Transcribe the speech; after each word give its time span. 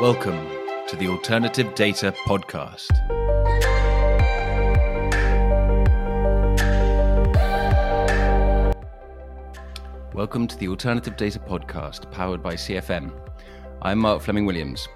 Welcome 0.00 0.46
to 0.86 0.94
the 0.94 1.08
Alternative 1.08 1.74
Data 1.74 2.14
Podcast. 2.24 2.86
Welcome 10.14 10.46
to 10.46 10.56
the 10.56 10.68
Alternative 10.68 11.16
Data 11.16 11.40
Podcast, 11.40 12.12
powered 12.12 12.44
by 12.44 12.54
CFM. 12.54 13.10
I'm 13.82 13.98
Mark 13.98 14.22
Fleming 14.22 14.46
Williams. 14.46 14.86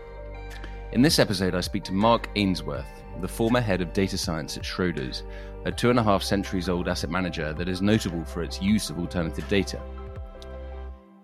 In 0.92 1.02
this 1.02 1.18
episode, 1.18 1.56
I 1.56 1.62
speak 1.62 1.82
to 1.84 1.92
Mark 1.92 2.28
Ainsworth, 2.36 3.02
the 3.20 3.26
former 3.26 3.60
head 3.60 3.80
of 3.80 3.92
data 3.92 4.16
science 4.16 4.56
at 4.56 4.62
Schroders, 4.62 5.24
a 5.64 5.72
two 5.72 5.90
and 5.90 5.98
a 5.98 6.04
half 6.04 6.22
centuries 6.22 6.68
old 6.68 6.86
asset 6.86 7.10
manager 7.10 7.52
that 7.54 7.68
is 7.68 7.82
notable 7.82 8.24
for 8.24 8.44
its 8.44 8.62
use 8.62 8.88
of 8.88 9.00
alternative 9.00 9.48
data. 9.48 9.80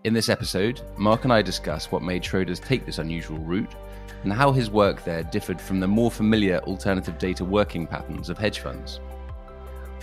In 0.05 0.15
this 0.15 0.29
episode, 0.29 0.81
Mark 0.97 1.25
and 1.25 1.33
I 1.33 1.43
discuss 1.43 1.91
what 1.91 2.05
made 2.05 2.23
Schroders 2.23 2.65
take 2.65 2.87
this 2.87 2.99
unusual 2.99 3.39
route 3.39 3.75
and 4.23 4.33
how 4.33 4.53
his 4.53 4.71
work 4.71 5.03
there 5.03 5.25
differed 5.25 5.61
from 5.61 5.81
the 5.81 5.89
more 5.89 6.09
familiar 6.09 6.59
alternative 6.61 7.19
data 7.19 7.45
working 7.45 7.85
patterns 7.85 8.31
of 8.31 8.39
hedge 8.39 8.61
funds. 8.61 9.01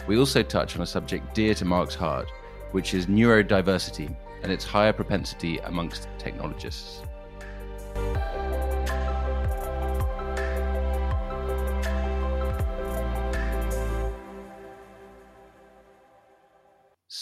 We 0.05 0.17
also 0.17 0.43
touch 0.43 0.75
on 0.75 0.81
a 0.81 0.85
subject 0.85 1.33
dear 1.33 1.53
to 1.55 1.63
Mark's 1.63 1.95
heart, 1.95 2.29
which 2.71 2.93
is 2.93 3.05
neurodiversity 3.05 4.13
and 4.43 4.51
its 4.51 4.65
higher 4.65 4.91
propensity 4.91 5.59
amongst 5.59 6.09
technologists. 6.17 7.01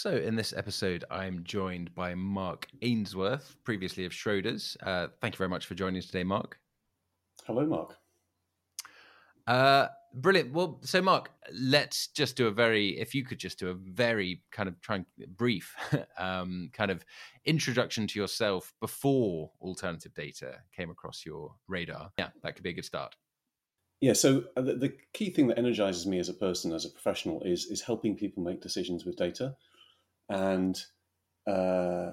So, 0.04 0.14
in 0.14 0.36
this 0.36 0.52
episode, 0.54 1.02
I'm 1.10 1.44
joined 1.44 1.94
by 1.94 2.14
Mark 2.14 2.66
Ainsworth, 2.82 3.56
previously 3.64 4.04
of 4.04 4.12
Schroders. 4.12 4.76
Uh, 4.82 5.08
thank 5.22 5.32
you 5.32 5.38
very 5.38 5.48
much 5.48 5.64
for 5.64 5.74
joining 5.74 5.96
us 5.96 6.04
today, 6.04 6.24
Mark. 6.24 6.58
Hello, 7.46 7.64
Mark. 7.64 7.96
Uh, 9.46 9.86
brilliant. 10.12 10.52
Well, 10.52 10.78
so 10.82 11.00
Mark, 11.00 11.30
let's 11.54 12.08
just 12.08 12.36
do 12.36 12.48
a 12.48 12.50
very, 12.50 13.00
if 13.00 13.14
you 13.14 13.24
could 13.24 13.38
just 13.38 13.58
do 13.58 13.70
a 13.70 13.74
very 13.74 14.42
kind 14.52 14.68
of 14.68 14.78
trying 14.82 15.06
brief 15.38 15.74
um, 16.18 16.68
kind 16.74 16.90
of 16.90 17.02
introduction 17.46 18.06
to 18.08 18.18
yourself 18.18 18.74
before 18.82 19.52
alternative 19.62 20.12
data 20.12 20.56
came 20.76 20.90
across 20.90 21.24
your 21.24 21.54
radar. 21.66 22.10
Yeah, 22.18 22.28
that 22.42 22.56
could 22.56 22.62
be 22.62 22.68
a 22.68 22.74
good 22.74 22.84
start. 22.84 23.16
Yeah. 24.02 24.12
So 24.12 24.44
uh, 24.54 24.60
the, 24.60 24.74
the 24.74 24.92
key 25.14 25.30
thing 25.30 25.46
that 25.46 25.58
energizes 25.58 26.06
me 26.06 26.18
as 26.18 26.28
a 26.28 26.34
person, 26.34 26.74
as 26.74 26.84
a 26.84 26.90
professional, 26.90 27.40
is 27.42 27.64
is 27.70 27.80
helping 27.80 28.14
people 28.16 28.42
make 28.42 28.60
decisions 28.60 29.06
with 29.06 29.16
data 29.16 29.56
and 30.28 30.82
uh, 31.46 32.12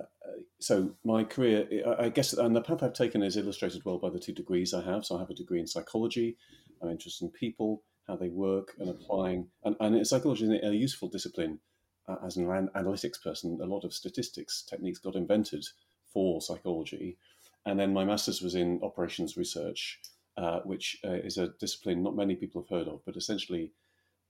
so 0.60 0.92
my 1.04 1.24
career, 1.24 1.68
I 1.98 2.10
guess, 2.10 2.34
and 2.34 2.56
the 2.56 2.62
path 2.62 2.84
I've 2.84 2.94
taken 2.94 3.24
is 3.24 3.38
illustrated 3.38 3.84
well 3.86 3.98
by 3.98 4.10
the 4.10 4.20
two 4.20 4.34
degrees 4.34 4.74
I 4.74 4.84
have. 4.84 5.06
So 5.06 5.16
I 5.16 5.20
have 5.20 5.30
a 5.30 5.36
degree 5.36 5.60
in 5.60 5.68
psychology. 5.68 6.38
I'm 6.82 6.90
interested 6.90 7.26
in 7.26 7.32
people, 7.32 7.84
how 8.08 8.16
they 8.16 8.30
work, 8.30 8.74
and 8.80 8.90
applying. 8.90 9.48
And, 9.64 9.76
and 9.80 10.06
psychology 10.06 10.46
is 10.46 10.64
a 10.64 10.76
useful 10.76 11.10
discipline. 11.10 11.60
Uh, 12.08 12.16
as 12.26 12.36
an 12.36 12.46
analytics 12.46 13.22
person, 13.24 13.60
a 13.62 13.66
lot 13.66 13.84
of 13.84 13.94
statistics 13.94 14.64
techniques 14.64 15.00
got 15.00 15.16
invented 15.16 15.64
for 16.12 16.42
psychology. 16.42 17.18
And 17.66 17.80
then 17.80 17.94
my 17.94 18.04
master's 18.04 18.42
was 18.42 18.56
in 18.56 18.80
operations 18.84 19.38
research, 19.38 20.00
uh, 20.36 20.60
which 20.62 21.00
uh, 21.06 21.12
is 21.12 21.38
a 21.38 21.50
discipline 21.60 22.02
not 22.04 22.16
many 22.16 22.36
people 22.36 22.62
have 22.62 22.76
heard 22.76 22.88
of, 22.88 23.02
but 23.06 23.16
essentially 23.16 23.72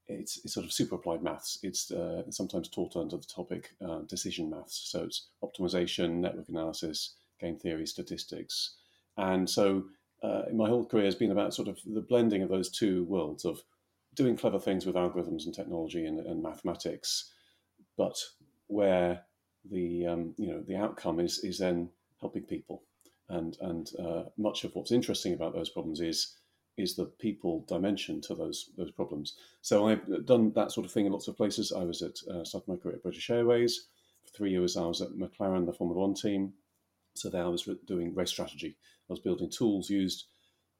it's, 0.08 0.40
it's, 0.44 0.54
sort 0.54 0.66
of 0.66 0.72
super 0.72 0.96
applied 0.96 1.22
maths. 1.22 1.58
It's 1.62 1.90
uh, 1.90 2.30
sometimes 2.30 2.68
taught 2.68 2.96
under 2.96 3.16
the 3.16 3.26
topic 3.26 3.70
uh, 3.86 4.00
decision 4.08 4.50
maths. 4.50 4.80
So 4.90 5.04
it's 5.04 5.28
optimization, 5.42 6.14
network 6.16 6.48
analysis, 6.48 7.14
game 7.40 7.56
theory, 7.56 7.86
statistics. 7.86 8.76
And 9.16 9.48
so 9.48 9.84
uh, 10.22 10.42
my 10.52 10.68
whole 10.68 10.84
career 10.84 11.04
has 11.04 11.14
been 11.14 11.32
about 11.32 11.54
sort 11.54 11.68
of 11.68 11.78
the 11.86 12.00
blending 12.00 12.42
of 12.42 12.48
those 12.48 12.70
two 12.70 13.04
worlds 13.04 13.44
of 13.44 13.62
doing 14.14 14.36
clever 14.36 14.58
things 14.58 14.86
with 14.86 14.94
algorithms 14.94 15.44
and 15.44 15.54
technology 15.54 16.04
and, 16.04 16.20
and 16.20 16.42
mathematics, 16.42 17.30
but 17.96 18.16
where 18.66 19.22
the 19.70 20.06
um, 20.06 20.34
you 20.36 20.48
know 20.48 20.62
the 20.66 20.76
outcome 20.76 21.20
is 21.20 21.38
is 21.44 21.58
then 21.58 21.88
helping 22.20 22.42
people. 22.42 22.82
And 23.28 23.56
and 23.60 23.90
uh, 23.98 24.24
much 24.36 24.64
of 24.64 24.74
what's 24.74 24.92
interesting 24.92 25.32
about 25.32 25.54
those 25.54 25.70
problems 25.70 26.00
is 26.00 26.36
is 26.76 26.94
the 26.94 27.04
people 27.04 27.64
dimension 27.68 28.20
to 28.22 28.34
those 28.34 28.70
those 28.76 28.90
problems. 28.90 29.36
So 29.60 29.88
I've 29.88 30.26
done 30.26 30.52
that 30.52 30.72
sort 30.72 30.86
of 30.86 30.92
thing 30.92 31.06
in 31.06 31.12
lots 31.12 31.28
of 31.28 31.36
places. 31.36 31.72
I 31.72 31.84
was 31.84 32.02
at 32.02 32.18
uh, 32.30 32.44
started 32.44 32.68
my 32.68 32.76
career 32.76 32.96
at 32.96 33.02
British 33.02 33.30
Airways 33.30 33.86
for 34.24 34.30
three 34.32 34.50
years. 34.50 34.76
I 34.76 34.86
was 34.86 35.02
at 35.02 35.10
McLaren, 35.10 35.66
the 35.66 35.72
Formula 35.72 36.00
One 36.00 36.14
team. 36.14 36.54
So 37.14 37.28
there 37.28 37.44
I 37.44 37.48
was 37.48 37.68
doing 37.86 38.14
race 38.14 38.30
strategy. 38.30 38.76
I 39.08 39.12
was 39.12 39.20
building 39.20 39.50
tools 39.50 39.90
used 39.90 40.24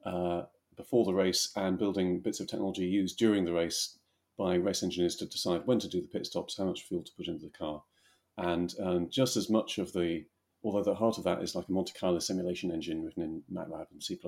uh, 0.04 0.42
before 0.76 1.04
the 1.04 1.14
race 1.14 1.52
and 1.56 1.78
building 1.78 2.20
bits 2.20 2.40
of 2.40 2.46
technology 2.46 2.86
used 2.86 3.18
during 3.18 3.44
the 3.44 3.52
race 3.52 3.98
by 4.38 4.54
race 4.54 4.82
engineers 4.82 5.16
to 5.16 5.26
decide 5.26 5.66
when 5.66 5.78
to 5.78 5.88
do 5.88 6.00
the 6.00 6.08
pit 6.08 6.26
stops, 6.26 6.56
how 6.56 6.64
much 6.64 6.82
fuel 6.82 7.02
to 7.02 7.12
put 7.12 7.28
into 7.28 7.44
the 7.44 7.50
car, 7.50 7.82
and 8.38 8.74
and 8.78 9.10
just 9.10 9.36
as 9.36 9.50
much 9.50 9.78
of 9.78 9.92
the 9.92 10.24
although 10.64 10.82
the 10.82 10.94
heart 10.94 11.18
of 11.18 11.24
that 11.24 11.42
is 11.42 11.54
like 11.54 11.68
a 11.68 11.72
Monte 11.72 11.92
Carlo 11.98 12.18
simulation 12.18 12.70
engine 12.70 13.04
written 13.04 13.22
in 13.22 13.42
MATLAB 13.52 13.86
and 13.90 14.02
C++, 14.02 14.18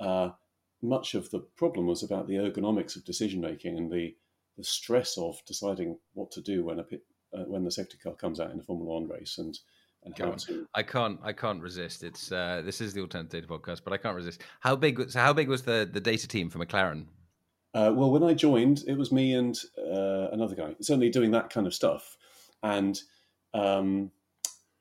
uh, 0.00 0.30
much 0.82 1.14
of 1.14 1.30
the 1.30 1.40
problem 1.56 1.86
was 1.86 2.02
about 2.02 2.28
the 2.28 2.34
ergonomics 2.34 2.96
of 2.96 3.04
decision 3.04 3.40
making 3.40 3.76
and 3.76 3.90
the, 3.90 4.14
the 4.56 4.64
stress 4.64 5.16
of 5.18 5.40
deciding 5.46 5.98
what 6.14 6.30
to 6.32 6.40
do 6.40 6.64
when 6.64 6.78
a 6.78 6.82
pit, 6.82 7.02
uh, 7.36 7.44
when 7.44 7.64
the 7.64 7.70
safety 7.70 7.96
car 8.02 8.14
comes 8.14 8.40
out 8.40 8.50
in 8.50 8.58
a 8.58 8.62
Formula 8.62 8.92
One 8.92 9.08
race 9.08 9.38
and 9.38 9.58
and 10.04 10.16
how 10.18 10.32
to. 10.32 10.66
I 10.74 10.82
can't 10.82 11.18
I 11.22 11.32
can't 11.32 11.60
resist. 11.60 12.02
It's 12.02 12.30
uh, 12.32 12.62
this 12.64 12.80
is 12.80 12.94
the 12.94 13.00
alternative 13.00 13.42
data 13.42 13.46
podcast, 13.46 13.82
but 13.84 13.92
I 13.92 13.96
can't 13.96 14.16
resist. 14.16 14.42
How 14.60 14.76
big 14.76 14.98
was 14.98 15.14
how 15.14 15.32
big 15.32 15.48
was 15.48 15.62
the 15.62 15.88
the 15.90 16.00
data 16.00 16.28
team 16.28 16.48
for 16.48 16.58
McLaren? 16.58 17.06
Uh, 17.74 17.92
well, 17.94 18.10
when 18.10 18.22
I 18.22 18.32
joined, 18.32 18.84
it 18.86 18.96
was 18.96 19.12
me 19.12 19.34
and 19.34 19.58
uh, 19.78 20.30
another 20.32 20.54
guy, 20.54 20.74
certainly 20.80 21.10
doing 21.10 21.32
that 21.32 21.50
kind 21.50 21.66
of 21.66 21.74
stuff, 21.74 22.16
and 22.62 22.98
um, 23.52 24.10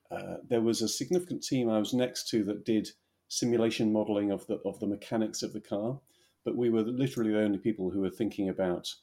uh, 0.10 0.36
there 0.48 0.62
was 0.62 0.82
a 0.82 0.88
significant 0.88 1.44
team 1.44 1.70
I 1.70 1.80
was 1.80 1.94
next 1.94 2.30
to 2.30 2.44
that 2.46 2.64
did 2.64 2.90
simulation 3.28 3.92
modeling 3.92 4.32
of 4.32 4.46
the 4.48 4.56
of 4.66 4.80
the 4.80 4.88
mechanics 4.88 5.44
of 5.44 5.54
the 5.54 5.62
car, 5.62 6.00
but 6.44 6.56
we 6.56 6.70
were 6.70 6.82
literally 6.82 7.32
the 7.32 7.42
only 7.42 7.58
people 7.58 7.90
who 7.90 8.02
were 8.02 8.10
thinking 8.10 8.50
about 8.50 8.94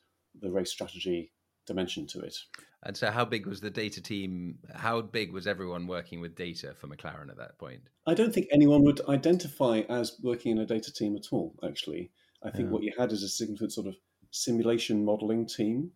the 0.40 0.50
race 0.50 0.70
strategy 0.70 1.32
dimension 1.66 2.06
to 2.08 2.20
it. 2.20 2.36
And 2.84 2.96
so, 2.96 3.10
how 3.10 3.24
big 3.24 3.46
was 3.46 3.60
the 3.60 3.70
data 3.70 4.02
team? 4.02 4.58
How 4.74 5.00
big 5.00 5.32
was 5.32 5.46
everyone 5.46 5.86
working 5.86 6.20
with 6.20 6.34
data 6.34 6.74
for 6.74 6.88
McLaren 6.88 7.30
at 7.30 7.36
that 7.36 7.58
point? 7.58 7.82
I 8.06 8.14
don't 8.14 8.34
think 8.34 8.48
anyone 8.50 8.82
would 8.82 9.00
identify 9.08 9.82
as 9.88 10.18
working 10.22 10.52
in 10.52 10.58
a 10.58 10.66
data 10.66 10.92
team 10.92 11.16
at 11.16 11.26
all. 11.30 11.54
Actually, 11.64 12.10
I 12.42 12.50
think 12.50 12.66
yeah. 12.66 12.72
what 12.72 12.82
you 12.82 12.92
had 12.98 13.12
is 13.12 13.22
a 13.22 13.28
significant 13.28 13.72
sort 13.72 13.86
of 13.86 13.94
simulation 14.32 15.04
modeling 15.04 15.46
team, 15.46 15.92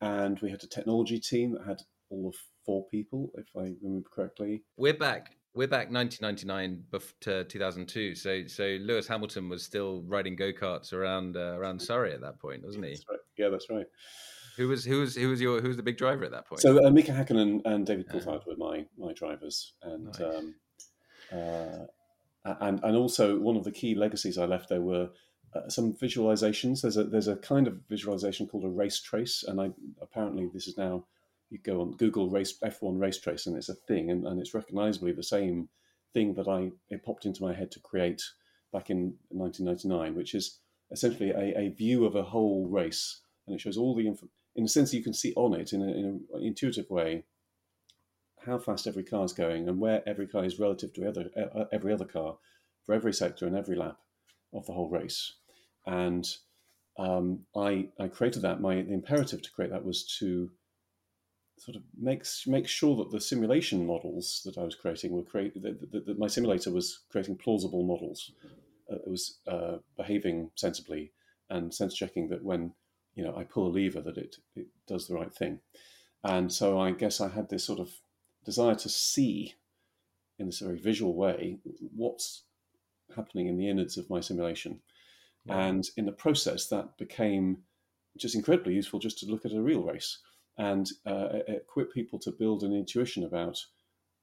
and 0.00 0.40
we 0.40 0.50
had 0.50 0.62
a 0.64 0.68
technology 0.68 1.20
team 1.20 1.52
that 1.52 1.66
had 1.66 1.82
all 2.10 2.28
of 2.28 2.34
four 2.66 2.86
people, 2.90 3.30
if 3.34 3.46
I 3.56 3.74
remember 3.82 4.08
correctly. 4.12 4.64
We're 4.76 4.94
back 4.94 5.37
we're 5.54 5.68
back 5.68 5.90
1999 5.90 6.84
to 7.20 7.44
2002. 7.44 8.14
So 8.14 8.46
so 8.46 8.64
Lewis 8.80 9.06
Hamilton 9.06 9.48
was 9.48 9.64
still 9.64 10.02
riding 10.06 10.36
go 10.36 10.52
karts 10.52 10.92
around 10.92 11.36
uh, 11.36 11.56
around 11.58 11.80
Surrey 11.80 12.12
at 12.12 12.20
that 12.20 12.38
point, 12.38 12.64
wasn't 12.64 12.84
he? 12.84 12.90
That's 12.92 13.04
right. 13.08 13.18
Yeah, 13.36 13.48
that's 13.48 13.70
right. 13.70 13.86
Who 14.56 14.68
was 14.68 14.84
who 14.84 15.00
was 15.00 15.14
who 15.14 15.28
was 15.28 15.40
your 15.40 15.60
who 15.60 15.68
was 15.68 15.76
the 15.76 15.82
big 15.82 15.96
driver 15.96 16.24
at 16.24 16.32
that 16.32 16.46
point? 16.46 16.60
So 16.60 16.84
uh, 16.84 16.90
Mika 16.90 17.12
Hakkinen 17.12 17.62
and 17.64 17.86
David 17.86 18.08
Coulthard 18.08 18.46
were 18.46 18.56
my 18.56 18.86
my 18.98 19.12
drivers, 19.12 19.74
and 19.82 20.06
nice. 20.06 20.20
um, 20.20 20.54
uh, 21.32 22.54
and 22.60 22.80
and 22.82 22.96
also 22.96 23.38
one 23.38 23.56
of 23.56 23.64
the 23.64 23.70
key 23.70 23.94
legacies 23.94 24.38
I 24.38 24.46
left 24.46 24.68
there 24.68 24.80
were 24.80 25.10
uh, 25.54 25.68
some 25.68 25.94
visualizations. 25.94 26.82
There's 26.82 26.96
a 26.96 27.04
there's 27.04 27.28
a 27.28 27.36
kind 27.36 27.66
of 27.66 27.78
visualization 27.88 28.46
called 28.46 28.64
a 28.64 28.68
race 28.68 29.00
trace, 29.00 29.44
and 29.46 29.60
I 29.60 29.70
apparently 30.02 30.50
this 30.52 30.66
is 30.66 30.76
now 30.76 31.04
you 31.50 31.58
go 31.58 31.80
on 31.80 31.92
Google 31.92 32.28
race 32.28 32.58
F1 32.62 33.00
race 33.00 33.18
trace 33.18 33.46
and 33.46 33.56
it's 33.56 33.68
a 33.68 33.74
thing 33.74 34.10
and, 34.10 34.26
and 34.26 34.40
it's 34.40 34.54
recognizably 34.54 35.12
the 35.12 35.22
same 35.22 35.68
thing 36.12 36.34
that 36.34 36.48
I 36.48 36.70
it 36.90 37.04
popped 37.04 37.26
into 37.26 37.42
my 37.42 37.54
head 37.54 37.70
to 37.72 37.80
create 37.80 38.22
back 38.72 38.90
in 38.90 39.14
1999, 39.30 40.14
which 40.14 40.34
is 40.34 40.58
essentially 40.90 41.30
a, 41.30 41.58
a 41.58 41.68
view 41.70 42.04
of 42.04 42.16
a 42.16 42.22
whole 42.22 42.66
race 42.68 43.20
and 43.46 43.54
it 43.54 43.60
shows 43.60 43.76
all 43.76 43.94
the 43.94 44.06
info 44.06 44.28
in 44.56 44.64
a 44.64 44.68
sense 44.68 44.92
you 44.92 45.02
can 45.02 45.14
see 45.14 45.32
on 45.36 45.54
it 45.54 45.72
in, 45.72 45.82
in 45.82 46.26
an 46.34 46.42
intuitive 46.42 46.90
way 46.90 47.24
how 48.44 48.58
fast 48.58 48.86
every 48.86 49.04
car 49.04 49.24
is 49.24 49.32
going 49.32 49.68
and 49.68 49.78
where 49.78 50.02
every 50.06 50.26
car 50.26 50.44
is 50.44 50.58
relative 50.58 50.92
to 50.94 51.08
other, 51.08 51.30
every 51.72 51.92
other 51.92 52.04
car 52.04 52.36
for 52.84 52.94
every 52.94 53.12
sector 53.12 53.46
and 53.46 53.56
every 53.56 53.76
lap 53.76 53.98
of 54.52 54.66
the 54.66 54.72
whole 54.72 54.88
race. 54.88 55.34
And 55.86 56.26
um, 56.98 57.40
I, 57.56 57.88
I 58.00 58.08
created 58.08 58.42
that. 58.42 58.60
My 58.60 58.76
the 58.76 58.92
imperative 58.92 59.42
to 59.42 59.50
create 59.52 59.70
that 59.70 59.84
was 59.84 60.04
to 60.18 60.50
sort 61.60 61.76
of 61.76 61.82
makes 61.96 62.46
make 62.46 62.68
sure 62.68 62.96
that 62.96 63.10
the 63.10 63.20
simulation 63.20 63.86
models 63.86 64.42
that 64.44 64.58
I 64.58 64.64
was 64.64 64.74
creating 64.74 65.12
were 65.12 65.22
create 65.22 65.60
that, 65.62 65.92
that, 65.92 66.06
that 66.06 66.18
my 66.18 66.26
simulator 66.26 66.70
was 66.70 67.00
creating 67.10 67.36
plausible 67.36 67.84
models. 67.84 68.32
Uh, 68.90 68.96
it 68.96 69.08
was 69.08 69.38
uh, 69.46 69.78
behaving 69.96 70.50
sensibly 70.54 71.12
and 71.50 71.72
sense 71.72 71.94
checking 71.94 72.28
that 72.28 72.44
when 72.44 72.72
you 73.14 73.24
know 73.24 73.36
I 73.36 73.44
pull 73.44 73.66
a 73.66 73.72
lever 73.72 74.00
that 74.00 74.18
it 74.18 74.36
it 74.54 74.66
does 74.86 75.06
the 75.06 75.14
right 75.14 75.34
thing. 75.34 75.60
And 76.24 76.52
so 76.52 76.78
I 76.78 76.90
guess 76.90 77.20
I 77.20 77.28
had 77.28 77.48
this 77.48 77.64
sort 77.64 77.78
of 77.78 77.90
desire 78.44 78.74
to 78.74 78.88
see 78.88 79.54
in 80.38 80.46
this 80.46 80.60
very 80.60 80.78
visual 80.78 81.14
way 81.14 81.58
what's 81.94 82.42
happening 83.14 83.46
in 83.46 83.56
the 83.56 83.68
innards 83.68 83.96
of 83.96 84.10
my 84.10 84.20
simulation. 84.20 84.80
And 85.48 85.88
in 85.96 86.04
the 86.04 86.12
process, 86.12 86.66
that 86.66 86.98
became 86.98 87.62
just 88.18 88.34
incredibly 88.34 88.74
useful 88.74 88.98
just 88.98 89.18
to 89.18 89.26
look 89.26 89.46
at 89.46 89.52
a 89.52 89.62
real 89.62 89.82
race 89.82 90.18
and 90.58 90.90
uh, 91.06 91.28
equip 91.46 91.92
people 91.92 92.18
to 92.18 92.32
build 92.32 92.62
an 92.62 92.74
intuition 92.74 93.24
about 93.24 93.58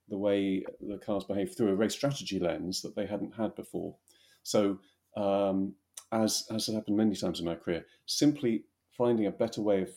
the 0.09 0.17
way 0.17 0.63
the 0.81 0.97
cars 0.97 1.23
behave 1.23 1.55
through 1.55 1.69
a 1.69 1.75
race 1.75 1.93
strategy 1.93 2.39
lens 2.39 2.81
that 2.81 2.95
they 2.95 3.05
hadn't 3.05 3.35
had 3.35 3.55
before. 3.55 3.95
So, 4.43 4.79
um, 5.17 5.73
as, 6.11 6.45
as 6.51 6.67
has 6.67 6.75
happened 6.75 6.97
many 6.97 7.15
times 7.15 7.39
in 7.39 7.45
my 7.45 7.55
career, 7.55 7.85
simply 8.05 8.65
finding 8.91 9.25
a 9.25 9.31
better 9.31 9.61
way 9.61 9.81
of, 9.81 9.89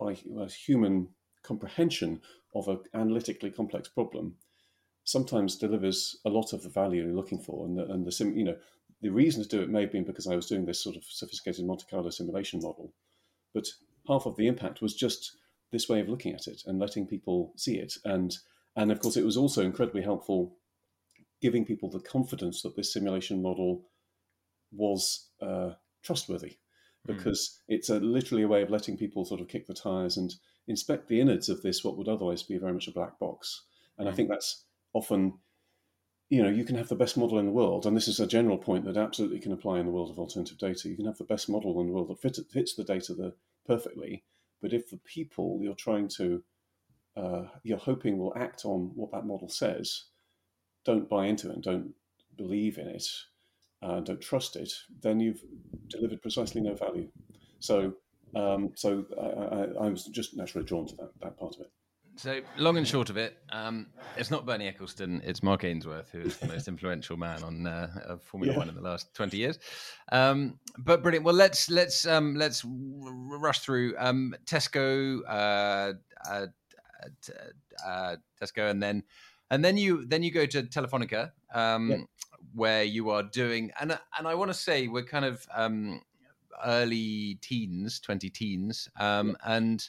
by, 0.00 0.16
by 0.34 0.46
human 0.46 1.08
comprehension 1.42 2.20
of 2.54 2.68
an 2.68 2.80
analytically 2.94 3.50
complex 3.50 3.88
problem 3.88 4.34
sometimes 5.04 5.56
delivers 5.56 6.18
a 6.24 6.30
lot 6.30 6.52
of 6.52 6.62
the 6.62 6.68
value 6.68 7.04
you're 7.04 7.14
looking 7.14 7.38
for. 7.38 7.66
And 7.66 7.76
the, 7.76 7.84
and 7.86 8.06
the 8.06 8.12
sim, 8.12 8.36
you 8.36 8.44
know, 8.44 8.56
the 9.00 9.10
reason 9.10 9.42
to 9.42 9.48
do 9.48 9.62
it 9.62 9.70
may 9.70 9.82
have 9.82 9.92
been 9.92 10.04
because 10.04 10.26
I 10.26 10.36
was 10.36 10.46
doing 10.46 10.64
this 10.64 10.82
sort 10.82 10.96
of 10.96 11.04
sophisticated 11.04 11.64
Monte 11.64 11.86
Carlo 11.90 12.10
simulation 12.10 12.60
model, 12.62 12.92
but 13.52 13.66
half 14.08 14.26
of 14.26 14.36
the 14.36 14.46
impact 14.46 14.82
was 14.82 14.94
just 14.94 15.36
this 15.70 15.88
way 15.88 16.00
of 16.00 16.08
looking 16.08 16.34
at 16.34 16.46
it 16.46 16.62
and 16.66 16.78
letting 16.78 17.06
people 17.06 17.52
see 17.56 17.78
it. 17.78 17.94
And 18.04 18.36
and 18.76 18.90
of 18.90 19.00
course, 19.00 19.16
it 19.16 19.24
was 19.24 19.36
also 19.36 19.62
incredibly 19.62 20.02
helpful 20.02 20.56
giving 21.42 21.64
people 21.64 21.90
the 21.90 22.00
confidence 22.00 22.62
that 22.62 22.76
this 22.76 22.92
simulation 22.92 23.42
model 23.42 23.84
was 24.70 25.28
uh, 25.42 25.72
trustworthy, 26.02 26.56
hmm. 27.04 27.14
because 27.14 27.58
mm. 27.70 27.74
it's 27.74 27.90
a, 27.90 27.98
literally 27.98 28.44
a 28.44 28.48
way 28.48 28.62
of 28.62 28.70
letting 28.70 28.96
people 28.96 29.24
sort 29.24 29.40
of 29.40 29.48
kick 29.48 29.66
the 29.66 29.74
tires 29.74 30.16
and 30.16 30.34
inspect 30.68 31.08
the 31.08 31.20
innards 31.20 31.48
of 31.48 31.60
this, 31.62 31.82
what 31.82 31.98
would 31.98 32.08
otherwise 32.08 32.42
be 32.44 32.56
very 32.56 32.72
much 32.72 32.86
a 32.86 32.92
black 32.92 33.18
box. 33.18 33.64
And 33.98 34.06
mm. 34.06 34.08
I 34.08 34.12
hmm. 34.12 34.16
think 34.16 34.28
that's 34.30 34.64
often, 34.94 35.34
you 36.30 36.42
know, 36.42 36.48
you 36.48 36.64
can 36.64 36.76
have 36.76 36.88
the 36.88 36.94
best 36.94 37.16
model 37.18 37.38
in 37.38 37.46
the 37.46 37.52
world, 37.52 37.84
and 37.84 37.96
this 37.96 38.08
is 38.08 38.20
a 38.20 38.26
general 38.26 38.56
point 38.56 38.84
that 38.84 38.96
absolutely 38.96 39.40
can 39.40 39.52
apply 39.52 39.80
in 39.80 39.86
the 39.86 39.92
world 39.92 40.10
of 40.10 40.18
alternative 40.18 40.58
data. 40.58 40.88
You 40.88 40.96
can 40.96 41.06
have 41.06 41.18
the 41.18 41.24
best 41.24 41.48
model 41.48 41.78
in 41.80 41.88
the 41.88 41.92
world 41.92 42.08
that 42.08 42.22
fits, 42.22 42.40
fits 42.50 42.74
the 42.74 42.84
data 42.84 43.14
the, 43.14 43.34
perfectly, 43.66 44.24
but 44.60 44.72
if 44.72 44.90
the 44.90 44.98
people 44.98 45.58
you're 45.62 45.74
trying 45.74 46.08
to, 46.16 46.42
uh, 47.16 47.42
you're 47.62 47.78
hoping 47.78 48.18
will 48.18 48.36
act 48.36 48.64
on 48.64 48.92
what 48.94 49.12
that 49.12 49.26
model 49.26 49.48
says, 49.48 50.04
don't 50.84 51.08
buy 51.08 51.26
into 51.26 51.48
it 51.50 51.54
and 51.54 51.62
don't 51.62 51.94
believe 52.36 52.78
in 52.78 52.88
it, 52.88 53.06
uh, 53.82 54.00
don't 54.00 54.20
trust 54.20 54.56
it, 54.56 54.72
then 55.02 55.20
you've 55.20 55.42
delivered 55.88 56.22
precisely 56.22 56.60
no 56.60 56.74
value. 56.74 57.08
So, 57.58 57.94
um, 58.34 58.70
so 58.74 59.04
I, 59.20 59.24
I, 59.24 59.86
I, 59.86 59.90
was 59.90 60.04
just 60.06 60.36
naturally 60.36 60.64
drawn 60.64 60.86
to 60.86 60.96
that, 60.96 61.10
that 61.20 61.36
part 61.36 61.56
of 61.56 61.62
it. 61.62 61.70
So, 62.16 62.40
long 62.58 62.76
and 62.76 62.86
short 62.86 63.10
of 63.10 63.16
it, 63.16 63.38
um, 63.50 63.86
it's 64.16 64.30
not 64.30 64.44
Bernie 64.44 64.70
Ecclestone, 64.70 65.22
it's 65.24 65.42
Mark 65.42 65.64
Ainsworth, 65.64 66.10
who 66.10 66.20
is 66.20 66.36
the 66.36 66.46
most 66.46 66.68
influential 66.68 67.16
man 67.16 67.42
on 67.42 67.66
uh, 67.66 68.18
Formula 68.22 68.52
yeah. 68.52 68.58
One 68.58 68.68
in 68.68 68.74
the 68.74 68.82
last 68.82 69.14
twenty 69.14 69.38
years. 69.38 69.58
Um, 70.10 70.58
but 70.78 71.02
brilliant. 71.02 71.24
Well, 71.24 71.34
let's 71.34 71.70
let's 71.70 72.06
um, 72.06 72.34
let's 72.34 72.64
rush 72.66 73.60
through 73.60 73.94
um, 73.98 74.34
Tesco, 74.44 75.20
uh, 75.26 75.94
uh, 76.30 76.46
uh, 77.84 78.16
Tesco, 78.40 78.70
and 78.70 78.82
then 78.82 79.02
and 79.50 79.64
then 79.64 79.76
you 79.76 80.04
then 80.04 80.22
you 80.22 80.30
go 80.30 80.44
to 80.44 80.62
Telefonica, 80.62 81.32
um, 81.54 81.90
yeah. 81.90 81.96
where 82.54 82.84
you 82.84 83.08
are 83.10 83.22
doing 83.22 83.70
and 83.80 83.98
and 84.18 84.28
I 84.28 84.34
want 84.34 84.50
to 84.50 84.56
say 84.56 84.86
we're 84.86 85.02
kind 85.02 85.24
of 85.24 85.46
um, 85.54 86.02
early 86.64 87.38
teens, 87.40 88.00
twenty 88.00 88.28
teens, 88.28 88.88
um, 89.00 89.28
yeah. 89.28 89.56
and 89.56 89.88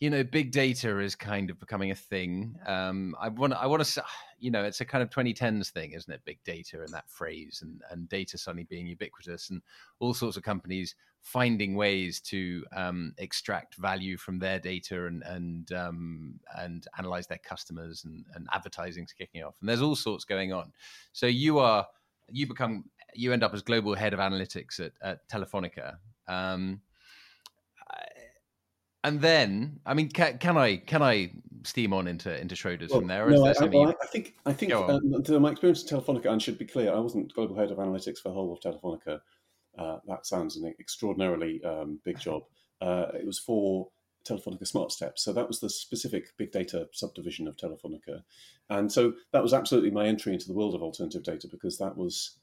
you 0.00 0.10
know, 0.10 0.24
big 0.24 0.50
data 0.50 0.98
is 0.98 1.14
kind 1.14 1.50
of 1.50 1.58
becoming 1.60 1.90
a 1.90 1.94
thing. 1.94 2.56
Um, 2.66 3.14
I 3.20 3.28
want, 3.28 3.52
I 3.54 3.66
want 3.66 3.84
to, 3.84 4.04
you 4.38 4.50
know, 4.50 4.64
it's 4.64 4.80
a 4.80 4.84
kind 4.84 5.02
of 5.02 5.10
2010s 5.10 5.70
thing, 5.70 5.92
isn't 5.92 6.12
it? 6.12 6.20
Big 6.24 6.38
data 6.44 6.80
and 6.80 6.92
that 6.92 7.08
phrase, 7.08 7.60
and 7.62 7.80
and 7.90 8.08
data 8.08 8.36
suddenly 8.36 8.64
being 8.64 8.86
ubiquitous, 8.86 9.50
and 9.50 9.62
all 10.00 10.14
sorts 10.14 10.36
of 10.36 10.42
companies 10.42 10.94
finding 11.22 11.74
ways 11.74 12.20
to 12.20 12.62
um, 12.76 13.14
extract 13.16 13.76
value 13.76 14.18
from 14.18 14.38
their 14.38 14.58
data 14.58 15.06
and 15.06 15.22
and 15.24 15.72
um, 15.72 16.38
and 16.58 16.86
analyze 16.98 17.26
their 17.26 17.38
customers, 17.38 18.04
and 18.04 18.26
and 18.34 18.46
advertising's 18.52 19.12
kicking 19.12 19.42
off, 19.42 19.56
and 19.60 19.68
there's 19.68 19.82
all 19.82 19.96
sorts 19.96 20.24
going 20.24 20.52
on. 20.52 20.72
So 21.12 21.26
you 21.26 21.58
are, 21.58 21.86
you 22.30 22.46
become, 22.46 22.84
you 23.14 23.32
end 23.32 23.42
up 23.42 23.54
as 23.54 23.62
global 23.62 23.94
head 23.94 24.12
of 24.12 24.20
analytics 24.20 24.80
at, 24.80 24.92
at 25.02 25.28
Telefonica. 25.28 25.96
Um, 26.28 26.80
and 29.04 29.20
then, 29.20 29.80
I 29.84 29.92
mean, 29.92 30.08
can, 30.08 30.38
can, 30.38 30.56
I 30.56 30.78
can 30.78 31.02
I 31.02 31.30
steam 31.62 31.92
on 31.92 32.08
into 32.08 32.40
into 32.40 32.54
Schroders 32.54 32.88
well, 32.88 33.00
from 33.00 33.08
there? 33.08 33.28
no, 33.28 33.44
I, 33.44 33.50
I, 33.50 33.94
I, 34.02 34.06
think 34.06 34.34
I 34.46 34.52
think 34.54 34.72
um, 34.72 35.42
my 35.42 35.50
experience 35.50 35.84
at 35.84 35.90
Telefonica, 35.90 36.32
and 36.32 36.42
should 36.42 36.58
be 36.58 36.64
clear, 36.64 36.92
I 36.92 36.98
wasn't 36.98 37.32
global 37.34 37.54
head 37.54 37.70
of 37.70 37.76
analytics 37.76 38.18
for 38.18 38.30
the 38.30 38.34
whole 38.34 38.52
of 38.52 38.60
Telefonica. 38.60 39.20
Uh, 39.78 39.98
that 40.06 40.24
sounds 40.24 40.56
an 40.56 40.74
extraordinarily 40.80 41.62
um, 41.64 42.00
big 42.02 42.18
job. 42.18 42.44
Uh, 42.80 43.06
it 43.12 43.26
was 43.26 43.38
for 43.38 43.88
Telefonica 44.26 44.66
Smart 44.66 44.90
Steps, 44.90 45.22
so 45.22 45.34
that 45.34 45.48
was 45.48 45.60
the 45.60 45.68
specific 45.68 46.28
big 46.38 46.50
data 46.50 46.88
subdivision 46.92 47.46
of 47.46 47.56
Telefonica, 47.58 48.22
and 48.70 48.90
so 48.90 49.12
that 49.32 49.42
was 49.42 49.52
absolutely 49.52 49.90
my 49.90 50.06
entry 50.06 50.32
into 50.32 50.46
the 50.46 50.54
world 50.54 50.74
of 50.74 50.82
alternative 50.82 51.22
data 51.22 51.46
because 51.50 51.76
that 51.76 51.94
was 51.94 52.38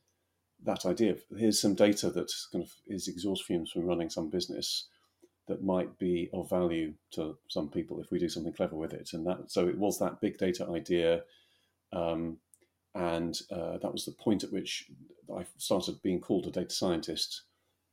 that 0.63 0.85
idea. 0.85 1.13
Of, 1.13 1.21
here's 1.35 1.59
some 1.59 1.73
data 1.73 2.11
that 2.11 2.31
kind 2.51 2.63
of 2.63 2.71
is 2.85 3.07
exhaust 3.07 3.45
fumes 3.45 3.71
from 3.71 3.85
running 3.85 4.11
some 4.11 4.29
business 4.29 4.85
that 5.51 5.65
might 5.65 5.99
be 5.99 6.29
of 6.31 6.49
value 6.49 6.93
to 7.11 7.37
some 7.49 7.67
people 7.67 7.99
if 7.99 8.09
we 8.09 8.17
do 8.17 8.29
something 8.29 8.53
clever 8.53 8.77
with 8.77 8.93
it. 8.93 9.09
And 9.11 9.27
that 9.27 9.51
so 9.51 9.67
it 9.67 9.77
was 9.77 9.99
that 9.99 10.21
big 10.21 10.37
data 10.37 10.65
idea, 10.73 11.23
um, 11.91 12.37
and 12.95 13.37
uh, 13.51 13.77
that 13.79 13.91
was 13.91 14.05
the 14.05 14.13
point 14.13 14.45
at 14.45 14.53
which 14.53 14.89
I 15.35 15.45
started 15.57 16.01
being 16.01 16.21
called 16.21 16.47
a 16.47 16.51
data 16.51 16.73
scientist, 16.73 17.43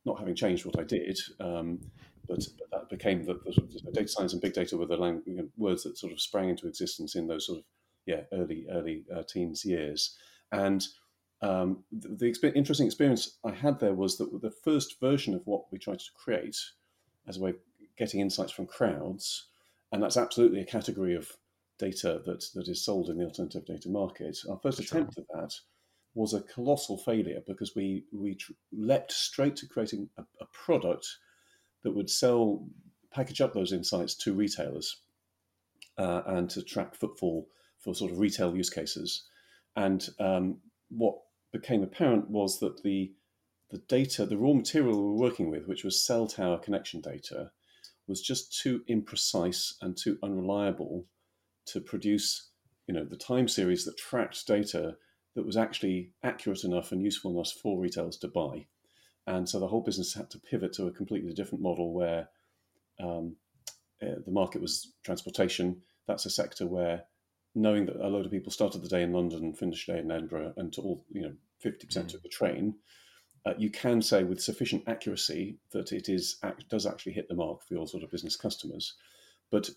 not 0.05 0.19
having 0.19 0.35
changed 0.35 0.65
what 0.65 0.79
I 0.79 0.83
did. 0.83 1.19
Um, 1.41 1.81
but, 2.29 2.47
but, 2.57 2.71
that 2.71 2.89
became 2.89 3.25
the, 3.25 3.33
the, 3.33 3.91
data 3.91 4.07
science 4.07 4.33
and 4.33 4.41
big 4.41 4.53
data 4.53 4.77
were 4.77 4.85
the 4.85 4.95
language, 4.95 5.25
you 5.27 5.35
know, 5.35 5.49
words 5.57 5.83
that 5.83 5.97
sort 5.97 6.13
of 6.13 6.21
sprang 6.21 6.47
into 6.47 6.67
existence 6.67 7.15
in 7.15 7.27
those 7.27 7.47
sort 7.47 7.59
of 7.59 7.65
yeah 8.05 8.21
early 8.31 8.67
early 8.71 9.03
uh, 9.13 9.23
teens 9.27 9.65
years. 9.65 10.15
And 10.53 10.85
um, 11.41 11.83
the, 11.91 12.07
the 12.09 12.31
exp- 12.31 12.55
interesting 12.55 12.85
experience 12.85 13.37
I 13.43 13.51
had 13.51 13.79
there 13.79 13.93
was 13.93 14.17
that 14.17 14.41
the 14.41 14.53
first 14.63 14.99
version 15.01 15.33
of 15.33 15.45
what 15.45 15.63
we 15.71 15.77
tried 15.77 15.99
to 15.99 16.11
create 16.15 16.55
as 17.29 17.37
a 17.37 17.41
way 17.41 17.51
of 17.51 17.55
getting 17.97 18.19
insights 18.19 18.51
from 18.51 18.65
crowds. 18.65 19.45
And 19.91 20.03
that's 20.03 20.17
absolutely 20.17 20.61
a 20.61 20.65
category 20.65 21.15
of 21.15 21.31
data 21.77 22.21
that, 22.25 22.43
that 22.55 22.67
is 22.67 22.83
sold 22.83 23.09
in 23.09 23.17
the 23.17 23.25
alternative 23.25 23.65
data 23.65 23.89
market. 23.89 24.37
Our 24.49 24.59
first 24.61 24.83
sure. 24.83 24.99
attempt 24.99 25.17
at 25.17 25.25
that 25.33 25.53
was 26.15 26.33
a 26.33 26.41
colossal 26.41 26.97
failure 26.97 27.41
because 27.47 27.75
we, 27.75 28.03
we 28.11 28.35
tr- 28.35 28.51
leapt 28.73 29.11
straight 29.11 29.55
to 29.57 29.67
creating 29.67 30.09
a, 30.17 30.23
a 30.41 30.45
product 30.51 31.07
that 31.83 31.95
would 31.95 32.09
sell, 32.09 32.67
package 33.11 33.41
up 33.41 33.53
those 33.53 33.71
insights 33.71 34.15
to 34.15 34.33
retailers 34.33 34.97
uh, 35.97 36.23
and 36.25 36.49
to 36.49 36.61
track 36.63 36.95
footfall 36.95 37.47
for 37.79 37.95
sort 37.95 38.11
of 38.11 38.19
retail 38.19 38.55
use 38.55 38.69
cases. 38.69 39.23
And 39.75 40.07
um, 40.19 40.57
what 40.89 41.15
became 41.53 41.83
apparent 41.83 42.29
was 42.29 42.59
that 42.59 42.83
the 42.83 43.11
the 43.69 43.77
data, 43.77 44.25
the 44.25 44.37
raw 44.37 44.53
material 44.53 44.97
we 44.97 45.03
were 45.03 45.29
working 45.29 45.49
with, 45.49 45.67
which 45.67 45.83
was 45.83 46.03
cell 46.03 46.27
tower 46.27 46.57
connection 46.57 47.01
data, 47.01 47.51
was 48.07 48.21
just 48.21 48.59
too 48.59 48.81
imprecise 48.89 49.73
and 49.81 49.95
too 49.95 50.17
unreliable 50.23 51.05
to 51.67 51.79
produce, 51.79 52.49
you 52.87 52.93
know, 52.93 53.05
the 53.05 53.15
time 53.15 53.47
series 53.47 53.85
that 53.85 53.97
tracked 53.97 54.47
data 54.47 54.95
that 55.35 55.45
was 55.45 55.55
actually 55.55 56.11
accurate 56.23 56.63
enough 56.63 56.91
and 56.91 57.03
useful 57.03 57.31
enough 57.31 57.51
for 57.51 57.79
retailers 57.79 58.17
to 58.17 58.27
buy. 58.27 58.65
And 59.27 59.47
so 59.47 59.59
the 59.59 59.67
whole 59.67 59.81
business 59.83 60.15
had 60.15 60.31
to 60.31 60.39
pivot 60.39 60.73
to 60.73 60.87
a 60.87 60.91
completely 60.91 61.33
different 61.33 61.63
model 61.63 61.93
where 61.93 62.29
um, 62.99 63.35
uh, 64.01 64.15
the 64.25 64.31
market 64.31 64.61
was 64.61 64.93
transportation. 65.03 65.81
That's 66.07 66.25
a 66.25 66.31
sector 66.31 66.65
where 66.65 67.03
knowing 67.53 67.85
that 67.85 67.97
a 67.97 68.07
load 68.07 68.25
of 68.25 68.31
people 68.31 68.51
started 68.51 68.81
the 68.81 68.89
day 68.89 69.03
in 69.03 69.13
London 69.13 69.53
finished 69.53 69.85
the 69.85 69.93
day 69.93 69.99
in 69.99 70.11
Edinburgh 70.11 70.53
and 70.57 70.73
to 70.73 70.81
all, 70.81 71.05
you 71.11 71.21
know, 71.21 71.33
50% 71.63 71.85
mm. 71.85 72.07
took 72.07 72.23
the 72.23 72.29
train, 72.29 72.75
uh, 73.45 73.53
you 73.57 73.69
can 73.69 74.01
say 74.01 74.23
with 74.23 74.41
sufficient 74.41 74.83
accuracy 74.87 75.57
that 75.71 75.91
it 75.91 76.09
is 76.09 76.39
does 76.69 76.85
actually 76.85 77.13
hit 77.13 77.27
the 77.27 77.35
mark 77.35 77.63
for 77.63 77.73
your 77.73 77.87
sort 77.87 78.03
of 78.03 78.11
business 78.11 78.35
customers. 78.35 78.95
But 79.49 79.69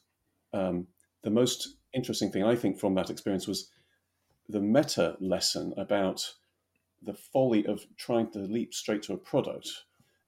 um, 0.52 0.87
the 1.23 1.31
most 1.31 1.76
interesting 1.95 2.31
thing 2.31 2.45
I 2.45 2.57
think 2.57 2.78
from 2.78 2.95
that 2.95 3.11
experience 3.11 3.47
was 3.47 3.71
the 4.49 4.61
meta 4.61 5.16
lesson 5.21 5.73
about 5.76 6.35
the 7.02 7.14
folly 7.14 7.66
of 7.66 7.87
trying 7.97 8.31
to 8.33 8.40
leap 8.40 8.75
straight 8.75 9.02
to 9.04 9.14
a 9.14 9.19
product. 9.19 9.69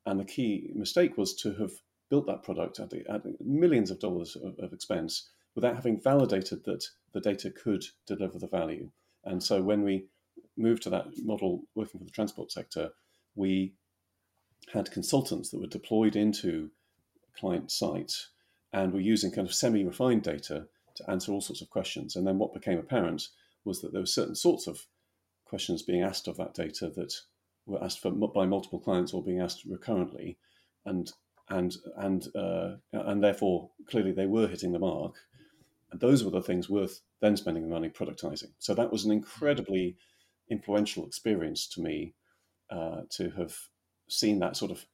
And 0.06 0.20
the 0.20 0.24
key 0.24 0.70
mistake 0.74 1.16
was 1.16 1.34
to 1.36 1.54
have 1.54 1.72
built 2.10 2.26
that 2.26 2.42
product 2.42 2.78
at, 2.78 2.90
the, 2.90 3.04
at 3.10 3.22
millions 3.40 3.90
of 3.90 3.98
dollars 3.98 4.36
of, 4.36 4.58
of 4.58 4.72
expense 4.72 5.30
without 5.54 5.76
having 5.76 6.00
validated 6.00 6.64
that 6.64 6.84
the 7.12 7.20
data 7.20 7.50
could 7.50 7.84
deliver 8.06 8.38
the 8.38 8.48
value. 8.48 8.90
And 9.24 9.42
so 9.42 9.62
when 9.62 9.82
we 9.82 10.06
moved 10.56 10.82
to 10.82 10.90
that 10.90 11.06
model 11.22 11.62
working 11.74 11.98
for 11.98 12.04
the 12.04 12.10
transport 12.10 12.52
sector, 12.52 12.90
we 13.34 13.74
had 14.72 14.90
consultants 14.90 15.50
that 15.50 15.60
were 15.60 15.66
deployed 15.66 16.16
into 16.16 16.70
client 17.38 17.70
sites 17.70 18.30
and 18.72 18.92
were 18.92 19.00
using 19.00 19.30
kind 19.30 19.46
of 19.46 19.54
semi-refined 19.54 20.22
data 20.22 20.66
to 20.96 21.10
answer 21.10 21.32
all 21.32 21.40
sorts 21.40 21.60
of 21.60 21.70
questions. 21.70 22.16
And 22.16 22.26
then 22.26 22.38
what 22.38 22.54
became 22.54 22.78
apparent 22.78 23.28
was 23.64 23.80
that 23.80 23.92
there 23.92 24.02
were 24.02 24.06
certain 24.06 24.34
sorts 24.34 24.66
of 24.66 24.86
questions 25.44 25.82
being 25.82 26.02
asked 26.02 26.28
of 26.28 26.36
that 26.36 26.54
data 26.54 26.90
that 26.96 27.14
were 27.66 27.82
asked 27.82 28.00
for 28.00 28.10
by 28.10 28.46
multiple 28.46 28.78
clients 28.78 29.12
or 29.12 29.22
being 29.22 29.40
asked 29.40 29.64
recurrently, 29.64 30.38
and 30.84 31.12
and 31.48 31.76
and 31.96 32.28
uh, 32.34 32.76
and 32.92 33.22
therefore 33.22 33.70
clearly 33.86 34.12
they 34.12 34.26
were 34.26 34.48
hitting 34.48 34.72
the 34.72 34.78
mark. 34.78 35.14
And 35.90 36.00
those 36.00 36.24
were 36.24 36.30
the 36.30 36.42
things 36.42 36.68
worth 36.68 37.00
then 37.20 37.36
spending 37.36 37.62
the 37.62 37.74
money 37.74 37.88
productizing. 37.88 38.52
So 38.58 38.74
that 38.74 38.92
was 38.92 39.04
an 39.04 39.12
incredibly 39.12 39.96
influential 40.50 41.06
experience 41.06 41.66
to 41.68 41.80
me 41.80 42.14
uh, 42.70 43.02
to 43.10 43.30
have 43.30 43.56
seen 44.08 44.38
that 44.38 44.56
sort 44.56 44.70
of 44.70 44.84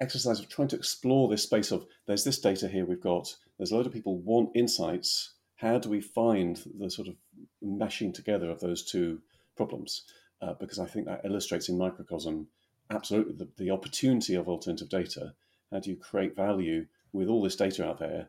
exercise 0.00 0.40
of 0.40 0.48
trying 0.48 0.68
to 0.68 0.76
explore 0.76 1.28
this 1.28 1.42
space 1.42 1.70
of 1.70 1.86
there's 2.06 2.24
this 2.24 2.40
data 2.40 2.68
here 2.68 2.84
we've 2.84 3.00
got, 3.00 3.34
there's 3.58 3.70
a 3.70 3.76
lot 3.76 3.86
of 3.86 3.92
people 3.92 4.18
want 4.18 4.50
insights. 4.54 5.34
How 5.56 5.78
do 5.78 5.88
we 5.88 6.00
find 6.00 6.62
the 6.78 6.90
sort 6.90 7.08
of 7.08 7.16
meshing 7.62 8.12
together 8.12 8.50
of 8.50 8.60
those 8.60 8.84
two 8.84 9.20
problems? 9.56 10.02
Uh, 10.42 10.54
because 10.54 10.78
I 10.78 10.86
think 10.86 11.06
that 11.06 11.24
illustrates 11.24 11.68
in 11.68 11.78
microcosm 11.78 12.48
absolutely 12.90 13.34
the, 13.34 13.48
the 13.56 13.70
opportunity 13.70 14.34
of 14.34 14.48
alternative 14.48 14.88
data. 14.88 15.32
How 15.72 15.78
do 15.78 15.90
you 15.90 15.96
create 15.96 16.36
value 16.36 16.86
with 17.12 17.28
all 17.28 17.42
this 17.42 17.56
data 17.56 17.86
out 17.86 17.98
there 17.98 18.28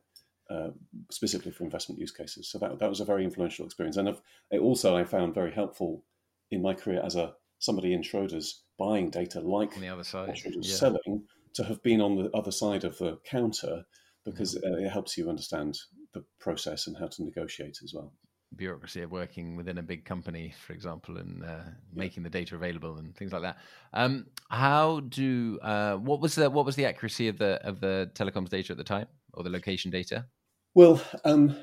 uh, 0.49 0.69
specifically 1.09 1.51
for 1.51 1.63
investment 1.63 1.99
use 1.99 2.11
cases. 2.11 2.47
So 2.47 2.59
that, 2.59 2.77
that 2.77 2.89
was 2.89 2.99
a 2.99 3.05
very 3.05 3.23
influential 3.23 3.65
experience. 3.65 3.97
And 3.97 4.15
it 4.51 4.59
also 4.59 4.95
I 4.95 5.03
found 5.03 5.33
very 5.33 5.51
helpful 5.51 6.03
in 6.51 6.61
my 6.61 6.75
career 6.75 7.01
as 7.03 7.15
a 7.15 7.33
somebody 7.59 7.93
in 7.93 8.01
Schroders 8.01 8.61
buying 8.77 9.09
data 9.09 9.39
like 9.39 9.75
on 9.75 9.81
the 9.81 9.89
other 9.89 10.03
side, 10.03 10.29
Schroders 10.35 10.67
yeah. 10.67 10.75
selling 10.75 11.23
to 11.53 11.63
have 11.63 11.81
been 11.83 12.01
on 12.01 12.15
the 12.15 12.29
other 12.31 12.51
side 12.51 12.83
of 12.83 12.97
the 12.97 13.17
counter 13.25 13.83
because 14.25 14.55
uh, 14.55 14.77
it 14.77 14.89
helps 14.89 15.17
you 15.17 15.29
understand 15.29 15.77
the 16.13 16.23
process 16.39 16.87
and 16.87 16.97
how 16.97 17.07
to 17.07 17.23
negotiate 17.23 17.77
as 17.83 17.93
well. 17.93 18.11
Bureaucracy 18.55 19.01
of 19.01 19.11
working 19.11 19.55
within 19.55 19.77
a 19.77 19.83
big 19.83 20.05
company, 20.05 20.53
for 20.65 20.73
example, 20.73 21.17
and 21.17 21.43
uh, 21.43 21.63
making 21.93 22.23
the 22.23 22.29
data 22.29 22.55
available 22.55 22.97
and 22.97 23.15
things 23.15 23.33
like 23.33 23.41
that. 23.41 23.57
Um, 23.93 24.27
how 24.49 25.01
do 25.01 25.59
uh, 25.61 25.95
what 25.95 26.21
was 26.21 26.35
the 26.35 26.49
what 26.49 26.65
was 26.65 26.75
the 26.75 26.85
accuracy 26.85 27.27
of 27.27 27.37
the 27.37 27.59
of 27.67 27.81
the 27.81 28.11
telecoms 28.13 28.49
data 28.49 28.71
at 28.71 28.77
the 28.77 28.83
time 28.83 29.07
or 29.33 29.43
the 29.43 29.49
location 29.49 29.91
data? 29.91 30.25
Well, 30.73 31.01
um, 31.25 31.57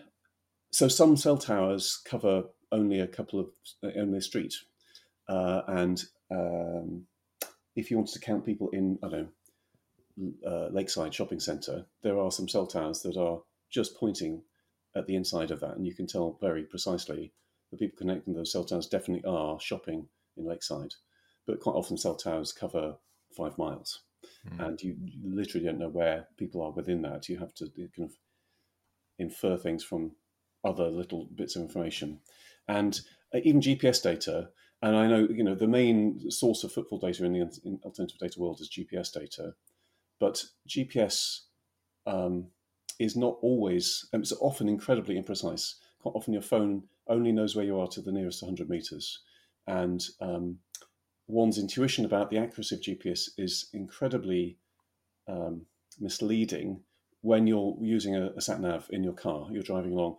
so 0.70 0.88
some 0.88 1.16
cell 1.16 1.38
towers 1.38 2.00
cover 2.04 2.44
only 2.72 3.00
a 3.00 3.06
couple 3.06 3.40
of 3.40 3.46
only 3.96 4.18
a 4.18 4.22
street, 4.22 4.54
uh, 5.28 5.62
and 5.68 6.02
um, 6.30 7.06
if 7.76 7.90
you 7.90 7.96
wanted 7.96 8.14
to 8.14 8.20
count 8.20 8.44
people 8.44 8.68
in, 8.70 8.98
I 9.02 9.08
don't 9.08 9.22
know, 9.22 10.32
uh, 10.46 10.68
Lakeside 10.70 11.14
Shopping 11.14 11.40
Centre, 11.40 11.86
there 12.02 12.18
are 12.18 12.30
some 12.30 12.48
cell 12.48 12.66
towers 12.66 13.00
that 13.02 13.16
are 13.16 13.40
just 13.70 13.96
pointing 13.96 14.42
at 14.94 15.06
the 15.06 15.16
inside 15.16 15.50
of 15.50 15.60
that, 15.60 15.76
and 15.76 15.86
you 15.86 15.94
can 15.94 16.06
tell 16.06 16.38
very 16.40 16.64
precisely 16.64 17.32
the 17.70 17.78
people 17.78 17.96
connecting 17.98 18.34
those 18.34 18.52
cell 18.52 18.64
towers 18.64 18.86
definitely 18.86 19.24
are 19.28 19.58
shopping 19.58 20.06
in 20.36 20.44
Lakeside. 20.46 20.92
But 21.46 21.60
quite 21.60 21.72
often, 21.74 21.96
cell 21.96 22.14
towers 22.14 22.52
cover 22.52 22.96
five 23.36 23.56
miles, 23.56 24.02
mm. 24.46 24.64
and 24.64 24.80
you 24.82 24.96
literally 25.24 25.66
don't 25.66 25.78
know 25.78 25.88
where 25.88 26.28
people 26.36 26.62
are 26.62 26.70
within 26.70 27.02
that. 27.02 27.28
You 27.28 27.38
have 27.38 27.54
to 27.54 27.70
kind 27.96 28.10
of 28.10 28.12
infer 29.18 29.56
things 29.56 29.82
from 29.82 30.12
other 30.64 30.88
little 30.88 31.28
bits 31.34 31.56
of 31.56 31.62
information, 31.62 32.20
and 32.68 33.00
uh, 33.34 33.38
even 33.44 33.60
GPS 33.60 34.02
data. 34.02 34.50
And 34.82 34.96
I 34.96 35.06
know 35.06 35.28
you 35.30 35.44
know 35.44 35.54
the 35.54 35.68
main 35.68 36.30
source 36.30 36.64
of 36.64 36.72
footfall 36.72 36.98
data 36.98 37.24
in 37.24 37.32
the 37.32 37.40
in 37.64 37.78
alternative 37.84 38.18
data 38.18 38.40
world 38.40 38.60
is 38.60 38.68
GPS 38.68 39.12
data, 39.12 39.54
but 40.18 40.44
GPS 40.68 41.42
um, 42.06 42.48
is 42.98 43.16
not 43.16 43.38
always. 43.42 44.08
Um, 44.12 44.22
it's 44.22 44.32
often 44.40 44.68
incredibly 44.68 45.20
imprecise. 45.20 45.74
Quite 46.00 46.16
often, 46.16 46.32
your 46.32 46.42
phone 46.42 46.84
only 47.06 47.30
knows 47.30 47.54
where 47.54 47.64
you 47.64 47.78
are 47.78 47.86
to 47.88 48.00
the 48.00 48.12
nearest 48.12 48.42
100 48.42 48.68
meters, 48.68 49.20
and 49.68 50.04
um, 50.20 50.58
one's 51.28 51.58
intuition 51.58 52.04
about 52.04 52.30
the 52.30 52.38
accuracy 52.38 52.74
of 52.74 52.80
GPS 52.80 53.30
is 53.38 53.68
incredibly 53.72 54.58
um, 55.28 55.66
misleading 56.00 56.80
when 57.20 57.46
you're 57.46 57.76
using 57.80 58.16
a, 58.16 58.30
a, 58.36 58.40
sat 58.40 58.60
nav 58.60 58.88
in 58.90 59.04
your 59.04 59.12
car, 59.12 59.46
you're 59.50 59.62
driving 59.62 59.92
along, 59.92 60.16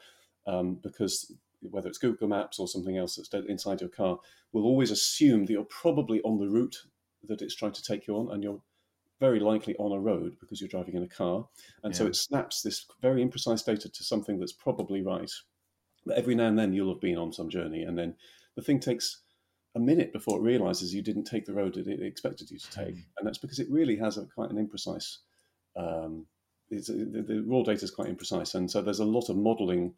um, 0.47 0.79
because 0.81 1.31
whether 1.71 1.87
it's 1.87 1.97
Google 1.97 2.27
Maps 2.27 2.59
or 2.59 2.67
something 2.67 2.97
else 2.97 3.15
that's 3.15 3.33
inside 3.47 3.81
your 3.81 3.89
car, 3.89 4.19
will 4.51 4.65
always 4.65 4.91
assume 4.91 5.45
that 5.45 5.53
you're 5.53 5.63
probably 5.65 6.21
on 6.21 6.39
the 6.39 6.49
route 6.49 6.77
that 7.27 7.41
it's 7.41 7.55
trying 7.55 7.71
to 7.73 7.83
take 7.83 8.07
you 8.07 8.15
on, 8.15 8.31
and 8.31 8.43
you're 8.43 8.61
very 9.19 9.39
likely 9.39 9.75
on 9.77 9.91
a 9.91 9.99
road 9.99 10.35
because 10.39 10.59
you're 10.59 10.67
driving 10.67 10.95
in 10.95 11.03
a 11.03 11.07
car. 11.07 11.47
And 11.83 11.93
yeah. 11.93 11.97
so 11.97 12.07
it 12.07 12.15
snaps 12.15 12.61
this 12.61 12.85
very 13.01 13.25
imprecise 13.25 13.63
data 13.63 13.89
to 13.89 14.03
something 14.03 14.39
that's 14.39 14.53
probably 14.53 15.01
right. 15.01 15.31
But 16.05 16.17
every 16.17 16.35
now 16.35 16.47
and 16.47 16.59
then 16.59 16.73
you'll 16.73 16.93
have 16.93 17.01
been 17.01 17.17
on 17.17 17.31
some 17.31 17.49
journey, 17.49 17.83
and 17.83 17.97
then 17.97 18.15
the 18.55 18.61
thing 18.61 18.79
takes 18.79 19.21
a 19.75 19.79
minute 19.79 20.13
before 20.13 20.37
it 20.37 20.43
realizes 20.43 20.93
you 20.93 21.01
didn't 21.01 21.23
take 21.23 21.45
the 21.45 21.53
road 21.53 21.73
that 21.73 21.87
it 21.87 22.01
expected 22.01 22.51
you 22.51 22.59
to 22.59 22.71
take. 22.71 22.95
Mm. 22.95 23.05
And 23.17 23.27
that's 23.27 23.39
because 23.39 23.59
it 23.59 23.71
really 23.71 23.95
has 23.97 24.17
a 24.17 24.25
quite 24.25 24.51
an 24.51 24.67
imprecise 24.67 25.17
um, 25.75 26.25
the, 26.69 27.23
the, 27.27 27.43
raw 27.45 27.63
data 27.63 27.83
is 27.83 27.91
quite 27.91 28.15
imprecise, 28.15 28.55
and 28.55 28.69
so 28.69 28.81
there's 28.81 28.99
a 28.99 29.05
lot 29.05 29.29
of 29.29 29.37
modelling 29.37 29.93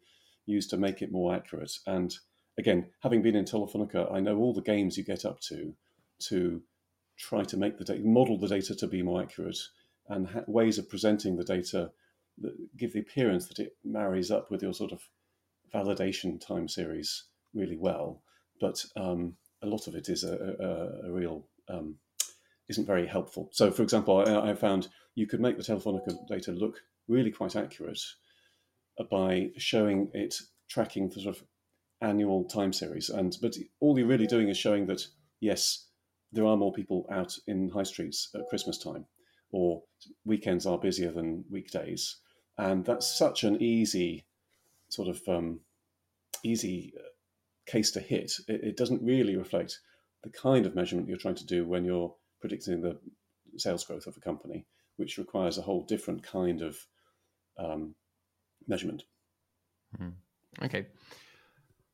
used 0.46 0.70
to 0.70 0.76
make 0.76 1.02
it 1.02 1.12
more 1.12 1.34
accurate. 1.34 1.72
And 1.86 2.16
again, 2.58 2.86
having 3.02 3.22
been 3.22 3.36
in 3.36 3.44
Telefonica, 3.44 4.10
I 4.12 4.20
know 4.20 4.38
all 4.38 4.54
the 4.54 4.62
games 4.62 4.96
you 4.96 5.04
get 5.04 5.24
up 5.24 5.40
to 5.40 5.74
to 6.28 6.62
try 7.18 7.44
to 7.44 7.56
make 7.56 7.78
the 7.78 7.84
data 7.84 8.02
model 8.04 8.38
the 8.38 8.48
data 8.48 8.74
to 8.74 8.86
be 8.86 9.02
more 9.02 9.22
accurate, 9.22 9.58
and 10.08 10.28
ha- 10.28 10.44
ways 10.46 10.78
of 10.78 10.88
presenting 10.88 11.36
the 11.36 11.44
data 11.44 11.90
that 12.38 12.76
give 12.76 12.92
the 12.92 13.00
appearance 13.00 13.46
that 13.48 13.58
it 13.58 13.76
marries 13.84 14.30
up 14.30 14.50
with 14.50 14.62
your 14.62 14.74
sort 14.74 14.92
of 14.92 15.02
validation 15.74 16.40
time 16.40 16.68
series 16.68 17.24
really 17.54 17.76
well. 17.76 18.22
But 18.60 18.84
um, 18.96 19.36
a 19.62 19.66
lot 19.66 19.86
of 19.86 19.94
it 19.94 20.08
is 20.08 20.24
a, 20.24 20.56
a, 20.60 21.08
a 21.08 21.12
real 21.12 21.46
um, 21.68 21.96
isn't 22.68 22.86
very 22.86 23.06
helpful. 23.06 23.48
So, 23.52 23.70
for 23.70 23.82
example, 23.82 24.18
I, 24.18 24.50
I, 24.50 24.54
found 24.54 24.88
you 25.14 25.26
could 25.26 25.40
make 25.40 25.56
the 25.56 25.62
Telefonica 25.62 26.16
data 26.28 26.52
look 26.52 26.80
really 27.08 27.30
quite 27.30 27.56
accurate 27.56 28.00
by 29.04 29.50
showing 29.56 30.10
it 30.14 30.34
tracking 30.68 31.08
the 31.08 31.20
sort 31.20 31.36
of 31.36 31.42
annual 32.00 32.44
time 32.44 32.72
series. 32.72 33.08
And 33.08 33.36
but 33.40 33.56
all 33.80 33.98
you're 33.98 34.08
really 34.08 34.26
doing 34.26 34.48
is 34.48 34.58
showing 34.58 34.86
that 34.86 35.06
yes, 35.40 35.86
there 36.32 36.46
are 36.46 36.56
more 36.56 36.72
people 36.72 37.06
out 37.10 37.36
in 37.46 37.68
high 37.68 37.82
streets 37.84 38.30
at 38.34 38.48
Christmas 38.48 38.78
time, 38.78 39.06
or 39.50 39.82
weekends 40.24 40.66
are 40.66 40.78
busier 40.78 41.12
than 41.12 41.44
weekdays, 41.50 42.16
and 42.58 42.84
that's 42.84 43.18
such 43.18 43.44
an 43.44 43.62
easy 43.62 44.26
sort 44.88 45.08
of 45.08 45.20
um, 45.28 45.60
easy 46.42 46.92
uh, 46.98 47.08
case 47.66 47.90
to 47.92 48.00
hit. 48.00 48.32
It, 48.48 48.62
it 48.62 48.76
doesn't 48.76 49.02
really 49.02 49.36
reflect 49.36 49.80
the 50.22 50.30
kind 50.30 50.66
of 50.66 50.74
measurement 50.74 51.08
you're 51.08 51.18
trying 51.18 51.36
to 51.36 51.46
do 51.46 51.66
when 51.66 51.84
you're 51.84 52.14
predicting 52.40 52.80
the 52.80 52.98
sales 53.56 53.84
growth 53.84 54.06
of 54.06 54.16
a 54.16 54.20
company, 54.20 54.66
which 54.96 55.18
requires 55.18 55.58
a 55.58 55.62
whole 55.62 55.84
different 55.84 56.22
kind 56.22 56.62
of 56.62 56.78
um, 57.58 57.94
measurement. 58.66 59.02
Mm. 60.00 60.12
Okay. 60.62 60.86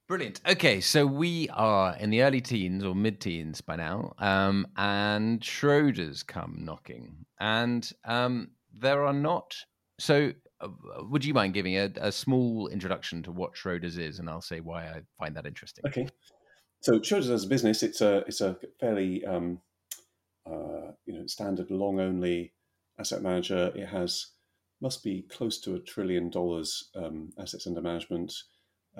Brilliant. 0.08 0.40
Okay, 0.46 0.80
so 0.80 1.06
we 1.06 1.48
are 1.50 1.96
in 1.96 2.10
the 2.10 2.22
early 2.22 2.40
teens 2.40 2.84
or 2.84 2.94
mid 2.94 3.20
teens 3.20 3.60
by 3.60 3.76
now, 3.76 4.12
um, 4.18 4.66
and 4.76 5.40
Schroders 5.40 6.26
come 6.26 6.58
knocking. 6.58 7.24
And 7.40 7.90
um, 8.04 8.50
there 8.78 9.06
are 9.06 9.12
not. 9.14 9.56
So, 9.98 10.32
uh, 10.60 10.68
would 11.08 11.24
you 11.24 11.32
mind 11.32 11.54
giving 11.54 11.76
a, 11.76 11.90
a, 11.96 12.12
small 12.12 12.68
introduction 12.68 13.22
to 13.22 13.32
what 13.32 13.54
Schroders 13.54 13.98
is? 13.98 14.18
And 14.18 14.28
I'll 14.28 14.42
say 14.42 14.60
why 14.60 14.84
I 14.84 15.02
find 15.18 15.36
that 15.36 15.46
interesting. 15.46 15.84
Okay. 15.86 16.08
So, 16.80 16.98
Schroders 16.98 17.30
as 17.30 17.44
a 17.44 17.48
business, 17.48 17.82
it's 17.82 18.00
a, 18.00 18.18
it's 18.26 18.40
a 18.40 18.58
fairly 18.80 19.24
um, 19.24 19.60
uh, 20.44 20.92
you 21.06 21.14
know, 21.14 21.26
standard 21.26 21.70
long 21.70 22.00
only 22.00 22.52
asset 22.98 23.22
manager. 23.22 23.72
It 23.74 23.86
has 23.86 24.26
must 24.82 25.04
be 25.04 25.22
close 25.22 25.60
to 25.60 25.76
a 25.76 25.80
trillion 25.80 26.28
dollars 26.28 26.90
um, 26.96 27.32
assets 27.38 27.66
under 27.66 27.80
management. 27.80 28.34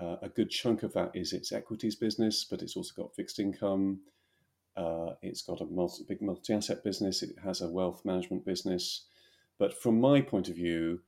Uh, 0.01 0.17
a 0.23 0.29
good 0.29 0.49
chunk 0.49 0.85
of 0.85 0.93
that 0.95 1.11
is 1.13 1.33
its 1.33 1.53
equities 1.53 1.97
business, 1.97 2.45
but 2.45 2.63
it's 2.63 2.77
also 2.77 2.95
got 2.97 3.15
fixed 3.15 3.39
income. 3.39 4.01
Uh, 4.77 5.11
it's 5.21 5.43
got 5.43 5.61
a 5.61 5.67
multi, 5.67 6.05
big 6.09 6.23
multi-asset 6.23 6.83
business. 6.83 7.23
It 7.23 7.35
has 7.43 7.61
a 7.61 7.69
wealth 7.69 8.05
management 8.05 8.47
business. 8.47 9.07
But 9.59 9.75
from 9.83 10.01
my 10.01 10.21
point 10.21 10.49
of 10.49 10.55
view, 10.55 11.01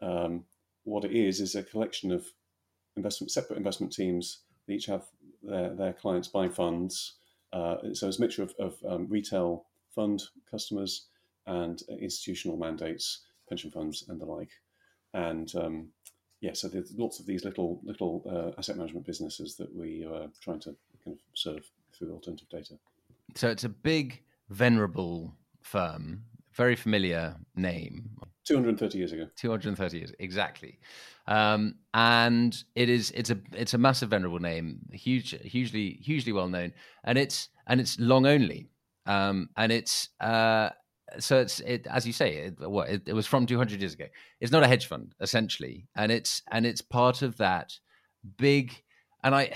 um, 0.00 0.44
what 0.84 1.04
it 1.04 1.12
is 1.12 1.40
is 1.40 1.54
a 1.54 1.62
collection 1.62 2.10
of 2.10 2.26
investment, 2.96 3.30
separate 3.30 3.58
investment 3.58 3.92
teams. 3.92 4.38
They 4.66 4.74
each 4.74 4.86
have 4.86 5.04
their, 5.42 5.74
their 5.74 5.92
clients 5.92 6.28
buy 6.28 6.48
funds. 6.48 7.14
Uh, 7.52 7.76
so 7.92 8.08
it's 8.08 8.18
a 8.18 8.20
mixture 8.20 8.42
of, 8.42 8.54
of 8.58 8.76
um, 8.88 9.06
retail 9.08 9.66
fund 9.94 10.22
customers 10.50 11.06
and 11.46 11.82
institutional 12.00 12.56
mandates, 12.56 13.20
pension 13.52 13.70
funds, 13.70 14.06
and 14.08 14.18
the 14.18 14.24
like. 14.24 14.50
And 15.12 15.54
um, 15.54 15.88
yeah, 16.40 16.54
so 16.54 16.68
there's 16.68 16.94
lots 16.96 17.20
of 17.20 17.26
these 17.26 17.44
little 17.44 17.80
little 17.84 18.24
uh, 18.26 18.58
asset 18.58 18.78
management 18.78 19.04
businesses 19.04 19.56
that 19.56 19.74
we 19.74 20.06
are 20.06 20.28
trying 20.40 20.60
to 20.60 20.74
kind 21.04 21.16
of 21.16 21.18
serve 21.34 21.70
through 21.92 22.12
alternative 22.14 22.48
data. 22.48 22.74
So 23.34 23.48
it's 23.48 23.64
a 23.64 23.68
big, 23.68 24.22
venerable 24.48 25.34
firm, 25.60 26.24
very 26.54 26.76
familiar 26.76 27.36
name. 27.54 28.10
230 28.44 28.98
years 28.98 29.12
ago. 29.12 29.28
230 29.36 29.98
years 29.98 30.12
exactly, 30.18 30.78
um, 31.26 31.74
and 31.92 32.64
it 32.74 32.88
is 32.88 33.10
it's 33.12 33.30
a 33.30 33.38
it's 33.52 33.74
a 33.74 33.78
massive 33.78 34.08
venerable 34.08 34.40
name, 34.40 34.80
huge, 34.92 35.36
hugely 35.42 36.00
hugely 36.02 36.32
well 36.32 36.48
known, 36.48 36.72
and 37.04 37.18
it's 37.18 37.50
and 37.66 37.80
it's 37.80 38.00
long 38.00 38.26
only, 38.26 38.70
um, 39.06 39.50
and 39.56 39.70
it's 39.70 40.08
uh, 40.20 40.70
so 41.18 41.38
it's 41.38 41.60
it 41.60 41.86
as 41.86 42.06
you 42.06 42.12
say 42.12 42.34
it, 42.36 42.54
what 42.58 42.88
it, 42.88 43.02
it 43.06 43.12
was 43.12 43.26
from 43.26 43.46
200 43.46 43.80
years 43.80 43.94
ago. 43.94 44.06
It's 44.40 44.52
not 44.52 44.62
a 44.62 44.68
hedge 44.68 44.86
fund 44.86 45.14
essentially, 45.20 45.86
and 45.96 46.12
it's 46.12 46.42
and 46.50 46.66
it's 46.66 46.80
part 46.80 47.22
of 47.22 47.36
that 47.38 47.78
big 48.36 48.82
and 49.24 49.34
I 49.34 49.52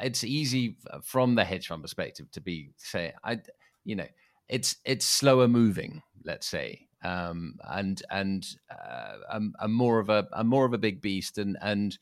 it's 0.00 0.24
easy 0.24 0.76
from 1.02 1.34
the 1.34 1.44
hedge 1.44 1.68
fund 1.68 1.82
perspective 1.82 2.30
to 2.32 2.40
be 2.40 2.70
say 2.76 3.12
I 3.22 3.40
you 3.84 3.96
know 3.96 4.06
it's 4.48 4.76
it's 4.84 5.06
slower 5.06 5.48
moving 5.48 6.02
let's 6.24 6.46
say 6.46 6.88
um, 7.04 7.56
and 7.68 8.02
and 8.10 8.46
uh, 8.70 9.16
a, 9.30 9.40
a, 9.60 9.68
more 9.68 10.00
of 10.00 10.08
a, 10.08 10.26
a 10.32 10.42
more 10.42 10.64
of 10.64 10.72
a 10.72 10.78
big 10.78 11.02
beast 11.02 11.36
and 11.38 11.58
and 11.60 11.98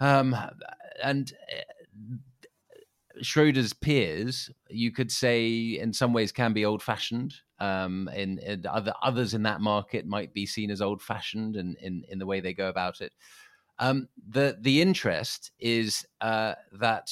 um, 0.00 0.34
and 1.02 1.32
Schroders 3.22 3.78
peers, 3.78 4.50
you 4.68 4.92
could 4.92 5.10
say, 5.10 5.78
in 5.78 5.92
some 5.92 6.12
ways, 6.12 6.32
can 6.32 6.52
be 6.52 6.64
old-fashioned. 6.64 7.34
Um, 7.60 8.08
in, 8.14 8.38
in, 8.38 8.64
other 8.66 8.92
others 9.02 9.34
in 9.34 9.42
that 9.42 9.60
market 9.60 10.06
might 10.06 10.32
be 10.32 10.46
seen 10.46 10.70
as 10.70 10.80
old-fashioned 10.80 11.56
in, 11.56 11.76
in, 11.80 12.04
in 12.08 12.18
the 12.18 12.26
way 12.26 12.40
they 12.40 12.54
go 12.54 12.68
about 12.68 13.00
it. 13.00 13.12
Um, 13.80 14.08
the 14.28 14.56
the 14.60 14.80
interest 14.80 15.52
is 15.58 16.06
uh, 16.20 16.54
that 16.72 17.10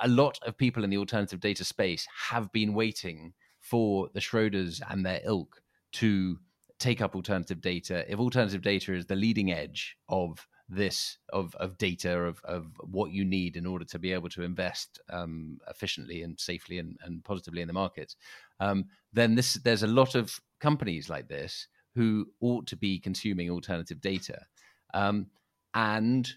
a 0.00 0.08
lot 0.08 0.38
of 0.46 0.56
people 0.56 0.84
in 0.84 0.90
the 0.90 0.98
alternative 0.98 1.40
data 1.40 1.64
space 1.64 2.06
have 2.30 2.50
been 2.52 2.74
waiting 2.74 3.32
for 3.60 4.08
the 4.14 4.20
Schroders 4.20 4.80
and 4.88 5.04
their 5.04 5.20
ilk 5.24 5.62
to 5.92 6.38
take 6.78 7.00
up 7.00 7.14
alternative 7.14 7.60
data. 7.60 8.10
If 8.10 8.18
alternative 8.18 8.62
data 8.62 8.94
is 8.94 9.06
the 9.06 9.16
leading 9.16 9.52
edge 9.52 9.96
of 10.08 10.46
this 10.70 11.18
of 11.32 11.54
of 11.56 11.76
data 11.78 12.16
of 12.16 12.40
of 12.44 12.66
what 12.78 13.10
you 13.10 13.24
need 13.24 13.56
in 13.56 13.66
order 13.66 13.84
to 13.84 13.98
be 13.98 14.12
able 14.12 14.28
to 14.28 14.42
invest 14.42 15.00
um, 15.10 15.58
efficiently 15.68 16.22
and 16.22 16.38
safely 16.38 16.78
and, 16.78 16.96
and 17.04 17.24
positively 17.24 17.60
in 17.60 17.68
the 17.68 17.74
markets, 17.74 18.16
um, 18.60 18.84
then 19.12 19.34
this 19.34 19.54
there's 19.54 19.82
a 19.82 19.88
lot 19.88 20.14
of 20.14 20.38
companies 20.60 21.10
like 21.10 21.28
this 21.28 21.66
who 21.94 22.26
ought 22.40 22.66
to 22.68 22.76
be 22.76 22.98
consuming 22.98 23.50
alternative 23.50 24.00
data. 24.00 24.40
Um, 24.94 25.26
and 25.74 26.30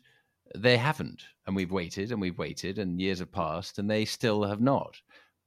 they 0.56 0.78
haven't. 0.78 1.24
And 1.46 1.56
we've 1.56 1.72
waited 1.72 2.12
and 2.12 2.22
we've 2.22 2.38
waited, 2.38 2.80
and 2.80 3.02
years 3.02 3.20
have 3.20 3.32
passed, 3.32 3.80
and 3.80 3.90
they 3.90 4.06
still 4.06 4.44
have 4.44 4.62
not. 4.62 4.96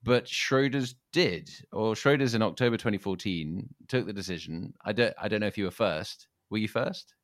But 0.03 0.27
Schroders 0.27 0.95
did, 1.13 1.51
or 1.73 1.95
Schroders 1.95 2.35
in 2.35 2.43
October 2.43 2.77
2014 2.77 3.69
took 3.89 4.07
the 4.07 4.13
decision. 4.13 4.75
I 4.85 4.93
don't, 4.93 5.15
I 5.21 5.29
don't 5.29 5.41
know 5.41 5.47
if 5.47 5.59
you 5.59 5.65
were 5.65 5.71
first. 5.71 6.29
Were 6.51 6.59
you 6.59 6.69
first? 6.69 7.15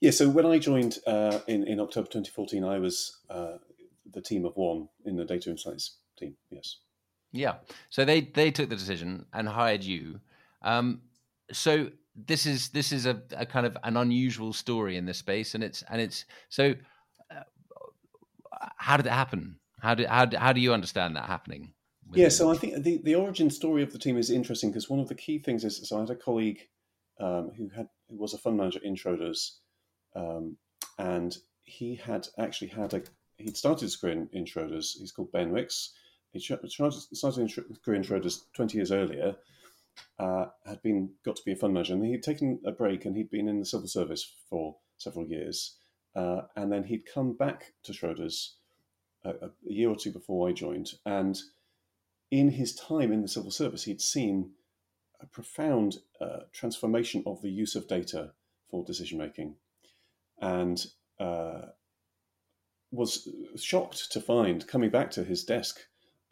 Yeah. 0.00 0.10
So 0.10 0.28
when 0.28 0.46
I 0.46 0.58
joined 0.58 0.98
uh, 1.06 1.40
in 1.46 1.66
in 1.66 1.80
October 1.80 2.08
2014, 2.08 2.64
I 2.64 2.78
was 2.78 3.18
uh, 3.30 3.58
the 4.10 4.20
team 4.20 4.44
of 4.44 4.56
one 4.56 4.88
in 5.04 5.16
the 5.16 5.24
data 5.24 5.50
insights 5.50 5.96
team. 6.18 6.36
Yes. 6.50 6.78
Yeah. 7.32 7.54
So 7.90 8.04
they 8.04 8.20
they 8.20 8.50
took 8.50 8.68
the 8.68 8.76
decision 8.76 9.26
and 9.32 9.48
hired 9.48 9.82
you. 9.82 10.20
Um, 10.62 11.02
so 11.52 11.90
this 12.14 12.46
is 12.46 12.68
this 12.70 12.92
is 12.92 13.06
a, 13.06 13.20
a, 13.36 13.44
kind 13.44 13.66
of 13.66 13.76
an 13.82 13.96
unusual 13.96 14.52
story 14.52 14.96
in 14.96 15.04
this 15.04 15.18
space, 15.18 15.54
and 15.54 15.64
it's 15.64 15.82
and 15.90 16.00
it's 16.00 16.24
so. 16.48 16.74
Uh, 17.30 17.42
how 18.76 18.96
did 18.96 19.06
it 19.06 19.12
happen? 19.12 19.56
How 19.80 19.94
did 19.94 20.06
how, 20.06 20.28
how 20.36 20.52
do 20.52 20.60
you 20.60 20.72
understand 20.72 21.16
that 21.16 21.26
happening? 21.26 21.72
Yeah, 22.12 22.28
so 22.28 22.50
I 22.50 22.56
think 22.56 22.82
the, 22.84 23.00
the 23.02 23.14
origin 23.16 23.50
story 23.50 23.82
of 23.82 23.92
the 23.92 23.98
team 23.98 24.16
is 24.16 24.30
interesting 24.30 24.70
because 24.70 24.88
one 24.88 25.00
of 25.00 25.08
the 25.08 25.14
key 25.14 25.38
things 25.38 25.64
is 25.64 25.88
so 25.88 25.96
I 25.96 26.00
had 26.00 26.10
a 26.10 26.16
colleague 26.16 26.68
um, 27.18 27.50
who 27.56 27.68
had 27.68 27.88
who 28.08 28.16
was 28.16 28.34
a 28.34 28.38
fund 28.38 28.56
manager 28.56 28.80
in 28.82 28.94
Schroders, 28.94 29.58
um, 30.14 30.56
and 30.98 31.36
he 31.62 31.94
had 31.96 32.28
actually 32.38 32.68
had 32.68 32.94
a 32.94 33.02
he'd 33.36 33.56
started 33.56 33.82
his 33.82 33.96
career 33.96 34.12
in, 34.14 34.28
in 34.32 34.44
Schroders. 34.44 34.96
He's 34.98 35.12
called 35.12 35.32
Ben 35.32 35.50
Wicks. 35.50 35.92
He 36.32 36.40
started 36.40 36.68
his 37.10 37.78
career 37.84 37.96
in 37.96 38.02
Schroders 38.02 38.44
twenty 38.52 38.78
years 38.78 38.92
earlier, 38.92 39.36
uh, 40.18 40.46
had 40.66 40.82
been 40.82 41.10
got 41.24 41.36
to 41.36 41.44
be 41.44 41.52
a 41.52 41.56
fund 41.56 41.74
manager, 41.74 41.94
and 41.94 42.04
he'd 42.04 42.22
taken 42.22 42.60
a 42.64 42.72
break, 42.72 43.04
and 43.04 43.16
he'd 43.16 43.30
been 43.30 43.48
in 43.48 43.60
the 43.60 43.66
civil 43.66 43.88
service 43.88 44.34
for 44.48 44.76
several 44.98 45.26
years, 45.26 45.76
uh, 46.14 46.42
and 46.56 46.72
then 46.72 46.84
he'd 46.84 47.06
come 47.06 47.32
back 47.32 47.72
to 47.82 47.92
Schroders 47.92 48.54
a, 49.24 49.30
a, 49.30 49.50
year 49.66 49.88
or 49.88 49.96
two 49.96 50.12
before 50.12 50.48
I 50.48 50.52
joined, 50.52 50.92
and 51.04 51.40
in 52.30 52.50
his 52.50 52.74
time 52.74 53.12
in 53.12 53.22
the 53.22 53.28
civil 53.28 53.50
service, 53.50 53.84
he'd 53.84 54.00
seen 54.00 54.52
a 55.20 55.26
profound 55.26 55.98
uh, 56.20 56.40
transformation 56.52 57.22
of 57.26 57.40
the 57.42 57.50
use 57.50 57.74
of 57.76 57.88
data 57.88 58.32
for 58.68 58.84
decision 58.84 59.18
making, 59.18 59.56
and 60.44 60.86
uh, 61.18 61.62
was 62.90 63.28
shocked 63.56 64.12
to 64.12 64.20
find 64.20 64.66
coming 64.68 64.90
back 64.90 65.10
to 65.12 65.24
his 65.24 65.42
desk 65.42 65.80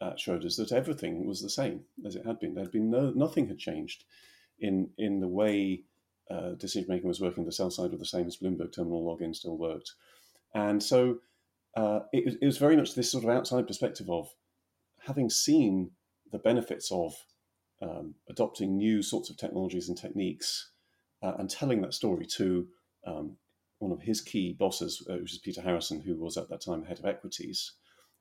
at 0.02 0.18
Schroders 0.18 0.56
that 0.56 0.70
everything 0.72 1.26
was 1.26 1.40
the 1.40 1.48
same 1.48 1.80
as 2.04 2.14
it 2.14 2.26
had 2.26 2.38
been. 2.38 2.54
There 2.54 2.64
had 2.64 2.72
been 2.72 2.90
no 2.90 3.10
nothing 3.10 3.48
had 3.48 3.58
changed 3.58 4.04
in 4.60 4.90
in 4.98 5.20
the 5.20 5.28
way 5.28 5.84
uh, 6.30 6.50
decision 6.52 6.88
making 6.88 7.08
was 7.08 7.20
working. 7.20 7.44
The 7.44 7.52
sell 7.52 7.70
side 7.70 7.90
were 7.90 7.96
the 7.96 8.04
same 8.04 8.26
as 8.26 8.36
Bloomberg 8.36 8.74
terminal 8.74 9.02
login 9.02 9.34
still 9.34 9.56
worked, 9.56 9.92
and 10.54 10.82
so 10.82 11.18
uh, 11.76 12.00
it, 12.12 12.38
it 12.42 12.46
was 12.46 12.58
very 12.58 12.76
much 12.76 12.94
this 12.94 13.10
sort 13.10 13.24
of 13.24 13.30
outside 13.30 13.66
perspective 13.66 14.10
of 14.10 14.28
having 15.06 15.30
seen 15.30 15.90
the 16.30 16.38
benefits 16.38 16.92
of 16.92 17.14
um, 17.80 18.14
adopting 18.28 18.76
new 18.76 19.02
sorts 19.02 19.30
of 19.30 19.38
technologies 19.38 19.88
and 19.88 19.96
techniques 19.96 20.70
uh, 21.22 21.32
and 21.38 21.48
telling 21.48 21.80
that 21.80 21.94
story 21.94 22.26
to 22.26 22.68
um, 23.06 23.36
one 23.82 23.92
of 23.92 24.02
his 24.02 24.20
key 24.20 24.52
bosses, 24.52 25.06
uh, 25.10 25.14
which 25.16 25.32
is 25.32 25.38
Peter 25.38 25.60
Harrison, 25.60 26.00
who 26.00 26.14
was 26.16 26.36
at 26.36 26.48
that 26.48 26.62
time 26.62 26.84
head 26.84 26.98
of 26.98 27.04
equities 27.04 27.72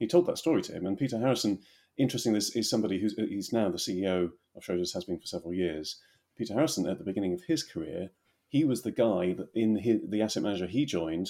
he 0.01 0.07
told 0.07 0.25
that 0.25 0.39
story 0.39 0.63
to 0.63 0.73
him. 0.73 0.87
And 0.87 0.97
Peter 0.97 1.19
Harrison, 1.19 1.59
interesting, 1.95 2.35
is, 2.35 2.49
is 2.55 2.67
somebody 2.67 2.99
who's 2.99 3.13
he's 3.15 3.53
now 3.53 3.69
the 3.69 3.77
CEO 3.77 4.31
of 4.55 4.63
Schroders, 4.63 4.95
has 4.95 5.05
been 5.05 5.19
for 5.19 5.27
several 5.27 5.53
years. 5.53 6.01
Peter 6.35 6.55
Harrison, 6.55 6.87
at 6.87 6.97
the 6.97 7.03
beginning 7.03 7.33
of 7.33 7.43
his 7.43 7.61
career, 7.61 8.09
he 8.47 8.65
was 8.65 8.81
the 8.81 8.91
guy 8.91 9.33
that 9.33 9.49
in 9.53 9.75
his, 9.75 10.01
the 10.09 10.23
asset 10.23 10.41
manager 10.41 10.65
he 10.65 10.85
joined 10.85 11.29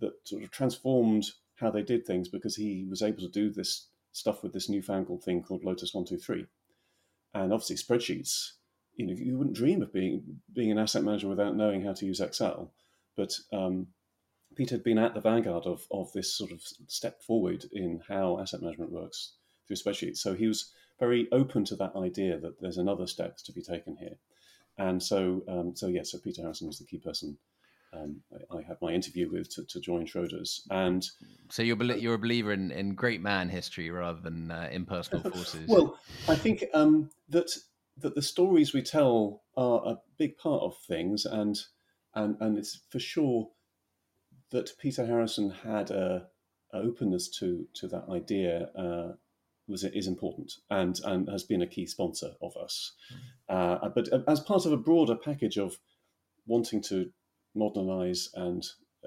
that 0.00 0.12
sort 0.24 0.42
of 0.42 0.50
transformed 0.50 1.30
how 1.56 1.70
they 1.70 1.82
did 1.82 2.06
things 2.06 2.28
because 2.28 2.56
he 2.56 2.86
was 2.90 3.00
able 3.00 3.20
to 3.20 3.28
do 3.28 3.50
this 3.50 3.88
stuff 4.12 4.42
with 4.42 4.52
this 4.52 4.68
newfangled 4.68 5.24
thing 5.24 5.42
called 5.42 5.64
Lotus 5.64 5.94
One 5.94 6.04
Two 6.04 6.18
Three, 6.18 6.44
and 7.32 7.54
obviously 7.54 7.76
spreadsheets. 7.76 8.52
You 8.96 9.06
know, 9.06 9.14
you 9.14 9.38
wouldn't 9.38 9.56
dream 9.56 9.80
of 9.80 9.94
being 9.94 10.40
being 10.52 10.70
an 10.70 10.78
asset 10.78 11.04
manager 11.04 11.28
without 11.28 11.56
knowing 11.56 11.82
how 11.84 11.94
to 11.94 12.04
use 12.04 12.20
Excel. 12.20 12.70
But 13.16 13.32
um, 13.52 13.88
Peter 14.56 14.76
had 14.76 14.84
been 14.84 14.98
at 14.98 15.14
the 15.14 15.20
vanguard 15.20 15.66
of, 15.66 15.86
of 15.90 16.12
this 16.12 16.34
sort 16.34 16.52
of 16.52 16.62
step 16.86 17.22
forward 17.22 17.64
in 17.72 18.02
how 18.08 18.38
asset 18.38 18.62
management 18.62 18.92
works 18.92 19.34
through 19.66 19.76
spreadsheets. 19.76 20.18
So 20.18 20.34
he 20.34 20.46
was 20.46 20.72
very 20.98 21.28
open 21.32 21.64
to 21.66 21.76
that 21.76 21.96
idea 21.96 22.38
that 22.38 22.60
there's 22.60 22.78
another 22.78 23.06
step 23.06 23.38
to 23.38 23.52
be 23.52 23.62
taken 23.62 23.96
here. 23.96 24.16
And 24.78 25.02
so, 25.02 25.42
um, 25.48 25.76
so 25.76 25.88
yeah, 25.88 26.02
so 26.04 26.18
Peter 26.18 26.42
Harrison 26.42 26.66
was 26.66 26.78
the 26.78 26.86
key 26.86 26.98
person 26.98 27.38
um, 27.92 28.22
I, 28.32 28.58
I, 28.58 28.62
had 28.62 28.76
my 28.80 28.92
interview 28.92 29.30
with 29.30 29.52
to, 29.54 29.64
to 29.64 29.80
join 29.80 30.06
Schroders. 30.06 30.60
And 30.70 31.06
so 31.48 31.62
you're 31.62 31.82
you're 31.82 32.14
a 32.14 32.18
believer 32.18 32.52
in, 32.52 32.70
in 32.70 32.94
great 32.94 33.20
man 33.20 33.48
history 33.48 33.90
rather 33.90 34.20
than 34.20 34.50
uh, 34.50 34.68
impersonal 34.70 35.22
forces. 35.30 35.68
well, 35.68 35.98
I 36.28 36.36
think 36.36 36.64
um, 36.72 37.10
that 37.28 37.50
that 37.98 38.14
the 38.14 38.22
stories 38.22 38.72
we 38.72 38.82
tell 38.82 39.42
are 39.56 39.82
a 39.84 39.98
big 40.18 40.38
part 40.38 40.62
of 40.62 40.76
things, 40.86 41.24
and 41.24 41.58
and 42.14 42.36
and 42.40 42.58
it's 42.58 42.80
for 42.88 42.98
sure 42.98 43.50
that 44.50 44.76
Peter 44.78 45.06
Harrison 45.06 45.50
had 45.50 45.90
a, 45.90 46.26
a 46.72 46.78
openness 46.78 47.28
to 47.38 47.66
to 47.74 47.88
that 47.88 48.04
idea 48.10 48.70
uh, 48.76 49.12
was 49.68 49.84
is 49.84 50.06
important 50.06 50.52
and 50.70 51.00
and 51.04 51.28
has 51.28 51.44
been 51.44 51.62
a 51.62 51.66
key 51.66 51.86
sponsor 51.86 52.32
of 52.42 52.56
us. 52.56 52.92
Mm-hmm. 53.12 53.86
Uh, 53.86 53.88
but 53.90 54.08
as 54.28 54.40
part 54.40 54.66
of 54.66 54.72
a 54.72 54.76
broader 54.76 55.16
package 55.16 55.56
of 55.56 55.78
wanting 56.46 56.82
to 56.82 57.10
modernize 57.54 58.28
and 58.34 58.66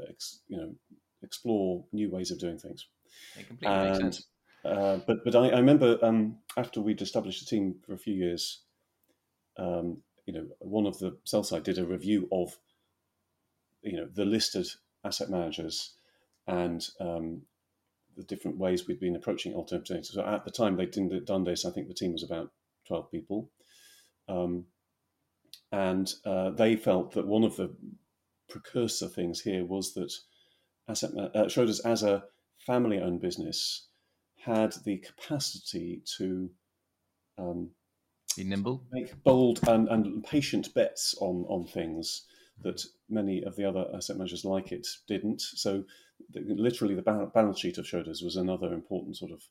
ex, 0.09 0.39
you 0.47 0.57
know 0.57 0.73
explore 1.21 1.85
new 1.91 2.09
ways 2.09 2.31
of 2.31 2.39
doing 2.39 2.57
things. 2.57 2.87
and, 3.61 4.19
uh, 4.65 4.97
but 5.05 5.23
but 5.23 5.35
I, 5.35 5.49
I 5.49 5.57
remember 5.57 5.97
um, 6.01 6.37
after 6.57 6.81
we'd 6.81 7.01
established 7.01 7.41
a 7.41 7.45
team 7.45 7.75
for 7.85 7.93
a 7.93 7.97
few 7.97 8.13
years, 8.13 8.61
um, 9.57 9.97
you 10.25 10.33
know, 10.33 10.47
one 10.59 10.85
of 10.85 10.99
the 10.99 11.17
sell 11.23 11.43
side 11.43 11.63
did 11.63 11.77
a 11.77 11.85
review 11.85 12.27
of 12.31 12.57
you 13.83 13.97
know 13.97 14.07
the 14.13 14.25
listed 14.25 14.67
asset 15.05 15.29
managers 15.29 15.95
and 16.47 16.87
um, 16.99 17.41
the 18.15 18.23
different 18.23 18.57
ways 18.57 18.87
we'd 18.87 18.99
been 18.99 19.15
approaching 19.15 19.53
alternative 19.53 19.97
data. 19.97 20.05
So 20.05 20.25
at 20.25 20.45
the 20.45 20.51
time 20.51 20.75
they 20.75 20.85
didn't 20.85 21.25
done 21.25 21.43
this, 21.43 21.65
I 21.65 21.71
think 21.71 21.87
the 21.87 21.93
team 21.93 22.13
was 22.13 22.23
about 22.23 22.51
twelve 22.87 23.11
people, 23.11 23.51
um, 24.27 24.65
and 25.71 26.11
uh, 26.25 26.51
they 26.51 26.75
felt 26.75 27.13
that 27.13 27.27
one 27.27 27.43
of 27.43 27.55
the 27.55 27.75
precursor 28.49 29.07
things 29.07 29.41
here 29.41 29.65
was 29.65 29.93
that 29.93 30.13
asset 30.87 31.11
uh, 31.17 31.45
Schroders 31.45 31.85
as 31.85 32.03
a 32.03 32.23
family-owned 32.65 33.21
business 33.21 33.87
had 34.37 34.73
the 34.85 34.97
capacity 34.97 36.01
to 36.17 36.49
um, 37.37 37.71
be 38.35 38.43
nimble, 38.43 38.83
make 38.91 39.23
bold 39.23 39.59
and, 39.67 39.87
and 39.87 40.23
patient 40.23 40.73
bets 40.73 41.15
on 41.19 41.45
on 41.47 41.65
things 41.65 42.25
that 42.63 42.83
many 43.09 43.43
of 43.43 43.55
the 43.55 43.65
other 43.65 43.85
asset 43.93 44.17
managers 44.17 44.45
like 44.45 44.71
it 44.71 44.87
didn't. 45.07 45.41
So, 45.41 45.83
the, 46.31 46.41
literally, 46.41 46.95
the 46.95 47.29
balance 47.33 47.59
sheet 47.59 47.77
of 47.77 47.85
Schroders 47.85 48.23
was 48.23 48.35
another 48.35 48.73
important 48.73 49.17
sort 49.17 49.31
of 49.31 49.41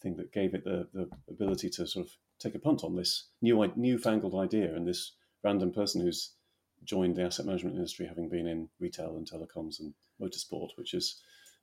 thing 0.00 0.16
that 0.16 0.32
gave 0.32 0.54
it 0.54 0.64
the, 0.64 0.88
the 0.92 1.08
ability 1.28 1.68
to 1.70 1.86
sort 1.86 2.06
of 2.06 2.12
take 2.38 2.54
a 2.54 2.58
punt 2.58 2.84
on 2.84 2.96
this 2.96 3.28
new 3.42 3.70
newfangled 3.76 4.34
idea 4.34 4.74
and 4.74 4.86
this 4.86 5.12
random 5.44 5.72
person 5.72 6.00
who's 6.00 6.32
joined 6.84 7.16
the 7.16 7.22
asset 7.22 7.46
management 7.46 7.76
industry, 7.76 8.06
having 8.06 8.28
been 8.28 8.46
in 8.46 8.68
retail 8.78 9.16
and 9.16 9.30
telecoms 9.30 9.80
and 9.80 9.92
motorsport, 10.20 10.70
which 10.76 10.94
is 10.94 11.20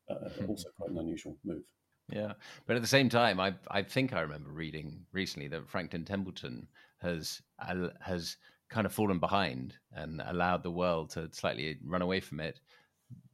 uh, 0.09 0.29
also 0.47 0.69
quite 0.77 0.91
an 0.91 0.97
unusual 0.97 1.35
move. 1.43 1.63
Yeah, 2.09 2.33
but 2.65 2.75
at 2.77 2.81
the 2.81 2.87
same 2.87 3.09
time, 3.09 3.39
I 3.39 3.53
I 3.69 3.81
think 3.81 4.13
I 4.13 4.21
remember 4.21 4.49
reading 4.49 5.05
recently 5.11 5.49
that 5.49 5.67
Franklin 5.67 6.05
Templeton 6.05 6.67
has 6.99 7.41
has 7.99 8.37
kind 8.69 8.85
of 8.85 8.93
fallen 8.93 9.19
behind 9.19 9.75
and 9.93 10.21
allowed 10.25 10.63
the 10.63 10.71
world 10.71 11.09
to 11.11 11.29
slightly 11.31 11.77
run 11.85 12.01
away 12.01 12.19
from 12.19 12.39
it. 12.39 12.59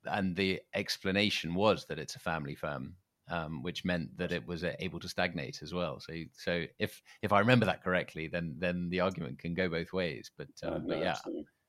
And 0.06 0.36
the 0.36 0.62
explanation 0.74 1.56
was 1.56 1.86
that 1.86 2.00
it's 2.00 2.16
a 2.16 2.20
family 2.20 2.56
firm, 2.56 2.96
um, 3.30 3.64
which 3.64 3.86
meant 3.86 4.18
that 4.18 4.32
it 4.32 4.46
was 4.48 4.64
uh, 4.64 4.74
able 4.80 5.00
to 5.00 5.10
stagnate 5.10 5.62
as 5.62 5.74
well. 5.74 6.00
So, 6.00 6.14
so 6.38 6.66
if 6.78 7.02
if 7.22 7.32
I 7.32 7.40
remember 7.40 7.66
that 7.66 7.84
correctly, 7.84 8.28
then 8.28 8.56
then 8.60 8.90
the 8.90 9.00
argument 9.00 9.40
can 9.40 9.54
go 9.54 9.70
both 9.70 9.94
ways. 9.94 10.30
But, 10.38 10.50
uh, 10.64 10.68
uh, 10.68 10.78
no, 10.80 10.84
but 10.88 11.00
yeah. 11.00 11.18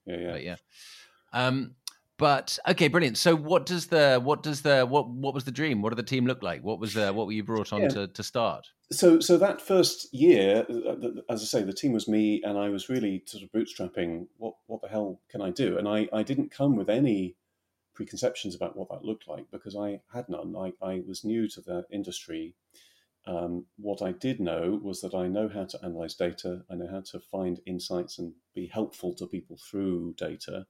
yeah, 0.07 0.17
yeah, 0.17 0.33
but 0.33 0.43
yeah. 0.43 0.57
Um, 1.33 1.75
but 2.17 2.59
okay, 2.69 2.89
brilliant. 2.89 3.19
So 3.19 3.35
what 3.35 3.67
does 3.67 3.89
the 3.89 4.21
what 4.23 4.43
does 4.43 4.63
the 4.63 4.87
what 4.87 5.09
what 5.09 5.35
was 5.35 5.45
the 5.45 5.51
dream? 5.51 5.83
What 5.83 5.91
did 5.91 5.99
the 5.99 6.09
team 6.09 6.27
look 6.27 6.43
like? 6.43 6.63
What 6.63 6.79
was 6.79 6.95
the 6.95 7.13
what 7.13 7.27
were 7.27 7.33
you 7.33 7.43
brought 7.43 7.73
on 7.73 7.83
yeah. 7.83 7.89
to, 7.89 8.07
to 8.07 8.23
start? 8.23 8.69
So 8.93 9.19
so 9.19 9.37
that 9.39 9.61
first 9.61 10.15
year, 10.15 10.65
uh, 10.69 10.95
as 11.29 11.43
I 11.43 11.47
say, 11.47 11.63
the 11.65 11.73
team 11.73 11.93
was 11.93 12.07
me, 12.07 12.41
and 12.45 12.57
I 12.57 12.69
was 12.69 12.89
really 12.89 13.25
sort 13.27 13.43
of 13.43 13.51
bootstrapping. 13.51 14.29
What 14.37 14.55
what 14.67 14.81
the 14.81 14.89
hell 14.89 15.21
can 15.29 15.43
I 15.43 15.51
do? 15.51 15.77
And 15.77 15.89
I 15.89 16.09
I 16.13 16.23
didn't 16.23 16.53
come 16.53 16.77
with 16.77 16.89
any 16.89 17.35
preconceptions 17.95 18.55
about 18.55 18.77
what 18.77 18.91
that 18.91 19.05
looked 19.05 19.27
like 19.27 19.51
because 19.51 19.75
I 19.75 20.01
had 20.13 20.29
none. 20.29 20.55
I 20.57 20.73
I 20.81 21.03
was 21.07 21.25
new 21.25 21.49
to 21.49 21.61
the 21.61 21.85
industry. 21.91 22.55
Um, 23.27 23.67
what 23.77 24.03
I 24.03 24.13
did 24.13 24.39
know 24.39 24.79
was 24.83 25.01
that 25.01 25.15
I 25.15 25.27
know 25.27 25.49
how 25.49 25.65
to 25.65 25.79
analyze 25.83 26.15
data. 26.15 26.63
I 26.71 26.75
know 26.77 26.89
how 26.89 27.01
to 27.01 27.19
find 27.19 27.59
insights 27.67 28.19
and 28.19 28.35
be 28.55 28.67
helpful 28.67 29.15
to 29.15 29.27
people 29.27 29.57
through 29.57 30.15
data 30.17 30.67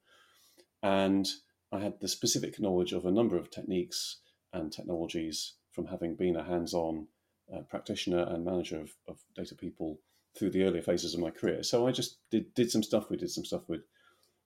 and 0.85 1.27
I 1.73 1.81
had 1.81 1.95
the 2.01 2.09
specific 2.09 2.61
knowledge 2.61 2.93
of 2.93 3.07
a 3.07 3.11
number 3.11 3.39
of 3.39 3.51
techniques 3.51 4.19
and 4.53 4.71
technologies 4.71 5.55
from 5.73 5.87
having 5.87 6.15
been 6.15 6.37
a 6.37 6.45
hands 6.45 6.75
on 6.75 7.09
uh, 7.53 7.63
practitioner 7.63 8.23
and 8.29 8.45
manager 8.45 8.81
of, 8.81 8.91
of, 9.09 9.19
data 9.35 9.55
people 9.55 9.99
through 10.39 10.51
the 10.51 10.63
earlier 10.63 10.83
phases 10.83 11.15
of 11.15 11.21
my 11.21 11.31
career. 11.31 11.63
So 11.63 11.87
I 11.87 11.93
just 11.93 12.19
did, 12.31 12.53
did 12.55 12.71
some 12.71 12.83
stuff. 12.83 13.09
We 13.09 13.17
did 13.17 13.31
some 13.31 13.47
stuff 13.47 13.63
with 13.67 13.81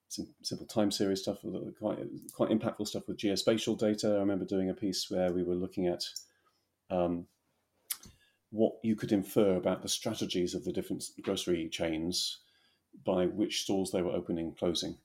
some 0.07 0.27
simple 0.41 0.65
time 0.65 0.91
series 0.91 1.21
stuff, 1.21 1.39
quite, 1.77 1.99
quite 2.33 2.49
impactful 2.49 2.87
stuff 2.87 3.07
with 3.07 3.17
geospatial 3.17 3.77
data. 3.77 4.07
I 4.07 4.19
remember 4.19 4.45
doing 4.45 4.69
a 4.69 4.73
piece 4.73 5.07
where 5.09 5.33
we 5.33 5.43
were 5.43 5.55
looking 5.55 5.87
at 5.87 6.03
um, 6.89 7.25
what 8.49 8.73
you 8.81 8.95
could 8.95 9.11
infer 9.11 9.55
about 9.55 9.81
the 9.81 9.89
strategies 9.89 10.55
of 10.55 10.63
the 10.63 10.71
different 10.71 11.03
grocery 11.21 11.67
chains 11.69 12.39
by 13.05 13.25
which 13.25 13.63
stores 13.63 13.91
they 13.91 14.01
were 14.01 14.13
opening 14.13 14.47
and 14.47 14.57
closing 14.57 14.97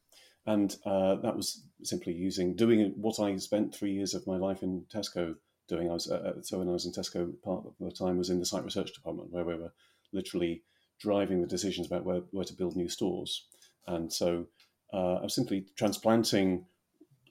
and 0.47 0.77
uh, 0.85 1.17
that 1.17 1.37
was 1.37 1.65
simply 1.83 2.13
using 2.13 2.55
doing 2.55 2.93
what 2.97 3.19
I 3.21 3.37
spent 3.37 3.75
three 3.75 3.93
years 3.93 4.15
of 4.15 4.27
my 4.27 4.37
life 4.37 4.63
in 4.63 4.85
Tesco 4.93 5.35
doing. 5.69 5.89
I 5.89 5.95
was 5.95 6.11
uh, 6.11 6.35
uh, 6.37 6.43
so 6.43 6.59
when 6.59 6.69
I 6.69 6.73
was 6.73 6.87
in 6.87 6.93
Tesco, 6.93 7.33
part 7.43 7.65
of 7.67 7.75
the 7.81 7.91
time 7.91 8.19
was 8.19 8.31
in 8.31 8.41
the 8.41 8.47
site 8.47 8.65
research 8.65 8.93
department 8.93 9.31
where 9.31 9.45
we 9.45 9.55
were 9.55 9.73
literally 10.13 10.63
driving 11.01 11.41
the 11.41 11.47
decisions 11.47 11.87
about 11.87 12.05
where, 12.05 12.21
where 12.31 12.45
to 12.45 12.55
build 12.55 12.77
new 12.77 12.89
stores. 12.89 13.47
And 13.87 14.13
so 14.13 14.47
uh, 14.93 15.19
I'm 15.23 15.29
simply 15.29 15.67
transplanting 15.77 16.67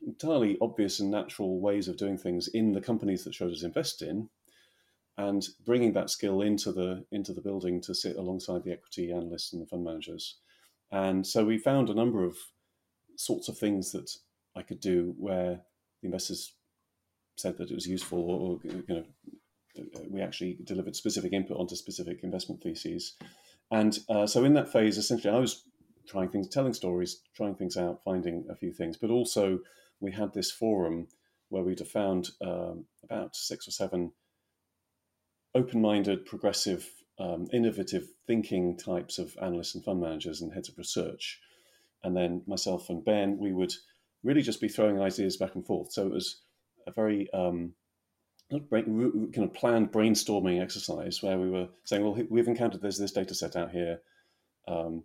entirely 0.06 0.58
obvious 0.60 1.00
and 1.00 1.10
natural 1.10 1.62
ways 1.62 1.88
of 1.88 1.98
doing 1.98 2.18
things 2.18 2.48
in 2.50 2.74
the 2.74 2.82
companies 2.82 3.24
that 3.24 3.34
Schroders 3.34 3.64
invest 3.64 4.02
in, 4.02 4.30
and 5.18 5.48
bringing 5.66 5.94
that 5.94 6.10
skill 6.10 6.42
into 6.42 6.72
the 6.72 7.06
into 7.12 7.34
the 7.34 7.42
building 7.42 7.80
to 7.82 7.94
sit 7.94 8.16
alongside 8.16 8.64
the 8.64 8.72
equity 8.72 9.12
analysts 9.12 9.54
and 9.54 9.62
the 9.62 9.68
fund 9.68 9.84
managers. 9.84 10.40
And 10.92 11.26
so 11.26 11.46
we 11.46 11.58
found 11.58 11.90
a 11.90 11.96
number 11.96 12.24
of 12.24 12.36
sorts 13.16 13.48
of 13.50 13.58
things 13.58 13.92
that 13.92 14.10
I 14.56 14.62
could 14.62 14.80
do 14.80 15.16
where 15.18 15.62
the 16.02 16.08
investors 16.08 16.54
said 17.36 17.58
that 17.58 17.72
it 17.72 17.76
was 17.76 17.88
useful, 17.88 18.20
or, 18.20 18.60
you 18.64 18.84
know, 18.90 19.04
we 20.10 20.22
actually 20.22 20.58
delivered 20.64 20.96
specific 20.96 21.34
input 21.34 21.58
onto 21.58 21.76
specific 21.76 22.20
investment 22.24 22.62
theses. 22.62 23.16
And 23.72 23.98
uh, 24.08 24.28
so 24.28 24.44
in 24.44 24.54
that 24.54 24.72
phase, 24.72 24.98
essentially, 24.98 25.34
I 25.34 25.40
was 25.40 25.64
trying 26.08 26.30
things, 26.30 26.48
telling 26.48 26.74
stories, 26.74 27.22
trying 27.36 27.56
things 27.56 27.78
out, 27.78 28.04
finding 28.04 28.46
a 28.50 28.56
few 28.56 28.72
things, 28.72 28.98
but 28.98 29.10
also 29.10 29.60
we 30.00 30.12
had 30.12 30.34
this 30.34 30.52
forum 30.52 31.08
where 31.50 31.64
we'd 31.64 31.80
have 31.80 31.88
found 31.88 32.30
um, 32.46 32.86
about 33.04 33.36
six 33.36 33.68
or 33.68 33.72
seven 33.72 34.12
open-minded, 35.56 36.26
progressive, 36.26 36.90
um, 37.20 37.48
innovative 37.54 38.08
thinking 38.28 38.78
types 38.78 39.18
of 39.18 39.38
analysts 39.42 39.76
and 39.76 39.84
fund 39.84 40.02
managers 40.02 40.42
and 40.42 40.54
heads 40.54 40.70
of 40.70 40.78
research 40.78 41.40
and 42.04 42.16
then 42.16 42.42
myself 42.48 42.90
and 42.90 43.04
Ben, 43.04 43.38
we 43.38 43.54
would 43.54 43.74
really 44.24 44.42
just 44.42 44.62
be 44.62 44.68
throwing 44.68 45.02
ideas 45.02 45.38
back 45.38 45.56
and 45.56 45.66
forth. 45.66 45.92
So 45.92 46.06
it 46.06 46.12
was 46.12 46.42
a 46.88 46.92
very 46.92 47.32
um, 47.34 47.74
brain, 48.70 49.32
kind 49.34 49.48
of 49.48 49.54
planned 49.54 49.92
brainstorming 49.92 50.62
exercise 50.62 51.22
where 51.22 51.38
we 51.38 51.50
were 51.50 51.68
saying, 51.86 52.04
well, 52.04 52.18
we've 52.30 52.48
encountered 52.48 52.82
there's 52.82 53.00
this 53.00 53.12
data 53.12 53.34
set 53.34 53.56
out 53.56 53.72
here. 53.72 54.00
Um, 54.68 55.04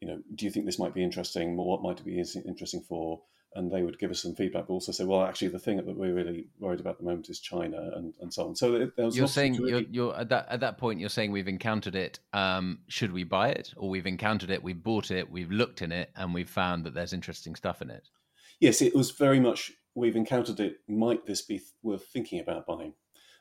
you 0.00 0.08
know, 0.08 0.18
do 0.34 0.44
you 0.44 0.50
think 0.50 0.66
this 0.66 0.78
might 0.78 0.94
be 0.94 1.02
interesting? 1.02 1.56
What 1.56 1.82
might 1.82 2.00
it 2.00 2.06
be 2.06 2.18
interesting 2.46 2.82
for? 2.88 3.20
And 3.54 3.70
they 3.70 3.82
would 3.82 3.98
give 3.98 4.10
us 4.10 4.22
some 4.22 4.34
feedback, 4.34 4.66
but 4.66 4.74
also 4.74 4.92
say, 4.92 5.04
well, 5.04 5.24
actually, 5.24 5.48
the 5.48 5.58
thing 5.58 5.76
that 5.76 5.86
we're 5.86 6.12
really 6.12 6.48
worried 6.58 6.80
about 6.80 6.92
at 6.92 6.98
the 6.98 7.04
moment 7.04 7.28
is 7.28 7.40
China, 7.40 7.90
and, 7.94 8.14
and 8.20 8.32
so 8.32 8.48
on. 8.48 8.54
So 8.54 8.72
there 8.78 9.06
was 9.06 9.16
you're 9.16 9.26
saying 9.26 9.54
you're, 9.54 9.80
you're, 9.80 10.16
at 10.16 10.28
that 10.28 10.46
at 10.50 10.60
that 10.60 10.78
point 10.78 11.00
you're 11.00 11.08
saying 11.08 11.32
we've 11.32 11.48
encountered 11.48 11.94
it. 11.94 12.20
Um, 12.32 12.80
should 12.88 13.12
we 13.12 13.24
buy 13.24 13.48
it, 13.48 13.72
or 13.76 13.88
we've 13.88 14.06
encountered 14.06 14.50
it, 14.50 14.62
we've 14.62 14.82
bought 14.82 15.10
it, 15.10 15.30
we've 15.30 15.50
looked 15.50 15.82
in 15.82 15.92
it, 15.92 16.10
and 16.16 16.34
we've 16.34 16.50
found 16.50 16.84
that 16.84 16.94
there's 16.94 17.12
interesting 17.12 17.54
stuff 17.54 17.80
in 17.82 17.90
it. 17.90 18.08
Yes, 18.60 18.82
it 18.82 18.94
was 18.94 19.12
very 19.12 19.40
much 19.40 19.72
we've 19.94 20.16
encountered 20.16 20.60
it. 20.60 20.78
Might 20.88 21.26
this 21.26 21.42
be 21.42 21.60
worth 21.82 22.06
thinking 22.06 22.40
about 22.40 22.66
buying? 22.66 22.94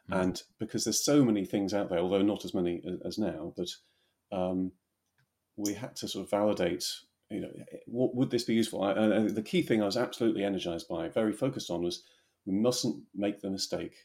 Mm. 0.09 0.21
And 0.21 0.41
because 0.59 0.83
there's 0.83 1.03
so 1.03 1.23
many 1.23 1.45
things 1.45 1.73
out 1.73 1.89
there, 1.89 1.99
although 1.99 2.21
not 2.21 2.45
as 2.45 2.53
many 2.53 2.81
as, 2.87 2.99
as 3.05 3.17
now, 3.17 3.53
but 3.57 3.69
um, 4.31 4.71
we 5.57 5.73
had 5.73 5.95
to 5.97 6.07
sort 6.07 6.25
of 6.25 6.31
validate 6.31 6.85
you 7.29 7.41
know, 7.41 7.51
what 7.87 8.15
would 8.15 8.31
this 8.31 8.43
be 8.43 8.53
useful? 8.53 8.83
I, 8.83 8.93
the 9.27 9.41
key 9.41 9.61
thing 9.61 9.81
I 9.81 9.85
was 9.85 9.97
absolutely 9.97 10.43
energized 10.43 10.87
by, 10.87 11.09
very 11.09 11.33
focused 11.33 11.69
on, 11.69 11.83
was 11.83 12.03
we 12.45 12.53
mustn't 12.53 13.03
make 13.13 13.41
the 13.41 13.49
mistake 13.49 13.95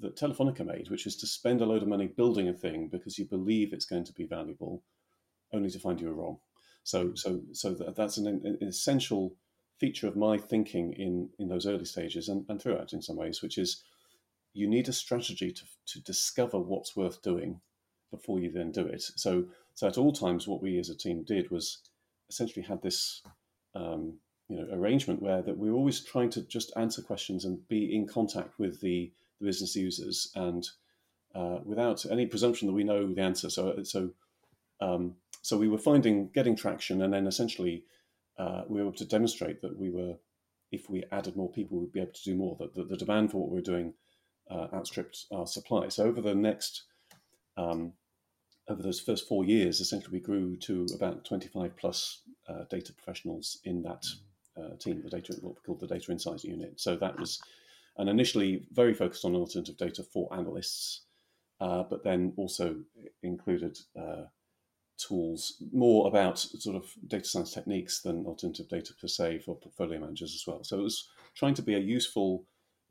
that 0.00 0.16
Telefonica 0.16 0.64
made, 0.64 0.88
which 0.88 1.06
is 1.06 1.16
to 1.16 1.26
spend 1.26 1.60
a 1.60 1.66
load 1.66 1.82
of 1.82 1.88
money 1.88 2.06
building 2.06 2.48
a 2.48 2.52
thing 2.52 2.88
because 2.88 3.18
you 3.18 3.24
believe 3.24 3.72
it's 3.72 3.84
going 3.84 4.04
to 4.04 4.12
be 4.12 4.24
valuable, 4.24 4.82
only 5.52 5.70
to 5.70 5.78
find 5.78 6.00
you 6.00 6.08
were 6.08 6.14
wrong. 6.14 6.38
So, 6.84 7.14
so, 7.14 7.42
so 7.52 7.74
that, 7.74 7.96
that's 7.96 8.16
an, 8.16 8.26
an, 8.26 8.58
essential 8.66 9.34
feature 9.78 10.06
of 10.06 10.16
my 10.16 10.38
thinking 10.38 10.92
in 10.92 11.28
in 11.38 11.48
those 11.48 11.66
early 11.66 11.84
stages 11.84 12.28
and, 12.28 12.44
and 12.48 12.62
throughout 12.62 12.92
in 12.92 13.02
some 13.02 13.16
ways, 13.16 13.42
which 13.42 13.58
is 13.58 13.82
you 14.54 14.68
need 14.68 14.88
a 14.88 14.92
strategy 14.92 15.50
to 15.52 15.64
to 15.86 16.00
discover 16.00 16.58
what's 16.58 16.96
worth 16.96 17.22
doing 17.22 17.60
before 18.10 18.38
you 18.40 18.50
then 18.50 18.70
do 18.70 18.86
it. 18.86 19.02
So, 19.02 19.46
so 19.74 19.88
at 19.88 19.98
all 19.98 20.12
times, 20.12 20.46
what 20.46 20.62
we 20.62 20.78
as 20.78 20.90
a 20.90 20.96
team 20.96 21.24
did 21.24 21.50
was 21.50 21.78
essentially 22.32 22.64
had 22.64 22.82
this 22.82 23.22
um, 23.74 24.18
you 24.48 24.56
know 24.56 24.66
arrangement 24.74 25.22
where 25.22 25.42
that 25.42 25.56
we 25.56 25.70
were 25.70 25.76
always 25.76 26.00
trying 26.00 26.30
to 26.30 26.42
just 26.42 26.72
answer 26.76 27.02
questions 27.02 27.44
and 27.44 27.66
be 27.68 27.94
in 27.94 28.06
contact 28.06 28.58
with 28.58 28.80
the, 28.80 29.12
the 29.38 29.46
business 29.46 29.76
users 29.76 30.30
and 30.34 30.68
uh, 31.34 31.58
without 31.64 32.04
any 32.10 32.26
presumption 32.26 32.66
that 32.66 32.74
we 32.74 32.84
know 32.84 33.12
the 33.12 33.20
answer. 33.20 33.48
So 33.48 33.82
so 33.82 34.10
um, 34.80 35.14
so 35.42 35.56
we 35.56 35.68
were 35.68 35.78
finding 35.78 36.28
getting 36.34 36.56
traction, 36.56 37.02
and 37.02 37.12
then 37.12 37.26
essentially 37.26 37.84
uh, 38.38 38.62
we 38.68 38.80
were 38.80 38.88
able 38.88 38.96
to 38.98 39.04
demonstrate 39.04 39.60
that 39.62 39.78
we 39.78 39.90
were 39.90 40.16
if 40.70 40.88
we 40.88 41.04
added 41.12 41.36
more 41.36 41.50
people, 41.50 41.78
we'd 41.78 41.92
be 41.92 42.00
able 42.00 42.12
to 42.12 42.24
do 42.24 42.34
more. 42.34 42.56
That 42.58 42.74
the, 42.74 42.84
the, 42.84 42.96
demand 42.96 43.30
for 43.30 43.38
what 43.38 43.50
we 43.50 43.56
were 43.56 43.62
doing 43.72 43.92
uh, 44.50 44.68
outstripped 44.72 45.26
our 45.30 45.46
supply. 45.46 45.88
So 45.88 46.04
over 46.04 46.22
the 46.22 46.34
next 46.34 46.84
um, 47.56 47.92
over 48.68 48.82
those 48.82 49.00
first 49.00 49.28
four 49.28 49.44
years, 49.44 49.80
essentially 49.80 50.12
we 50.12 50.20
grew 50.20 50.56
to 50.56 50.86
about 50.94 51.24
25 51.24 51.76
plus 51.76 52.22
uh, 52.48 52.64
data 52.70 52.92
professionals 52.92 53.58
in 53.64 53.82
that 53.82 54.04
uh, 54.56 54.76
team, 54.78 55.00
the 55.02 55.10
data, 55.10 55.34
what 55.40 55.54
we 55.54 55.60
called 55.64 55.80
the 55.80 55.86
data 55.86 56.12
insights 56.12 56.44
unit. 56.44 56.80
So 56.80 56.96
that 56.96 57.18
was, 57.18 57.40
and 57.96 58.08
initially 58.08 58.66
very 58.72 58.94
focused 58.94 59.24
on 59.24 59.34
alternative 59.34 59.76
data 59.76 60.02
for 60.02 60.32
analysts, 60.32 61.02
uh, 61.60 61.82
but 61.82 62.04
then 62.04 62.32
also 62.36 62.76
included 63.22 63.78
uh, 63.98 64.24
tools 64.98 65.54
more 65.72 66.06
about 66.06 66.38
sort 66.38 66.76
of 66.76 66.92
data 67.06 67.24
science 67.24 67.52
techniques 67.52 68.00
than 68.02 68.26
alternative 68.26 68.68
data 68.68 68.92
per 69.00 69.08
se 69.08 69.40
for 69.40 69.56
portfolio 69.56 69.98
managers 69.98 70.34
as 70.34 70.44
well. 70.46 70.62
So 70.62 70.78
it 70.78 70.82
was 70.82 71.08
trying 71.34 71.54
to 71.54 71.62
be 71.62 71.74
a 71.74 71.80
useful 71.80 72.44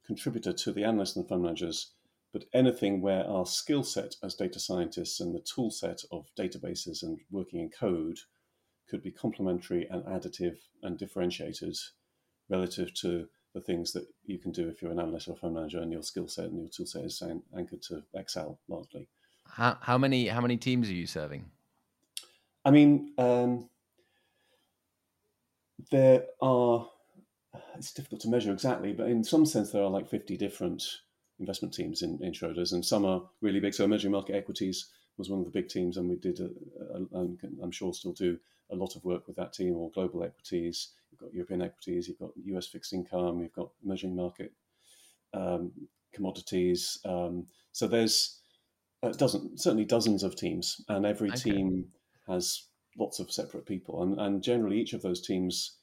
contributor 0.05 0.51
to 0.51 0.71
the 0.71 0.83
analysts 0.83 1.15
and 1.15 1.23
the 1.23 1.29
fund 1.29 1.43
managers 1.43 1.91
but 2.33 2.45
anything 2.53 3.01
where 3.01 3.25
our 3.25 3.45
skill 3.45 3.83
set 3.83 4.15
as 4.23 4.35
data 4.35 4.59
scientists 4.59 5.19
and 5.19 5.35
the 5.35 5.41
tool 5.41 5.69
set 5.69 6.01
of 6.11 6.27
databases 6.37 7.03
and 7.03 7.19
working 7.29 7.59
in 7.59 7.69
code 7.69 8.19
could 8.89 9.03
be 9.03 9.11
complementary 9.11 9.87
and 9.89 10.03
additive 10.05 10.57
and 10.83 10.97
differentiated 10.97 11.77
relative 12.49 12.93
to 12.93 13.27
the 13.53 13.61
things 13.61 13.91
that 13.91 14.05
you 14.25 14.37
can 14.37 14.51
do 14.51 14.69
if 14.69 14.81
you're 14.81 14.91
an 14.91 14.99
analyst 14.99 15.27
or 15.27 15.35
fund 15.35 15.55
manager 15.55 15.79
and 15.79 15.91
your 15.91 16.03
skill 16.03 16.27
set 16.27 16.45
and 16.45 16.59
your 16.59 16.69
tool 16.69 16.85
set 16.85 17.03
is 17.03 17.21
anchored 17.57 17.81
to 17.81 18.03
Excel 18.13 18.59
largely. 18.67 19.07
How, 19.47 19.77
how 19.81 19.97
many 19.97 20.27
how 20.27 20.39
many 20.39 20.55
teams 20.55 20.89
are 20.89 20.93
you 20.93 21.07
serving? 21.07 21.45
I 22.63 22.71
mean, 22.71 23.13
um, 23.17 23.69
there 25.89 26.25
are. 26.41 26.87
It's 27.75 27.91
difficult 27.91 28.21
to 28.21 28.29
measure 28.29 28.51
exactly, 28.51 28.93
but 28.93 29.09
in 29.09 29.23
some 29.23 29.45
sense, 29.45 29.71
there 29.71 29.83
are 29.83 29.89
like 29.89 30.07
50 30.07 30.37
different 30.37 30.83
investment 31.41 31.73
teams 31.73 32.03
in, 32.03 32.19
in 32.23 32.31
Schroders, 32.31 32.71
and 32.71 32.85
some 32.85 33.03
are 33.03 33.23
really 33.41 33.59
big. 33.59 33.73
So, 33.73 33.83
emerging 33.83 34.11
market 34.11 34.35
equities 34.35 34.87
was 35.17 35.29
one 35.29 35.39
of 35.39 35.45
the 35.45 35.51
big 35.51 35.67
teams, 35.67 35.97
and 35.97 36.07
we 36.07 36.15
did, 36.15 36.39
and 36.39 37.37
I'm 37.61 37.71
sure, 37.71 37.93
still 37.93 38.13
do 38.13 38.37
a 38.71 38.75
lot 38.75 38.95
of 38.95 39.03
work 39.03 39.27
with 39.27 39.35
that 39.35 39.51
team. 39.51 39.75
Or 39.75 39.91
global 39.91 40.23
equities, 40.23 40.93
you've 41.11 41.19
got 41.19 41.33
European 41.33 41.61
equities, 41.61 42.07
you've 42.07 42.19
got 42.19 42.31
US 42.45 42.67
fixed 42.67 42.93
income, 42.93 43.41
you've 43.41 43.53
got 43.53 43.71
emerging 43.83 44.15
market 44.15 44.53
um, 45.33 45.71
commodities. 46.13 46.99
Um, 47.03 47.47
so 47.73 47.87
there's 47.87 48.39
uh, 49.03 49.09
dozen, 49.09 49.57
certainly 49.57 49.85
dozens 49.85 50.23
of 50.23 50.35
teams, 50.35 50.81
and 50.87 51.05
every 51.05 51.29
okay. 51.29 51.51
team 51.51 51.87
has 52.27 52.67
lots 52.97 53.19
of 53.19 53.31
separate 53.31 53.65
people, 53.65 54.03
and, 54.03 54.19
and 54.19 54.43
generally 54.43 54.79
each 54.79 54.93
of 54.93 55.01
those 55.01 55.21
teams 55.21 55.77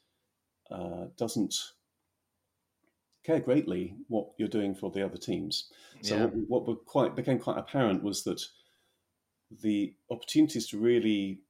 uh, 0.71 1.05
doesn't 1.17 1.55
care 3.29 3.39
greatly 3.39 3.95
what 4.07 4.29
you're 4.37 4.47
doing 4.47 4.73
for 4.73 4.89
the 4.89 5.05
other 5.05 5.17
teams. 5.17 5.69
So 6.01 6.15
yeah. 6.15 6.25
what, 6.47 6.67
what 6.67 6.85
quite 6.85 7.15
became 7.15 7.37
quite 7.37 7.59
apparent 7.59 8.03
was 8.03 8.23
that 8.23 8.41
the 9.61 9.93
opportunities 10.09 10.67
to 10.69 10.79
really 10.79 11.41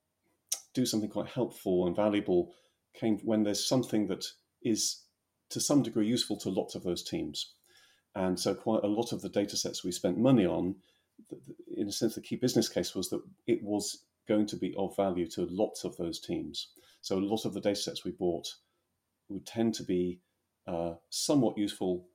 do 0.74 0.86
something 0.86 1.10
quite 1.10 1.30
helpful 1.30 1.88
and 1.88 1.96
valuable 1.96 2.52
came 2.94 3.20
when 3.24 3.44
there's 3.44 3.66
something 3.66 4.08
that 4.08 4.26
is 4.62 5.04
to 5.50 5.62
some 5.62 5.82
degree 5.82 6.06
useful 6.06 6.38
to 6.38 6.50
lots 6.50 6.76
of 6.76 6.84
those 6.84 7.04
teams. 7.04 7.54
And 8.16 8.38
so 8.38 8.54
quite 8.54 8.84
a 8.84 8.88
lot 8.88 9.14
of 9.14 9.22
the 9.22 9.30
data 9.30 9.56
sets 9.56 9.84
we 9.84 9.92
spent 9.92 10.18
money 10.18 10.46
on, 10.46 10.76
in 11.76 11.88
a 11.88 11.92
sense, 11.92 12.16
the 12.16 12.22
key 12.22 12.36
business 12.36 12.68
case 12.68 12.94
was 12.94 13.10
that 13.10 13.22
it 13.48 13.64
was 13.64 14.04
going 14.28 14.48
to 14.48 14.58
be 14.58 14.76
of 14.78 14.96
value 14.96 15.28
to 15.28 15.48
lots 15.50 15.86
of 15.86 15.96
those 15.98 16.20
teams. 16.20 16.70
So 17.02 17.18
a 17.18 17.20
lot 17.20 17.46
of 17.46 17.54
the 17.54 17.62
data 17.62 17.80
sets 17.80 18.04
we 18.04 18.12
bought 18.12 18.48
would 19.30 19.46
tend 19.46 19.76
to 19.76 19.84
be 19.84 20.20
uh, 20.70 20.94
somewhat 21.10 21.58
useful 21.58 22.06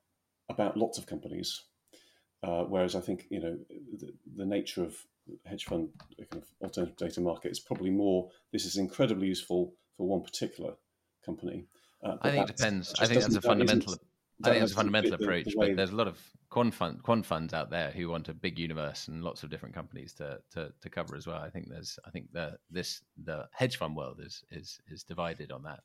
about 0.48 0.76
lots 0.76 0.98
of 0.98 1.06
companies. 1.06 1.62
Uh, 2.42 2.64
whereas 2.64 2.94
I 2.94 3.00
think 3.00 3.26
you 3.30 3.40
know 3.40 3.58
the, 3.98 4.12
the, 4.36 4.44
nature 4.44 4.84
of 4.84 4.94
hedge 5.46 5.64
fund 5.64 5.88
kind 6.30 6.42
of 6.42 6.48
alternative 6.62 6.96
data 6.96 7.20
market 7.20 7.50
is 7.50 7.58
probably 7.58 7.90
more. 7.90 8.28
This 8.52 8.66
is 8.66 8.76
incredibly 8.76 9.28
useful 9.28 9.72
for 9.96 10.06
one 10.06 10.22
particular 10.22 10.74
company. 11.24 11.64
Uh, 12.04 12.16
I 12.20 12.30
think 12.30 12.50
it 12.50 12.56
depends. 12.56 12.94
I 13.00 13.06
think 13.06 13.22
that's 13.22 13.34
a 13.34 13.40
fundamental. 13.40 13.94
I 14.44 14.50
think 14.50 14.60
that's 14.60 14.72
a 14.72 14.76
fundamental 14.76 15.14
approach. 15.14 15.46
The, 15.46 15.50
the 15.52 15.56
but 15.58 15.76
there's 15.76 15.90
a 15.90 15.96
lot 15.96 16.08
of 16.08 16.18
quant, 16.50 16.74
fund, 16.74 17.02
quant 17.02 17.24
funds 17.24 17.54
out 17.54 17.70
there 17.70 17.92
who 17.92 18.08
want 18.08 18.28
a 18.28 18.34
big 18.34 18.58
universe 18.58 19.08
and 19.08 19.22
lots 19.22 19.42
of 19.42 19.48
different 19.48 19.74
companies 19.74 20.12
to, 20.14 20.38
to, 20.52 20.72
to 20.82 20.90
cover 20.90 21.16
as 21.16 21.26
well. 21.26 21.40
I 21.40 21.48
think 21.48 21.68
there's. 21.70 21.98
I 22.06 22.10
think 22.10 22.30
the 22.32 22.58
this 22.70 23.00
the 23.24 23.48
hedge 23.52 23.78
fund 23.78 23.96
world 23.96 24.20
is 24.20 24.44
is 24.50 24.80
is 24.90 25.02
divided 25.02 25.50
on 25.50 25.62
that. 25.62 25.80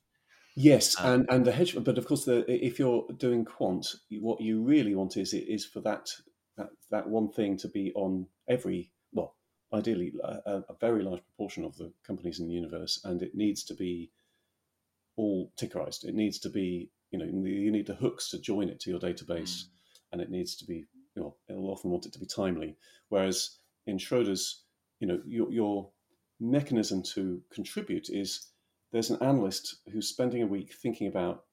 Yes, 0.56 0.98
um, 0.98 1.06
and 1.06 1.26
and 1.30 1.44
the 1.44 1.52
hedge, 1.52 1.76
but 1.82 1.98
of 1.98 2.06
course, 2.06 2.24
the, 2.24 2.44
if 2.48 2.78
you're 2.78 3.06
doing 3.16 3.44
quant, 3.44 3.86
what 4.10 4.40
you 4.40 4.62
really 4.62 4.94
want 4.94 5.16
is 5.16 5.32
is 5.32 5.64
for 5.64 5.80
that 5.80 6.08
that 6.56 6.70
that 6.90 7.08
one 7.08 7.30
thing 7.30 7.56
to 7.58 7.68
be 7.68 7.92
on 7.94 8.26
every 8.48 8.90
well, 9.12 9.36
ideally 9.72 10.12
a, 10.22 10.62
a 10.68 10.74
very 10.80 11.02
large 11.02 11.22
proportion 11.24 11.64
of 11.64 11.76
the 11.76 11.92
companies 12.06 12.40
in 12.40 12.48
the 12.48 12.54
universe, 12.54 13.00
and 13.04 13.22
it 13.22 13.34
needs 13.34 13.64
to 13.64 13.74
be 13.74 14.10
all 15.16 15.52
tickerized. 15.60 16.04
It 16.04 16.14
needs 16.14 16.38
to 16.40 16.48
be 16.48 16.90
you 17.10 17.18
know 17.18 17.24
you 17.24 17.70
need 17.70 17.86
the 17.86 17.94
hooks 17.94 18.30
to 18.30 18.40
join 18.40 18.68
it 18.68 18.80
to 18.80 18.90
your 18.90 19.00
database, 19.00 19.64
mm. 19.64 19.68
and 20.12 20.20
it 20.20 20.30
needs 20.30 20.56
to 20.56 20.64
be 20.64 20.86
you 21.14 21.22
know 21.22 21.36
it'll 21.48 21.70
often 21.70 21.90
want 21.90 22.06
it 22.06 22.12
to 22.14 22.18
be 22.18 22.26
timely. 22.26 22.76
Whereas 23.08 23.58
in 23.86 23.98
Schroders, 23.98 24.62
you 24.98 25.06
know 25.06 25.20
your 25.26 25.52
your 25.52 25.90
mechanism 26.40 27.02
to 27.02 27.42
contribute 27.52 28.08
is 28.08 28.48
there's 28.92 29.10
an 29.10 29.22
analyst 29.22 29.76
who's 29.92 30.08
spending 30.08 30.42
a 30.42 30.46
week 30.46 30.72
thinking 30.72 31.06
about 31.06 31.44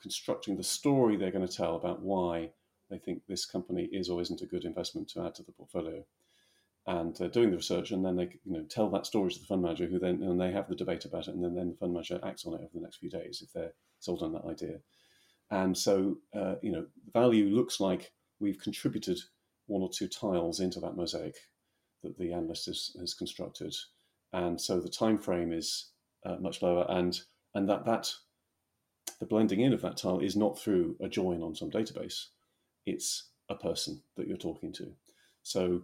constructing 0.00 0.56
the 0.56 0.64
story 0.64 1.16
they're 1.16 1.30
going 1.30 1.46
to 1.46 1.56
tell 1.56 1.76
about 1.76 2.02
why 2.02 2.50
they 2.90 2.98
think 2.98 3.22
this 3.26 3.44
company 3.46 3.88
is 3.92 4.08
or 4.08 4.20
isn't 4.20 4.40
a 4.40 4.46
good 4.46 4.64
investment 4.64 5.08
to 5.08 5.24
add 5.24 5.34
to 5.36 5.42
the 5.42 5.52
portfolio. 5.52 6.04
And 6.86 7.14
they're 7.14 7.28
doing 7.28 7.50
the 7.50 7.56
research 7.56 7.90
and 7.92 8.04
then 8.04 8.16
they 8.16 8.30
you 8.44 8.52
know 8.52 8.64
tell 8.68 8.88
that 8.90 9.06
story 9.06 9.30
to 9.30 9.38
the 9.38 9.46
fund 9.46 9.62
manager 9.62 9.86
who 9.86 9.98
then 9.98 10.22
and 10.22 10.40
they 10.40 10.50
have 10.50 10.68
the 10.68 10.74
debate 10.74 11.04
about 11.04 11.28
it 11.28 11.34
and 11.34 11.44
then, 11.44 11.54
then 11.54 11.68
the 11.70 11.76
fund 11.76 11.92
manager 11.92 12.18
acts 12.24 12.46
on 12.46 12.54
it 12.54 12.62
over 12.62 12.70
the 12.74 12.80
next 12.80 12.96
few 12.96 13.10
days 13.10 13.42
if 13.44 13.52
they're 13.52 13.74
sold 14.00 14.22
on 14.22 14.32
that 14.32 14.46
idea. 14.46 14.78
And 15.50 15.76
so 15.76 16.18
uh, 16.34 16.54
you 16.62 16.72
know 16.72 16.86
value 17.12 17.54
looks 17.54 17.80
like 17.80 18.12
we've 18.40 18.58
contributed 18.58 19.20
one 19.66 19.82
or 19.82 19.90
two 19.90 20.08
tiles 20.08 20.58
into 20.58 20.80
that 20.80 20.96
mosaic 20.96 21.36
that 22.02 22.18
the 22.18 22.32
analyst 22.32 22.66
has, 22.66 22.96
has 22.98 23.14
constructed. 23.14 23.74
And 24.32 24.60
so 24.60 24.80
the 24.80 24.88
time 24.88 25.18
frame 25.18 25.52
is 25.52 25.90
uh, 26.24 26.36
much 26.40 26.62
lower, 26.62 26.86
and 26.88 27.20
and 27.54 27.68
that 27.68 27.84
that 27.84 28.12
the 29.18 29.26
blending 29.26 29.60
in 29.60 29.72
of 29.72 29.82
that 29.82 29.96
tile 29.96 30.20
is 30.20 30.36
not 30.36 30.58
through 30.58 30.96
a 31.00 31.08
join 31.08 31.42
on 31.42 31.54
some 31.54 31.70
database; 31.70 32.26
it's 32.86 33.28
a 33.48 33.54
person 33.54 34.02
that 34.16 34.26
you're 34.28 34.36
talking 34.36 34.72
to. 34.74 34.92
So 35.42 35.82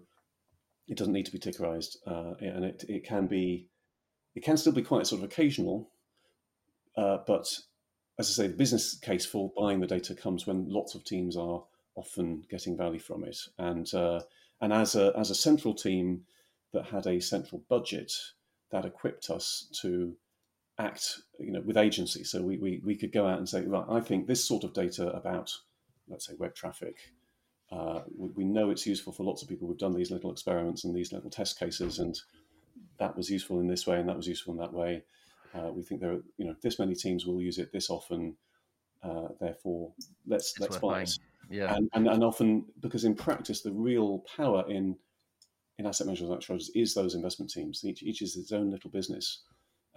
it 0.88 0.96
doesn't 0.96 1.12
need 1.12 1.26
to 1.26 1.32
be 1.32 1.38
tickerized, 1.38 1.96
uh, 2.06 2.34
and 2.40 2.64
it 2.64 2.84
it 2.88 3.04
can 3.04 3.26
be 3.26 3.68
it 4.34 4.44
can 4.44 4.56
still 4.56 4.72
be 4.72 4.82
quite 4.82 5.06
sort 5.06 5.22
of 5.22 5.24
occasional, 5.24 5.90
uh, 6.96 7.18
but 7.26 7.46
as 8.18 8.30
I 8.30 8.44
say, 8.44 8.46
the 8.48 8.56
business 8.56 8.98
case 8.98 9.26
for 9.26 9.52
buying 9.56 9.80
the 9.80 9.86
data 9.86 10.14
comes 10.14 10.46
when 10.46 10.68
lots 10.68 10.94
of 10.94 11.04
teams 11.04 11.36
are 11.36 11.64
often 11.94 12.44
getting 12.50 12.76
value 12.76 13.00
from 13.00 13.24
it, 13.24 13.38
and 13.58 13.92
uh, 13.94 14.20
and 14.60 14.72
as 14.72 14.94
a 14.94 15.12
as 15.18 15.30
a 15.30 15.34
central 15.34 15.74
team 15.74 16.22
that 16.72 16.86
had 16.86 17.06
a 17.06 17.20
central 17.20 17.62
budget 17.68 18.12
that 18.70 18.84
equipped 18.84 19.30
us 19.30 19.68
to 19.80 20.14
act 20.78 21.20
you 21.38 21.52
know 21.52 21.60
with 21.60 21.76
agency. 21.76 22.24
So 22.24 22.42
we, 22.42 22.58
we 22.58 22.80
we 22.84 22.96
could 22.96 23.12
go 23.12 23.26
out 23.26 23.38
and 23.38 23.48
say 23.48 23.62
right 23.62 23.84
i 23.88 24.00
think 24.00 24.26
this 24.26 24.44
sort 24.44 24.64
of 24.64 24.72
data 24.72 25.08
about 25.08 25.52
let's 26.08 26.26
say 26.26 26.34
web 26.38 26.54
traffic 26.54 26.96
uh, 27.72 28.02
we, 28.16 28.28
we, 28.36 28.44
know 28.44 28.70
it's 28.70 28.86
useful 28.86 29.12
for 29.12 29.24
lots 29.24 29.42
of 29.42 29.48
people. 29.48 29.66
We've 29.66 29.76
done 29.76 29.92
these 29.92 30.12
little 30.12 30.30
experiments 30.30 30.84
and 30.84 30.94
these 30.94 31.12
little 31.12 31.30
test 31.30 31.58
cases 31.58 31.98
and 31.98 32.16
that 33.00 33.16
was 33.16 33.28
useful 33.28 33.58
in 33.58 33.66
this 33.66 33.88
way 33.88 33.98
and 33.98 34.08
that 34.08 34.16
was 34.16 34.28
useful 34.28 34.52
in 34.52 34.60
that 34.60 34.72
way. 34.72 35.02
Uh, 35.52 35.72
we 35.72 35.82
think 35.82 36.00
there 36.00 36.12
are 36.12 36.22
you 36.36 36.46
know 36.46 36.54
this 36.62 36.78
many 36.78 36.94
teams 36.94 37.26
will 37.26 37.42
use 37.42 37.58
it 37.58 37.72
this 37.72 37.90
often. 37.90 38.36
Uh, 39.02 39.28
therefore 39.40 39.92
let's 40.26 40.52
it's 40.52 40.60
let's 40.60 40.78
buy 40.78 41.02
it 41.02 41.18
yeah. 41.50 41.74
And, 41.74 41.88
and, 41.92 42.08
and 42.08 42.24
often 42.24 42.64
because 42.80 43.04
in 43.04 43.14
practice 43.14 43.62
the 43.62 43.72
real 43.72 44.24
power 44.36 44.64
in 44.68 44.96
in 45.78 45.86
asset 45.86 46.06
management 46.06 46.44
is 46.74 46.94
those 46.94 47.14
investment 47.14 47.52
teams. 47.52 47.84
Each, 47.84 48.02
each 48.02 48.22
is 48.22 48.36
its 48.36 48.52
own 48.52 48.70
little 48.70 48.90
business 48.90 49.42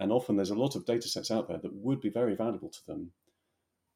and 0.00 0.10
often 0.10 0.36
there's 0.36 0.50
a 0.50 0.54
lot 0.54 0.74
of 0.74 0.86
data 0.86 1.06
sets 1.06 1.30
out 1.30 1.46
there 1.46 1.58
that 1.58 1.74
would 1.74 2.00
be 2.00 2.08
very 2.08 2.34
valuable 2.34 2.70
to 2.70 2.86
them, 2.86 3.12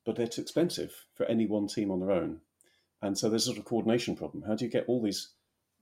but 0.04 0.16
they're 0.16 0.26
too 0.26 0.42
expensive 0.42 1.06
for 1.14 1.24
any 1.26 1.46
one 1.46 1.66
team 1.66 1.90
on 1.90 2.00
their 2.00 2.10
own. 2.10 2.42
And 3.00 3.18
so 3.18 3.28
there's 3.28 3.44
a 3.44 3.46
sort 3.46 3.58
of 3.58 3.64
coordination 3.64 4.14
problem. 4.14 4.44
How 4.46 4.54
do 4.54 4.64
you 4.64 4.70
get 4.70 4.84
all 4.86 5.02
these 5.02 5.30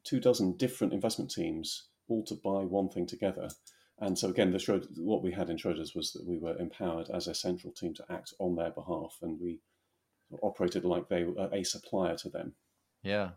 two 0.05 0.21
dozen 0.21 0.57
different 0.57 0.93
investment 0.93 1.31
teams 1.31 1.89
all 2.09 2.25
to 2.25 2.35
buy 2.35 2.65
one 2.65 2.89
thing 2.89 3.07
together? 3.07 3.51
And 3.99 4.19
so 4.19 4.29
again, 4.29 4.57
Schroeder, 4.59 4.87
what 4.97 5.23
we 5.23 5.33
had 5.33 5.51
in 5.51 5.57
Schroders 5.57 5.95
was 5.95 6.13
that 6.13 6.27
we 6.27 6.39
were 6.39 6.57
empowered 6.57 7.11
as 7.11 7.27
a 7.27 7.35
central 7.35 7.73
team 7.73 7.95
to 7.95 8.05
act 8.09 8.33
on 8.39 8.57
their 8.57 8.71
behalf, 8.71 9.19
and 9.23 9.41
we 9.41 9.61
operated 10.43 10.85
like 10.85 11.09
they 11.09 11.25
were 11.25 11.49
a 11.53 11.65
supplier 11.65 12.17
to 12.19 12.29
them. 12.29 12.55
Yeah. 13.03 13.31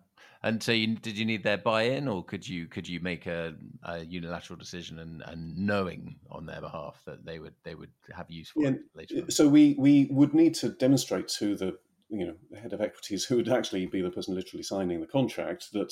And 0.45 0.62
so, 0.62 0.71
you, 0.71 0.95
did 0.95 1.17
you 1.17 1.25
need 1.25 1.43
their 1.43 1.58
buy-in, 1.58 2.08
or 2.08 2.23
could 2.23 2.47
you 2.47 2.67
could 2.67 2.88
you 2.88 2.99
make 2.99 3.25
a, 3.25 3.56
a, 3.82 4.06
unilateral 4.06 4.60
decision 4.60 4.99
and, 4.99 5.23
and 5.25 5.58
knowing 5.58 6.17
on 6.30 6.45
their 6.45 6.62
behalf 6.62 7.01
that 7.06 7.25
they 7.25 7.39
would 7.39 7.56
they 7.63 7.73
would 7.73 7.89
have 8.15 8.30
use 8.30 8.49
for 8.49 8.62
yeah, 8.62 8.69
it 8.69 8.82
later? 8.93 9.15
On? 9.23 9.32
So 9.32 9.47
we 9.47 9.75
we 9.80 10.08
would 10.12 10.36
need 10.36 10.54
to 10.56 10.69
demonstrate 10.69 11.28
to 11.39 11.56
the 11.56 11.80
you 12.10 12.28
know 12.28 12.36
the 12.51 12.60
head 12.60 12.73
of 12.73 12.82
equities, 12.82 13.25
who 13.25 13.38
would 13.38 13.49
actually 13.49 13.88
be 13.88 14.04
the 14.04 14.12
person 14.12 14.36
literally 14.36 14.62
signing 14.62 15.01
the 15.01 15.08
contract, 15.08 15.73
that 15.73 15.91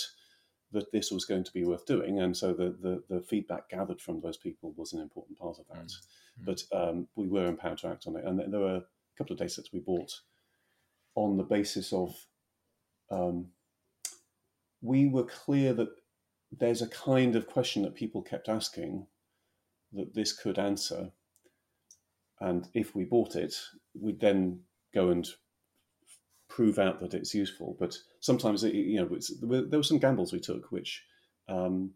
that 0.72 0.92
this 0.92 1.10
was 1.10 1.26
going 1.26 1.44
to 1.44 1.52
be 1.52 1.64
worth 1.64 1.88
doing, 1.88 2.20
and 2.20 2.38
so 2.38 2.54
the 2.54 2.76
the, 2.80 3.04
the 3.10 3.22
feedback 3.22 3.70
gathered 3.70 4.00
from 4.00 4.22
those 4.22 4.38
people 4.38 4.76
was 4.78 4.94
an 4.94 5.02
important 5.02 5.40
part 5.40 5.58
of 5.58 5.66
that. 5.74 5.88
Mm-hmm. 5.88 6.46
But 6.46 6.64
um, 6.72 7.08
we 7.16 7.28
were 7.28 7.48
empowered 7.48 7.80
to 7.80 7.88
act 7.88 8.06
on 8.06 8.18
it, 8.18 8.26
and 8.26 8.40
there 8.54 8.60
were 8.60 8.76
a 8.76 8.84
couple 9.18 9.34
of 9.34 9.40
data 9.40 9.50
sets 9.50 9.74
we 9.74 9.80
bought 9.80 10.12
on 11.16 11.38
the 11.38 11.44
basis 11.44 11.92
of. 11.92 12.16
Um, 13.10 13.48
we 14.84 15.08
were 15.08 15.24
clear 15.24 15.74
that 15.74 15.90
there's 16.52 16.82
a 16.82 16.88
kind 16.88 17.36
of 17.36 17.48
question 17.48 17.82
that 17.82 17.96
people 17.96 18.22
kept 18.22 18.50
asking 18.50 19.08
that 19.94 20.14
this 20.14 20.34
could 20.34 20.60
answer. 20.60 21.12
And 22.40 22.68
if 22.74 22.94
we 22.94 23.06
bought 23.06 23.36
it, 23.36 23.56
we'd 24.00 24.20
then 24.20 24.60
go 24.94 25.10
and 25.10 25.28
prove 26.50 26.78
out 26.78 27.00
that 27.00 27.14
it's 27.14 27.34
useful. 27.34 27.78
But 27.80 27.98
sometimes, 28.20 28.64
it, 28.64 28.76
you 28.76 28.98
know, 28.98 29.18
there 29.42 29.80
were 29.80 29.84
some 29.84 30.00
gambles 30.00 30.34
we 30.34 30.40
took, 30.40 30.72
which 30.72 31.04
um, 31.48 31.92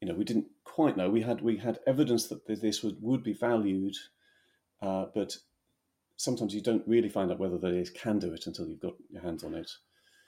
you 0.00 0.08
know 0.08 0.14
we 0.14 0.24
didn't 0.24 0.46
quite 0.64 0.96
know. 0.96 1.08
We 1.08 1.22
had 1.22 1.40
we 1.40 1.56
had 1.56 1.78
evidence 1.86 2.26
that 2.26 2.46
this 2.46 2.82
would 2.82 3.00
would 3.00 3.22
be 3.22 3.32
valued, 3.32 3.94
uh, 4.82 5.06
but 5.14 5.36
sometimes 6.16 6.54
you 6.54 6.60
don't 6.60 6.86
really 6.86 7.08
find 7.08 7.30
out 7.30 7.38
whether 7.38 7.58
the 7.58 7.88
can 7.94 8.18
do 8.18 8.32
it 8.32 8.46
until 8.46 8.66
you've 8.66 8.80
got 8.80 8.94
your 9.08 9.22
hands 9.22 9.44
on 9.44 9.54
it. 9.54 9.70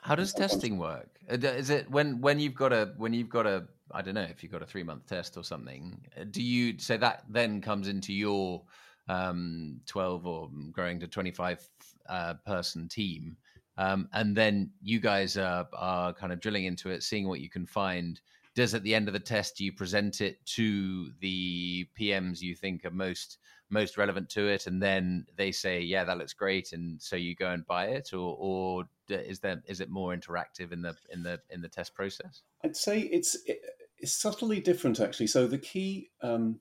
How 0.02 0.14
does 0.14 0.32
testing 0.32 0.78
work? 0.78 1.09
Uh, 1.30 1.37
is 1.37 1.70
it 1.70 1.90
when 1.90 2.20
when 2.20 2.38
you've 2.38 2.54
got 2.54 2.72
a 2.72 2.92
when 2.96 3.12
you've 3.12 3.28
got 3.28 3.46
a 3.46 3.66
I 3.92 4.02
don't 4.02 4.14
know 4.14 4.22
if 4.22 4.42
you've 4.42 4.52
got 4.52 4.62
a 4.62 4.66
three 4.66 4.82
month 4.82 5.06
test 5.06 5.37
or 5.37 5.44
something? 5.44 6.00
Uh, 6.18 6.24
do 6.30 6.42
you 6.42 6.78
say 6.78 6.96
that 6.96 7.24
then 7.28 7.61
comes 7.61 7.88
into 7.88 8.12
your 8.12 8.62
um, 9.09 9.80
twelve 9.87 10.26
or 10.26 10.50
growing 10.72 11.00
to 11.00 11.09
twenty 11.09 11.30
five 11.30 11.66
uh, 12.09 12.35
person 12.46 12.88
team, 12.88 13.37
um, 13.78 14.09
and 14.12 14.37
then 14.37 14.70
you 14.82 15.00
guys 15.00 15.37
are, 15.37 15.66
are 15.72 16.12
kind 16.12 16.32
of 16.32 16.40
drilling 16.40 16.64
into 16.64 16.90
it, 16.90 17.02
seeing 17.02 17.28
what 17.28 17.40
you 17.40 17.50
can 17.50 17.66
find. 17.66 18.20
Does 18.54 18.74
at 18.74 18.82
the 18.82 18.94
end 18.94 19.06
of 19.06 19.12
the 19.12 19.20
test 19.20 19.61
you 19.61 19.72
present 19.72 20.22
it 20.22 20.44
to 20.46 21.11
the 21.20 21.87
PMs 21.98 22.40
you 22.40 22.54
think 22.54 22.87
are 22.87 22.90
most 22.90 23.38
most 23.68 23.96
relevant 23.96 24.29
to 24.31 24.46
it, 24.48 24.66
and 24.66 24.83
then 24.83 25.26
they 25.37 25.50
say, 25.52 25.81
"Yeah, 25.81 26.05
that 26.05 26.18
looks 26.18 26.33
great," 26.33 26.72
and 26.72 27.00
so 27.02 27.16
you 27.16 27.35
go 27.35 27.50
and 27.50 27.66
buy 27.66 27.88
it, 27.88 28.12
or 28.12 28.37
or 28.38 28.85
is 29.09 29.40
there 29.40 29.62
is 29.66 29.81
it 29.81 29.90
more 29.90 30.14
interactive 30.14 30.72
in 30.72 30.83
the 30.83 30.94
in 31.11 31.22
the 31.22 31.40
in 31.50 31.62
the 31.62 31.68
test 31.68 31.94
process? 31.94 32.42
I'd 32.64 32.76
say 32.76 33.00
it's 33.00 33.37
it's 33.98 34.12
subtly 34.12 34.61
different 34.61 35.00
actually. 35.00 35.26
So 35.26 35.46
the 35.46 35.59
key 35.59 36.11
um, 36.22 36.61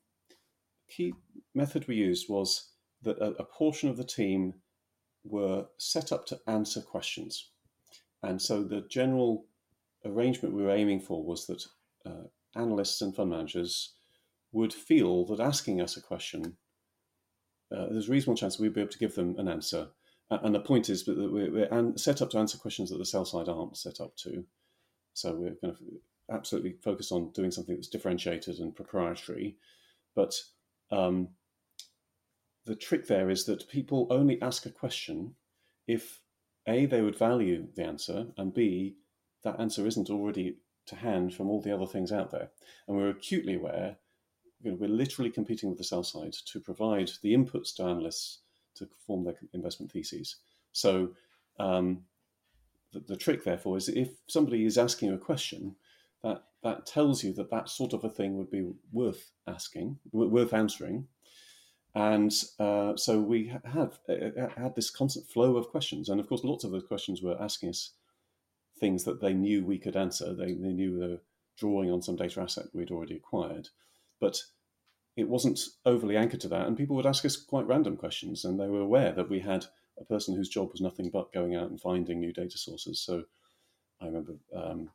key 0.90 1.14
method 1.54 1.88
we 1.88 1.96
used 1.96 2.28
was 2.30 2.72
that 3.04 3.18
a, 3.20 3.32
a 3.40 3.46
portion 3.46 3.90
of 3.90 3.98
the 3.98 4.04
team 4.04 4.56
were 5.24 5.66
set 5.78 6.12
up 6.12 6.26
to 6.28 6.40
answer 6.48 6.82
questions, 6.82 7.52
and 8.24 8.42
so 8.42 8.64
the 8.64 8.82
general 8.90 9.46
arrangement 10.06 10.56
we 10.56 10.64
were 10.64 10.76
aiming 10.76 11.02
for 11.02 11.24
was 11.24 11.46
that 11.48 11.66
uh, 12.06 12.28
analysts 12.56 13.02
and 13.02 13.16
fund 13.16 13.30
managers 13.30 13.94
would 14.52 14.74
feel 14.74 15.26
that 15.26 15.40
asking 15.40 15.82
us 15.82 15.98
a 15.98 16.02
question 16.02 16.58
uh, 17.72 17.88
there's 17.90 18.10
a 18.10 18.12
reasonable 18.12 18.38
chance 18.38 18.60
we'd 18.60 18.74
be 18.74 18.82
able 18.82 18.92
to 18.92 19.00
give 19.00 19.16
them 19.16 19.36
an 19.38 19.48
answer. 19.48 19.88
And 20.30 20.56
the 20.56 20.60
point 20.60 20.90
is 20.90 21.06
that 21.06 21.18
we're 21.18 21.98
set 21.98 22.22
up 22.22 22.32
to 22.32 22.40
answer 22.40 22.58
questions 22.58 22.90
that 22.90 22.98
the 22.98 23.06
sell 23.06 23.26
side 23.26 23.48
aren't 23.48 23.78
set 23.78 24.00
up 24.00 24.16
to. 24.18 24.44
So 25.14 25.36
we're 25.36 25.56
kind 25.56 25.74
of 25.74 25.80
absolutely 26.32 26.74
focused 26.84 27.12
on 27.12 27.32
doing 27.32 27.52
something 27.52 27.76
that's 27.76 27.88
differentiated 27.88 28.58
and 28.58 28.76
proprietary. 28.76 29.58
But 30.16 30.34
um, 30.92 31.30
the 32.66 32.76
trick 32.76 33.08
there 33.08 33.30
is 33.30 33.46
that 33.46 33.70
people 33.70 34.08
only 34.10 34.42
ask 34.42 34.66
a 34.66 34.72
question 34.72 35.36
if 35.88 36.22
A, 36.68 36.88
they 36.88 37.02
would 37.02 37.18
value 37.18 37.68
the 37.76 37.84
answer, 37.84 38.28
and 38.38 38.54
B, 38.54 38.96
that 39.44 39.60
answer 39.60 39.86
isn't 39.86 40.10
already 40.10 40.58
to 40.88 40.96
hand 40.96 41.36
from 41.36 41.50
all 41.50 41.62
the 41.62 41.74
other 41.74 41.86
things 41.86 42.12
out 42.12 42.32
there. 42.32 42.50
And 42.88 42.98
we're 42.98 43.10
acutely 43.10 43.56
aware 43.56 43.98
you 44.66 44.72
know, 44.72 44.78
we're 44.80 44.90
literally 44.90 45.30
competing 45.30 45.70
with 45.70 45.78
the 45.78 45.84
sell 45.84 46.04
side 46.04 46.34
to 46.34 46.60
provide 46.60 47.12
the 47.22 47.34
inputs 47.34 47.76
to 47.76 47.84
analysts 47.84 48.40
to 48.74 48.90
form 49.06 49.24
their 49.24 49.36
investment 49.54 49.92
theses. 49.92 50.38
So 50.72 51.12
um, 51.60 52.02
the, 52.92 53.00
the, 53.02 53.16
trick, 53.16 53.44
therefore, 53.44 53.78
is 53.78 53.90
if 53.90 54.10
somebody 54.28 54.66
is 54.66 54.78
asking 54.78 55.14
a 55.14 55.18
question, 55.20 55.76
that 56.24 56.44
that 56.64 56.88
tells 56.88 57.24
you 57.24 57.32
that 57.34 57.52
that 57.52 57.70
sort 57.70 57.94
of 57.94 58.04
a 58.04 58.10
thing 58.10 58.38
would 58.38 58.50
be 58.50 58.72
worth 58.92 59.32
asking, 59.48 60.00
worth 60.12 60.54
answering. 60.54 61.08
And 61.94 62.34
uh, 62.60 62.98
so 62.98 63.22
we 63.22 63.54
have 63.64 64.00
uh, 64.10 64.50
had 64.58 64.76
this 64.76 64.90
constant 64.90 65.28
flow 65.28 65.56
of 65.58 65.70
questions, 65.70 66.10
and 66.10 66.20
of 66.20 66.28
course, 66.28 66.44
lots 66.44 66.64
of 66.64 66.72
those 66.72 66.84
questions 66.84 67.22
were 67.22 67.40
asking 67.40 67.70
us 67.70 67.92
things 68.80 69.04
that 69.04 69.22
they 69.22 69.34
knew 69.34 69.64
we 69.64 69.78
could 69.78 69.96
answer. 69.96 70.34
They, 70.34 70.54
they 70.54 70.74
knew 70.74 71.00
they 71.00 71.08
were 71.08 71.22
drawing 71.56 71.92
on 71.92 72.02
some 72.02 72.16
data 72.16 72.42
asset 72.42 72.66
we'd 72.74 72.92
already 72.92 73.16
acquired. 73.16 73.70
But 74.20 74.42
it 75.16 75.30
wasn't 75.30 75.60
overly 75.86 76.18
anchored 76.18 76.42
to 76.42 76.48
that, 76.50 76.68
and 76.68 76.78
people 76.78 76.96
would 76.96 77.06
ask 77.06 77.24
us 77.26 77.38
quite 77.38 77.68
random 77.68 77.96
questions, 77.96 78.44
and 78.44 78.60
they 78.60 78.68
were 78.68 78.82
aware 78.82 79.12
that 79.14 79.30
we 79.30 79.40
had 79.40 79.66
a 79.98 80.06
person 80.06 80.36
whose 80.36 80.50
job 80.50 80.72
was 80.72 80.82
nothing 80.82 81.10
but 81.10 81.32
going 81.32 81.56
out 81.56 81.70
and 81.70 81.80
finding 81.80 82.20
new 82.20 82.34
data 82.34 82.58
sources. 82.58 83.00
So 83.00 83.24
I 84.02 84.08
remember 84.08 84.34
um, 84.54 84.90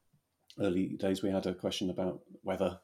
early 0.61 0.89
days 0.89 1.23
we 1.23 1.31
had 1.31 1.47
a 1.47 1.55
question 1.55 1.89
about 1.89 2.21
whether 2.43 2.81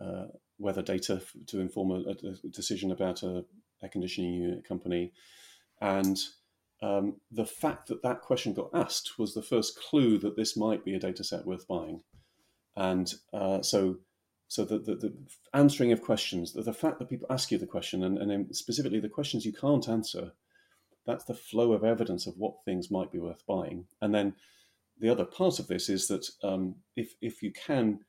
uh, 0.00 0.26
weather 0.58 0.82
data 0.82 1.22
to 1.46 1.60
inform 1.60 1.90
a, 1.92 2.10
a, 2.10 2.48
decision 2.50 2.90
about 2.90 3.22
a 3.22 3.44
air 3.82 3.88
conditioning 3.90 4.34
unit 4.34 4.68
company, 4.68 5.12
and 5.80 6.18
um, 6.82 7.20
the 7.30 7.46
fact 7.46 7.88
that 7.88 8.02
that 8.02 8.20
question 8.20 8.52
got 8.52 8.70
asked 8.74 9.18
was 9.18 9.32
the 9.32 9.42
first 9.42 9.80
clue 9.80 10.18
that 10.18 10.36
this 10.36 10.56
might 10.56 10.84
be 10.84 10.94
a 10.94 10.98
data 10.98 11.24
set 11.24 11.46
worth 11.46 11.66
buying. 11.66 12.02
And 12.76 13.12
uh, 13.32 13.62
so 13.62 13.96
so 14.48 14.64
the, 14.64 14.78
the, 14.78 14.94
the, 14.94 15.14
answering 15.54 15.92
of 15.92 16.02
questions, 16.02 16.52
the, 16.52 16.62
the 16.62 16.72
fact 16.72 16.98
that 16.98 17.08
people 17.08 17.26
ask 17.30 17.50
you 17.50 17.58
the 17.58 17.66
question, 17.66 18.04
and, 18.04 18.18
and 18.18 18.54
specifically 18.56 19.00
the 19.00 19.08
questions 19.08 19.44
you 19.44 19.52
can't 19.52 19.88
answer, 19.88 20.32
that's 21.06 21.24
the 21.24 21.34
flow 21.34 21.72
of 21.72 21.84
evidence 21.84 22.26
of 22.26 22.34
what 22.36 22.64
things 22.64 22.90
might 22.90 23.12
be 23.12 23.18
worth 23.18 23.44
buying. 23.46 23.86
And 24.00 24.14
then 24.14 24.34
the 24.98 25.08
other 25.08 25.24
part 25.24 25.58
of 25.58 25.68
this 25.68 25.88
is 25.88 26.08
that 26.08 26.28
um, 26.42 26.76
if, 26.96 27.14
if 27.20 27.42
you 27.42 27.52
can 27.52 28.00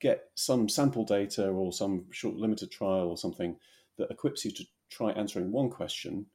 get 0.00 0.24
some 0.34 0.68
sample 0.68 1.04
data 1.04 1.48
or 1.48 1.72
some 1.72 2.06
short 2.10 2.36
limited 2.36 2.70
trial 2.70 3.08
or 3.08 3.16
something 3.16 3.56
that 3.98 4.10
equips 4.10 4.44
you 4.44 4.50
to 4.52 4.64
try 4.90 5.10
answering 5.12 5.52
one 5.52 5.70
question, 5.70 6.26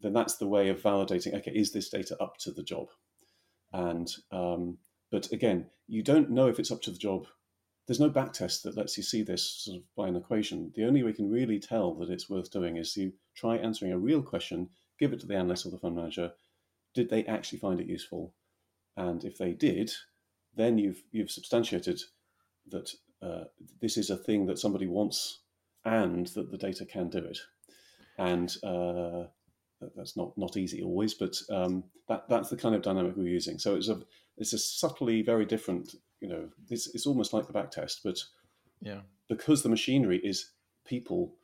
then 0.00 0.12
that's 0.12 0.36
the 0.36 0.46
way 0.46 0.68
of 0.68 0.82
validating, 0.82 1.34
okay, 1.34 1.52
is 1.52 1.72
this 1.72 1.88
data 1.88 2.16
up 2.20 2.36
to 2.38 2.50
the 2.50 2.62
job? 2.62 2.88
And 3.72 4.10
um, 4.30 4.78
but 5.10 5.30
again, 5.32 5.66
you 5.86 6.02
don't 6.02 6.30
know 6.30 6.48
if 6.48 6.58
it's 6.58 6.70
up 6.70 6.82
to 6.82 6.90
the 6.90 6.98
job 6.98 7.26
there's 7.86 8.00
no 8.00 8.10
backtest 8.10 8.62
that 8.62 8.76
lets 8.76 8.96
you 8.96 9.02
see 9.02 9.22
this 9.22 9.48
sort 9.64 9.78
of 9.78 9.82
by 9.96 10.08
an 10.08 10.16
equation. 10.16 10.72
The 10.74 10.84
only 10.84 11.02
way 11.02 11.10
you 11.10 11.14
can 11.14 11.30
really 11.30 11.60
tell 11.60 11.94
that 11.94 12.10
it's 12.10 12.28
worth 12.28 12.50
doing 12.50 12.76
is 12.76 12.96
you 12.96 13.12
try 13.36 13.56
answering 13.56 13.92
a 13.92 13.98
real 13.98 14.22
question, 14.22 14.68
give 14.98 15.12
it 15.12 15.20
to 15.20 15.26
the 15.26 15.36
analyst 15.36 15.66
or 15.66 15.70
the 15.70 15.78
fund 15.78 15.94
manager. 15.94 16.32
Did 16.94 17.10
they 17.10 17.24
actually 17.24 17.58
find 17.58 17.80
it 17.80 17.86
useful? 17.86 18.34
And 18.96 19.24
if 19.24 19.38
they 19.38 19.52
did, 19.52 19.92
then 20.56 20.78
you've 20.78 21.02
you've 21.12 21.30
substantiated 21.30 22.00
that 22.68 22.90
uh, 23.22 23.44
this 23.80 23.96
is 23.96 24.10
a 24.10 24.16
thing 24.16 24.46
that 24.46 24.58
somebody 24.58 24.86
wants 24.86 25.40
and 25.84 26.26
that 26.28 26.50
the 26.50 26.58
data 26.58 26.84
can 26.84 27.08
do 27.08 27.18
it. 27.18 27.38
And 28.18 28.56
uh, 28.64 29.28
that's 29.94 30.16
not 30.16 30.36
not 30.36 30.56
easy 30.56 30.82
always, 30.82 31.14
but 31.14 31.36
um, 31.50 31.84
that 32.08 32.28
that's 32.28 32.48
the 32.48 32.56
kind 32.56 32.74
of 32.74 32.82
dynamic 32.82 33.14
we're 33.16 33.28
using. 33.28 33.58
So 33.58 33.76
it's 33.76 33.88
a 33.88 34.00
it's 34.38 34.54
a 34.54 34.58
subtly 34.58 35.22
very 35.22 35.44
different 35.44 35.94
you 36.20 36.28
know, 36.28 36.48
it's, 36.70 36.88
it's 36.94 37.06
almost 37.06 37.32
like 37.32 37.46
the 37.46 37.52
back 37.52 37.70
test, 37.70 38.00
but 38.04 38.18
yeah, 38.80 39.00
because 39.28 39.62
the 39.62 39.68
machinery 39.68 40.20
is 40.22 40.50
people, 40.86 41.34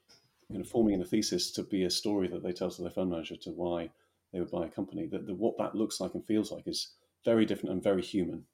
you 0.48 0.58
know, 0.58 0.64
forming 0.64 1.00
a 1.00 1.04
thesis 1.04 1.50
to 1.52 1.62
be 1.62 1.84
a 1.84 1.90
story 1.90 2.28
that 2.28 2.42
they 2.42 2.52
tell 2.52 2.70
to 2.70 2.82
their 2.82 2.90
fund 2.90 3.10
manager 3.10 3.36
to 3.36 3.50
why 3.50 3.90
they 4.32 4.40
would 4.40 4.50
buy 4.50 4.66
a 4.66 4.70
company. 4.70 5.06
That 5.06 5.28
what 5.36 5.58
that 5.58 5.74
looks 5.74 6.00
like 6.00 6.14
and 6.14 6.24
feels 6.24 6.52
like 6.52 6.66
is 6.66 6.92
very 7.24 7.46
different 7.46 7.72
and 7.72 7.82
very 7.82 8.02
human. 8.02 8.44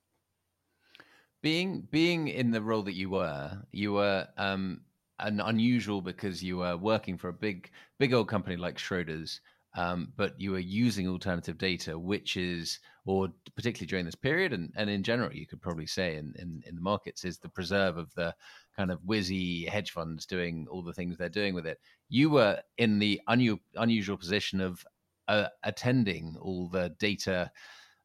Being 1.40 1.86
being 1.90 2.28
in 2.28 2.50
the 2.50 2.62
role 2.62 2.82
that 2.82 2.94
you 2.94 3.10
were, 3.10 3.62
you 3.70 3.92
were 3.92 4.26
um, 4.36 4.80
an 5.20 5.40
unusual 5.40 6.00
because 6.00 6.42
you 6.42 6.58
were 6.58 6.76
working 6.76 7.16
for 7.16 7.28
a 7.28 7.32
big 7.32 7.70
big 7.98 8.12
old 8.12 8.28
company 8.28 8.56
like 8.56 8.76
Schroders 8.76 9.40
um, 9.78 10.12
but 10.16 10.34
you 10.40 10.56
are 10.56 10.58
using 10.58 11.06
alternative 11.06 11.56
data, 11.56 11.96
which 11.96 12.36
is, 12.36 12.80
or 13.06 13.28
particularly 13.54 13.86
during 13.86 14.04
this 14.04 14.16
period, 14.16 14.52
and, 14.52 14.72
and 14.74 14.90
in 14.90 15.04
general, 15.04 15.32
you 15.32 15.46
could 15.46 15.62
probably 15.62 15.86
say 15.86 16.16
in, 16.16 16.34
in, 16.36 16.64
in 16.66 16.74
the 16.74 16.80
markets, 16.80 17.24
is 17.24 17.38
the 17.38 17.48
preserve 17.48 17.96
of 17.96 18.12
the 18.14 18.34
kind 18.76 18.90
of 18.90 18.98
whizzy 19.02 19.68
hedge 19.68 19.92
funds 19.92 20.26
doing 20.26 20.66
all 20.68 20.82
the 20.82 20.92
things 20.92 21.16
they're 21.16 21.28
doing 21.28 21.54
with 21.54 21.64
it. 21.64 21.78
You 22.08 22.28
were 22.28 22.60
in 22.76 22.98
the 22.98 23.20
unu- 23.28 23.60
unusual 23.76 24.16
position 24.16 24.60
of 24.60 24.84
uh, 25.28 25.46
attending 25.62 26.36
all 26.40 26.68
the 26.68 26.96
data 26.98 27.52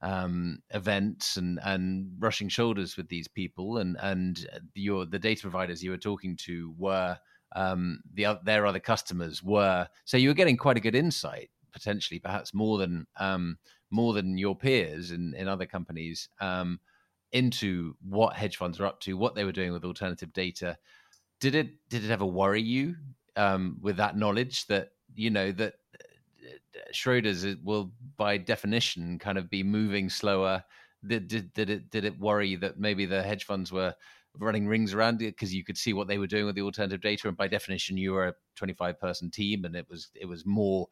um, 0.04 0.60
events 0.76 1.38
and 1.38 1.60
and 1.64 2.12
rushing 2.20 2.50
shoulders 2.50 2.98
with 2.98 3.08
these 3.08 3.28
people, 3.28 3.80
and 3.80 3.98
and 4.00 4.46
your 4.76 5.08
the 5.08 5.18
data 5.18 5.42
providers 5.42 5.82
you 5.82 5.90
were 5.90 5.98
talking 5.98 6.38
to 6.46 6.76
were 6.78 7.18
um, 7.56 8.02
the 8.14 8.40
their 8.44 8.68
other 8.68 8.80
customers 8.80 9.42
were. 9.42 9.88
So 10.06 10.18
you 10.18 10.30
were 10.30 10.36
getting 10.36 10.58
quite 10.58 10.78
a 10.78 10.82
good 10.82 10.96
insight, 10.96 11.50
potentially, 11.74 12.20
perhaps 12.20 12.54
more 12.54 12.78
than 12.78 13.08
um, 13.20 13.58
more 13.90 14.14
than 14.14 14.38
your 14.38 14.56
peers 14.56 15.12
in, 15.12 15.34
in 15.36 15.48
other 15.48 15.66
companies, 15.66 16.30
um, 16.40 16.80
into 17.32 17.96
what 18.02 18.36
hedge 18.36 18.58
funds 18.58 18.80
are 18.80 18.86
up 18.86 19.00
to, 19.02 19.18
what 19.18 19.36
they 19.36 19.44
were 19.44 19.52
doing 19.52 19.74
with 19.74 19.84
alternative 19.84 20.32
data. 20.34 20.78
Did 21.40 21.56
it 21.56 21.70
did 21.90 22.06
it 22.06 22.12
ever 22.12 22.26
worry 22.26 22.62
you 22.62 22.96
um, 23.36 23.78
with 23.82 23.98
that 23.98 24.18
knowledge 24.18 24.68
that 24.68 24.90
you 25.16 25.30
know 25.30 25.52
that 25.52 25.74
uh, 26.46 26.80
Schroders 26.94 27.62
will, 27.64 27.92
by 28.18 28.38
definition, 28.38 29.20
kind 29.20 29.38
of 29.38 29.50
be 29.50 29.64
moving 29.64 30.10
slower? 30.10 30.64
Did, 31.06 31.28
did, 31.28 31.54
did 31.54 31.70
it 31.70 31.90
did 31.90 32.06
it 32.06 32.20
worry 32.20 32.56
that 32.56 32.80
maybe 32.80 33.06
the 33.06 33.22
hedge 33.22 33.44
funds 33.46 33.72
were 33.72 33.94
running 34.40 34.68
rings 34.68 34.94
around 34.94 35.22
it 35.22 35.36
because 35.36 35.54
you 35.54 35.64
could 35.64 35.78
see 35.78 35.94
what 35.94 36.08
they 36.08 36.18
were 36.18 36.28
doing 36.28 36.46
with 36.46 36.56
the 36.56 36.62
alternative 36.62 37.02
data, 37.02 37.28
and 37.28 37.38
by 37.38 37.48
definition, 37.48 37.98
you 37.98 38.14
were 38.14 38.30
a 38.30 38.34
25 38.56 39.00
person 39.00 39.30
team, 39.30 39.66
and 39.66 39.76
it 39.76 39.88
was 39.90 40.10
it 40.16 40.26
was 40.26 40.46
more 40.46 40.88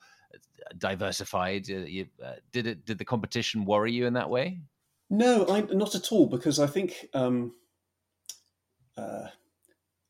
diversified. 0.77 1.69
Uh, 1.69 1.79
you, 1.79 2.07
uh, 2.23 2.34
did 2.51 2.67
it? 2.67 2.86
Did 2.86 2.97
the 2.97 3.05
competition 3.05 3.65
worry 3.65 3.91
you 3.91 4.05
in 4.05 4.13
that 4.13 4.29
way? 4.29 4.61
No, 5.09 5.47
I, 5.47 5.61
not 5.61 5.95
at 5.95 6.11
all. 6.11 6.27
Because 6.27 6.59
I 6.59 6.67
think 6.67 7.07
um, 7.13 7.53
uh, 8.97 9.27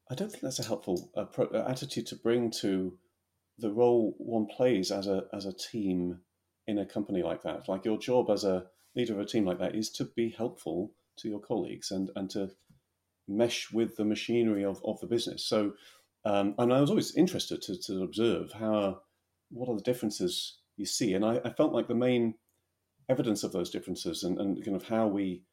I 0.09 0.15
don't 0.15 0.30
think 0.30 0.43
that's 0.43 0.59
a 0.59 0.65
helpful 0.65 1.09
uh, 1.15 1.26
attitude 1.67 2.07
to 2.07 2.15
bring 2.15 2.51
to 2.61 2.97
the 3.57 3.72
role 3.72 4.15
one 4.17 4.47
plays 4.47 4.91
as 4.91 5.07
a 5.07 5.26
as 5.34 5.45
a 5.45 5.53
team 5.53 6.19
in 6.67 6.78
a 6.78 6.86
company 6.86 7.24
like 7.24 7.43
that. 7.43 7.67
Like 7.67 7.86
your 7.86 7.97
job 7.97 8.30
as 8.30 8.43
a 8.43 8.65
leader 8.95 9.13
of 9.13 9.19
a 9.19 9.26
team 9.26 9.45
like 9.45 9.59
that 9.59 9.76
is 9.76 9.89
to 9.91 10.05
be 10.05 10.30
helpful 10.30 10.91
to 11.17 11.30
your 11.30 11.39
colleagues 11.39 11.91
and 11.91 12.09
and 12.15 12.30
to 12.32 12.51
mesh 13.28 13.72
with 13.72 13.95
the 13.95 14.05
machinery 14.05 14.65
of, 14.65 14.82
of 14.84 14.99
the 14.99 15.07
business. 15.07 15.45
So, 15.45 15.74
um, 16.26 16.55
and 16.57 16.74
I 16.74 16.82
was 16.82 16.89
always 16.89 17.15
interested 17.15 17.61
to, 17.63 17.78
to 17.84 18.03
observe 18.03 18.51
how 18.53 19.01
what 19.52 19.70
are 19.70 19.76
the 19.76 19.82
differences 19.82 20.60
you 20.78 20.86
see, 20.86 21.14
and 21.14 21.26
I, 21.26 21.39
I 21.45 21.49
felt 21.49 21.74
like 21.74 21.88
the 21.88 21.95
main 21.95 22.36
evidence 23.10 23.43
of 23.43 23.52
those 23.52 23.70
differences 23.70 24.24
and, 24.24 24.39
and 24.39 24.64
kind 24.64 24.76
of 24.76 24.88
how 24.88 25.08
we 25.08 25.43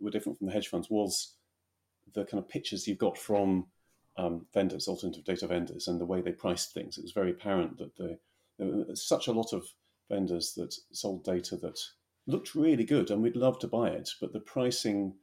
were 0.00 0.10
different 0.10 0.36
from 0.38 0.48
the 0.48 0.52
hedge 0.52 0.68
funds 0.68 0.90
was 0.90 1.36
the 2.14 2.24
kind 2.24 2.42
of 2.42 2.48
pictures 2.48 2.86
you've 2.86 2.98
got 2.98 3.16
from 3.16 3.66
um, 4.16 4.46
vendors, 4.52 4.88
alternative 4.88 5.24
data 5.24 5.46
vendors, 5.46 5.86
and 5.86 6.00
the 6.00 6.06
way 6.06 6.20
they 6.20 6.32
priced 6.32 6.74
things. 6.74 6.98
It 6.98 7.02
was 7.02 7.12
very 7.12 7.30
apparent 7.30 7.78
that 7.78 7.96
the, 7.96 8.18
there 8.58 8.68
were 8.68 8.96
such 8.96 9.28
a 9.28 9.32
lot 9.32 9.52
of 9.52 9.64
vendors 10.10 10.54
that 10.56 10.74
sold 10.92 11.24
data 11.24 11.56
that 11.58 11.78
looked 12.26 12.54
really 12.54 12.84
good, 12.84 13.10
and 13.10 13.22
we'd 13.22 13.36
love 13.36 13.58
to 13.60 13.68
buy 13.68 13.90
it, 13.90 14.10
but 14.20 14.32
the 14.32 14.40
pricing 14.40 15.14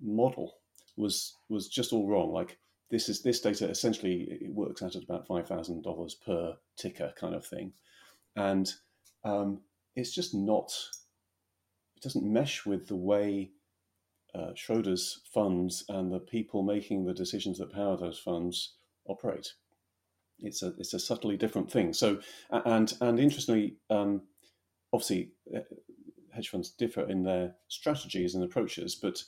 model 0.00 0.54
was 0.96 1.36
was 1.48 1.68
just 1.68 1.92
all 1.92 2.08
wrong. 2.08 2.32
Like 2.32 2.58
this 2.92 3.08
is 3.08 3.22
this 3.22 3.40
data 3.40 3.68
essentially 3.68 4.28
it 4.42 4.52
works 4.52 4.82
out 4.82 4.94
at 4.94 5.02
about 5.02 5.26
five 5.26 5.48
thousand 5.48 5.82
dollars 5.82 6.14
per 6.14 6.54
ticker 6.76 7.12
kind 7.18 7.34
of 7.34 7.44
thing, 7.44 7.72
and 8.36 8.72
um, 9.24 9.62
it's 9.96 10.14
just 10.14 10.34
not. 10.34 10.72
It 11.96 12.02
doesn't 12.02 12.30
mesh 12.30 12.66
with 12.66 12.88
the 12.88 12.96
way 12.96 13.52
uh, 14.34 14.52
Schroders 14.54 15.16
funds 15.32 15.84
and 15.88 16.12
the 16.12 16.18
people 16.18 16.62
making 16.62 17.04
the 17.04 17.14
decisions 17.14 17.58
that 17.58 17.72
power 17.72 17.96
those 17.96 18.18
funds 18.18 18.74
operate. 19.06 19.54
It's 20.40 20.62
a 20.62 20.74
it's 20.78 20.92
a 20.92 20.98
subtly 20.98 21.38
different 21.38 21.72
thing. 21.72 21.94
So 21.94 22.20
and 22.50 22.92
and 23.00 23.18
interestingly, 23.18 23.76
um, 23.88 24.20
obviously, 24.92 25.30
uh, 25.56 25.60
hedge 26.30 26.50
funds 26.50 26.68
differ 26.68 27.08
in 27.08 27.22
their 27.22 27.54
strategies 27.68 28.34
and 28.34 28.44
approaches, 28.44 28.94
but 28.94 29.24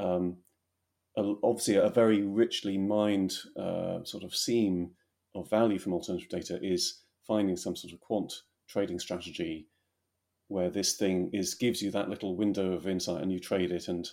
um, 0.00 0.38
obviously 1.16 1.76
a 1.76 1.90
very 1.90 2.22
richly 2.22 2.78
mined 2.78 3.36
uh, 3.56 4.04
sort 4.04 4.22
of 4.24 4.34
seam 4.34 4.90
of 5.34 5.50
value 5.50 5.78
from 5.78 5.92
alternative 5.92 6.28
data 6.28 6.58
is 6.62 7.02
finding 7.26 7.56
some 7.56 7.76
sort 7.76 7.92
of 7.92 8.00
quant 8.00 8.32
trading 8.68 8.98
strategy 8.98 9.66
where 10.48 10.70
this 10.70 10.94
thing 10.94 11.30
is 11.32 11.54
gives 11.54 11.82
you 11.82 11.90
that 11.90 12.08
little 12.08 12.36
window 12.36 12.72
of 12.72 12.86
insight 12.86 13.22
and 13.22 13.32
you 13.32 13.38
trade 13.38 13.70
it 13.70 13.88
and 13.88 14.10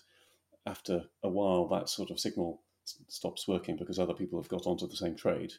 after 0.66 1.04
a 1.24 1.30
while, 1.30 1.68
that 1.68 1.90
sort 1.90 2.12
of 2.12 2.20
signal 2.20 2.62
stops 3.08 3.48
working 3.48 3.76
because 3.76 4.00
other 4.00 4.14
people 4.14 4.40
have 4.40 4.50
got 4.50 4.66
onto 4.66 4.88
the 4.88 4.96
same 4.96 5.16
trade. 5.16 5.54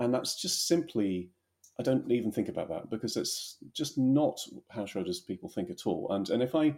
And 0.00 0.12
that's 0.12 0.40
just 0.40 0.66
simply, 0.66 1.30
I 1.78 1.82
don't 1.82 2.10
even 2.10 2.32
think 2.32 2.48
about 2.48 2.68
that 2.68 2.90
because 2.90 3.16
it's 3.16 3.56
just 3.72 3.98
not 3.98 4.40
how 4.70 4.84
Schroders 4.84 5.26
people 5.26 5.48
think 5.48 5.70
at 5.70 5.86
all. 5.86 6.08
And 6.10 6.28
and 6.30 6.42
if 6.42 6.54
I, 6.54 6.74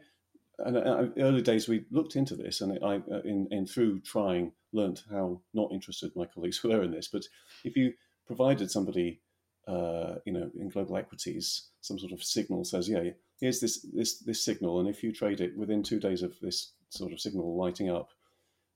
and 0.58 0.76
uh, 0.76 1.06
early 1.18 1.42
days 1.42 1.68
we 1.68 1.84
looked 1.90 2.16
into 2.16 2.34
this, 2.34 2.60
and 2.60 2.78
I 2.84 3.00
uh, 3.10 3.20
in, 3.24 3.48
in 3.50 3.66
through 3.66 4.00
trying 4.00 4.52
learned 4.72 5.02
how 5.10 5.40
not 5.54 5.72
interested 5.72 6.14
my 6.14 6.26
colleagues 6.26 6.62
were 6.64 6.82
in 6.82 6.90
this. 6.90 7.08
But 7.08 7.24
if 7.64 7.76
you 7.76 7.94
provided 8.26 8.70
somebody, 8.70 9.20
uh, 9.66 10.16
you 10.24 10.32
know, 10.32 10.50
in 10.58 10.68
global 10.68 10.96
equities, 10.96 11.68
some 11.80 11.98
sort 11.98 12.12
of 12.12 12.22
signal 12.22 12.64
says, 12.64 12.88
yeah, 12.88 13.10
here's 13.40 13.60
this 13.60 13.86
this 13.92 14.18
this 14.18 14.44
signal, 14.44 14.80
and 14.80 14.88
if 14.88 15.02
you 15.02 15.12
trade 15.12 15.40
it 15.40 15.56
within 15.56 15.82
two 15.82 16.00
days 16.00 16.22
of 16.22 16.38
this 16.40 16.72
sort 16.90 17.12
of 17.12 17.20
signal 17.20 17.56
lighting 17.56 17.90
up, 17.90 18.10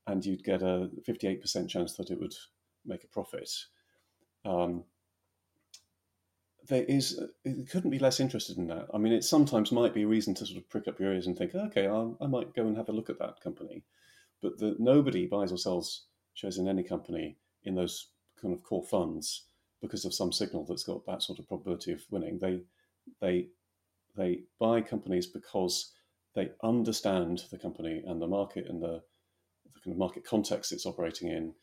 and 0.07 0.25
you'd 0.25 0.45
get 0.45 0.63
a 0.63 0.91
58% 1.09 1.69
chance 1.69 1.95
that 1.95 2.11
it 2.11 2.21
would 2.21 2.35
make 2.85 3.05
a 3.05 3.09
profit. 3.09 3.51
Um, 4.45 4.85
there 6.69 6.85
is, 6.85 7.19
uh, 7.19 7.27
it 7.45 7.69
couldn't 7.71 7.91
be 7.91 7.99
less 7.99 8.21
interested 8.21 8.57
in 8.57 8.67
that. 8.69 8.87
I 8.95 8.99
mean, 8.99 9.13
it 9.13 9.25
sometimes 9.25 9.73
might 9.73 9.95
be 9.95 10.03
a 10.03 10.07
reason 10.09 10.35
to 10.35 10.47
sort 10.47 10.59
of 10.59 10.69
prick 10.69 10.89
up 10.89 11.01
your 11.01 11.13
ears 11.13 11.27
and 11.27 11.37
think, 11.37 11.55
okay, 11.55 11.87
I'll, 11.87 12.17
i 12.21 12.27
might 12.27 12.55
go 12.55 12.67
and 12.67 12.77
have 12.77 12.89
a 12.89 12.93
look 12.93 13.11
at 13.11 13.19
that 13.19 13.41
company. 13.41 13.85
But 14.41 14.59
the, 14.59 14.77
nobody 14.79 15.27
buys 15.27 15.53
or 15.53 15.59
sells 15.59 16.07
shares 16.35 16.59
in 16.59 16.69
any 16.69 16.83
company 16.83 17.37
in 17.65 17.75
those 17.75 18.09
kind 18.41 18.55
of 18.55 18.63
core 18.63 18.83
funds 18.83 19.47
because 19.81 20.05
of 20.05 20.15
some 20.15 20.33
signal 20.33 20.65
that's 20.65 20.85
got 20.85 21.05
that 21.07 21.23
sort 21.23 21.39
of 21.39 21.49
probability 21.49 21.93
of 21.93 22.03
winning. 22.11 22.39
They, 22.39 22.61
they, 23.21 23.49
they 24.17 24.43
buy 24.59 24.81
companies 24.81 25.27
because 25.27 25.93
they 26.35 26.51
understand 26.63 27.43
the 27.51 27.59
company 27.59 28.03
and 28.07 28.21
the 28.21 28.27
market 28.27 28.67
and 28.69 28.83
the, 28.83 29.03
the 29.73 29.81
kind 29.85 29.93
of 29.93 29.99
market 29.99 30.25
context 30.25 30.73
it's 30.73 30.87
operating 30.87 31.29
in, 31.29 31.55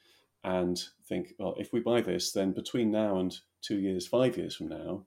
and 0.43 0.81
think, 1.07 1.33
well, 1.37 1.55
if 1.57 1.73
we 1.73 1.79
buy 1.79 2.01
this, 2.01 2.31
then 2.31 2.53
between 2.53 2.91
now 2.91 3.19
and 3.19 3.37
two 3.61 3.79
years, 3.79 4.07
five 4.07 4.37
years 4.37 4.55
from 4.55 4.67
now, 4.69 5.05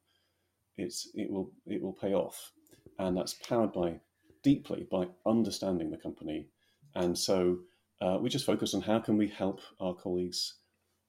it's 0.76 1.08
it 1.14 1.30
will 1.30 1.52
it 1.66 1.82
will 1.82 1.92
pay 1.92 2.14
off, 2.14 2.52
and 2.98 3.16
that's 3.16 3.34
powered 3.34 3.72
by 3.72 4.00
deeply 4.42 4.86
by 4.90 5.08
understanding 5.26 5.90
the 5.90 5.96
company, 5.96 6.48
and 6.94 7.16
so 7.16 7.58
uh, 8.00 8.18
we 8.20 8.28
just 8.28 8.46
focus 8.46 8.74
on 8.74 8.82
how 8.82 8.98
can 8.98 9.16
we 9.16 9.28
help 9.28 9.60
our 9.80 9.94
colleagues 9.94 10.54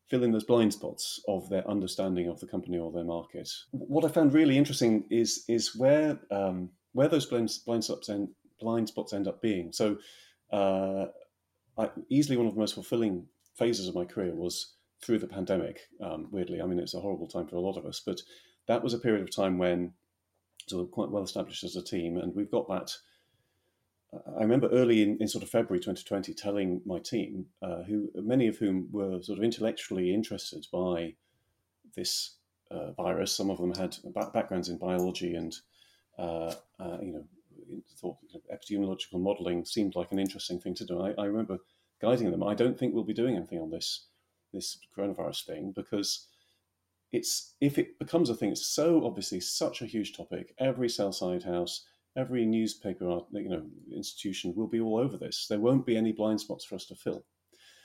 fill 0.09 0.23
in 0.23 0.31
those 0.31 0.43
blind 0.43 0.71
spots 0.73 1.21
of 1.27 1.49
their 1.49 1.67
understanding 1.67 2.27
of 2.27 2.39
the 2.39 2.47
company 2.47 2.77
or 2.77 2.91
their 2.91 3.03
market. 3.03 3.49
What 3.71 4.05
I 4.05 4.09
found 4.09 4.33
really 4.33 4.57
interesting 4.57 5.05
is 5.09 5.43
is 5.47 5.75
where 5.75 6.19
um, 6.29 6.69
where 6.91 7.07
those 7.07 7.25
blind, 7.25 7.51
blind 7.65 7.83
spots 7.83 8.09
end, 8.09 8.29
blind 8.59 8.87
spots 8.89 9.13
end 9.13 9.27
up 9.27 9.41
being. 9.41 9.71
So, 9.71 9.97
uh, 10.51 11.05
I, 11.77 11.89
easily 12.09 12.37
one 12.37 12.47
of 12.47 12.53
the 12.53 12.59
most 12.59 12.75
fulfilling 12.75 13.25
phases 13.55 13.87
of 13.87 13.95
my 13.95 14.05
career 14.05 14.35
was 14.35 14.72
through 15.03 15.19
the 15.19 15.27
pandemic. 15.27 15.81
Um, 16.01 16.27
weirdly, 16.31 16.61
I 16.61 16.65
mean, 16.65 16.79
it's 16.79 16.93
a 16.93 16.99
horrible 16.99 17.27
time 17.27 17.47
for 17.47 17.55
a 17.57 17.61
lot 17.61 17.77
of 17.77 17.85
us, 17.85 18.01
but 18.05 18.21
that 18.67 18.83
was 18.83 18.93
a 18.93 18.99
period 18.99 19.21
of 19.21 19.35
time 19.35 19.57
when 19.57 19.93
sort 20.67 20.83
of 20.83 20.91
quite 20.91 21.09
well 21.09 21.23
established 21.23 21.63
as 21.63 21.75
a 21.75 21.83
team, 21.83 22.17
and 22.17 22.33
we've 22.35 22.51
got 22.51 22.67
that. 22.69 22.95
I 24.37 24.41
remember 24.41 24.69
early 24.69 25.01
in, 25.01 25.17
in 25.19 25.27
sort 25.27 25.43
of 25.43 25.49
February 25.49 25.79
2020 25.79 26.35
telling 26.35 26.81
my 26.85 26.99
team, 26.99 27.47
uh, 27.63 27.81
who 27.81 28.09
many 28.13 28.47
of 28.47 28.57
whom 28.57 28.87
were 28.91 29.23
sort 29.23 29.39
of 29.39 29.43
intellectually 29.43 30.13
interested 30.13 30.67
by 30.71 31.15
this 31.95 32.35
uh, 32.69 32.91
virus. 32.91 33.31
Some 33.31 33.49
of 33.49 33.57
them 33.57 33.73
had 33.73 33.97
backgrounds 34.33 34.69
in 34.69 34.77
biology 34.77 35.35
and 35.35 35.55
uh, 36.19 36.53
uh 36.79 36.97
you 37.01 37.11
know 37.11 37.23
thought 37.99 38.17
epidemiological 38.53 39.19
modelling 39.19 39.65
seemed 39.65 39.95
like 39.95 40.11
an 40.11 40.19
interesting 40.19 40.59
thing 40.59 40.75
to 40.75 40.85
do. 40.85 41.01
I, 41.01 41.13
I, 41.19 41.25
remember 41.25 41.57
guiding 42.01 42.29
them. 42.29 42.43
I 42.43 42.53
don't 42.53 42.77
think 42.77 42.93
we'll 42.93 43.03
be 43.03 43.13
doing 43.13 43.35
anything 43.35 43.59
on 43.59 43.71
this 43.71 44.07
this 44.53 44.77
coronavirus 44.97 45.45
thing 45.45 45.73
because 45.75 46.27
it's 47.11 47.53
if 47.61 47.77
it 47.77 47.99
becomes 47.99 48.29
a 48.29 48.35
thing, 48.35 48.51
it's 48.51 48.65
so 48.65 49.05
obviously 49.05 49.39
such 49.39 49.81
a 49.81 49.85
huge 49.85 50.15
topic. 50.15 50.55
Every 50.57 50.89
sell 50.89 51.11
side 51.11 51.43
house, 51.43 51.85
every 52.17 52.45
newspaper, 52.45 53.19
you 53.31 53.49
know, 53.49 53.63
institution 53.95 54.53
will 54.55 54.67
be 54.67 54.79
all 54.79 54.97
over 54.97 55.17
this. 55.17 55.47
There 55.47 55.59
won't 55.59 55.85
be 55.85 55.95
any 55.95 56.11
blind 56.11 56.41
spots 56.41 56.65
for 56.65 56.75
us 56.75 56.85
to 56.85 56.95
fill. 56.95 57.23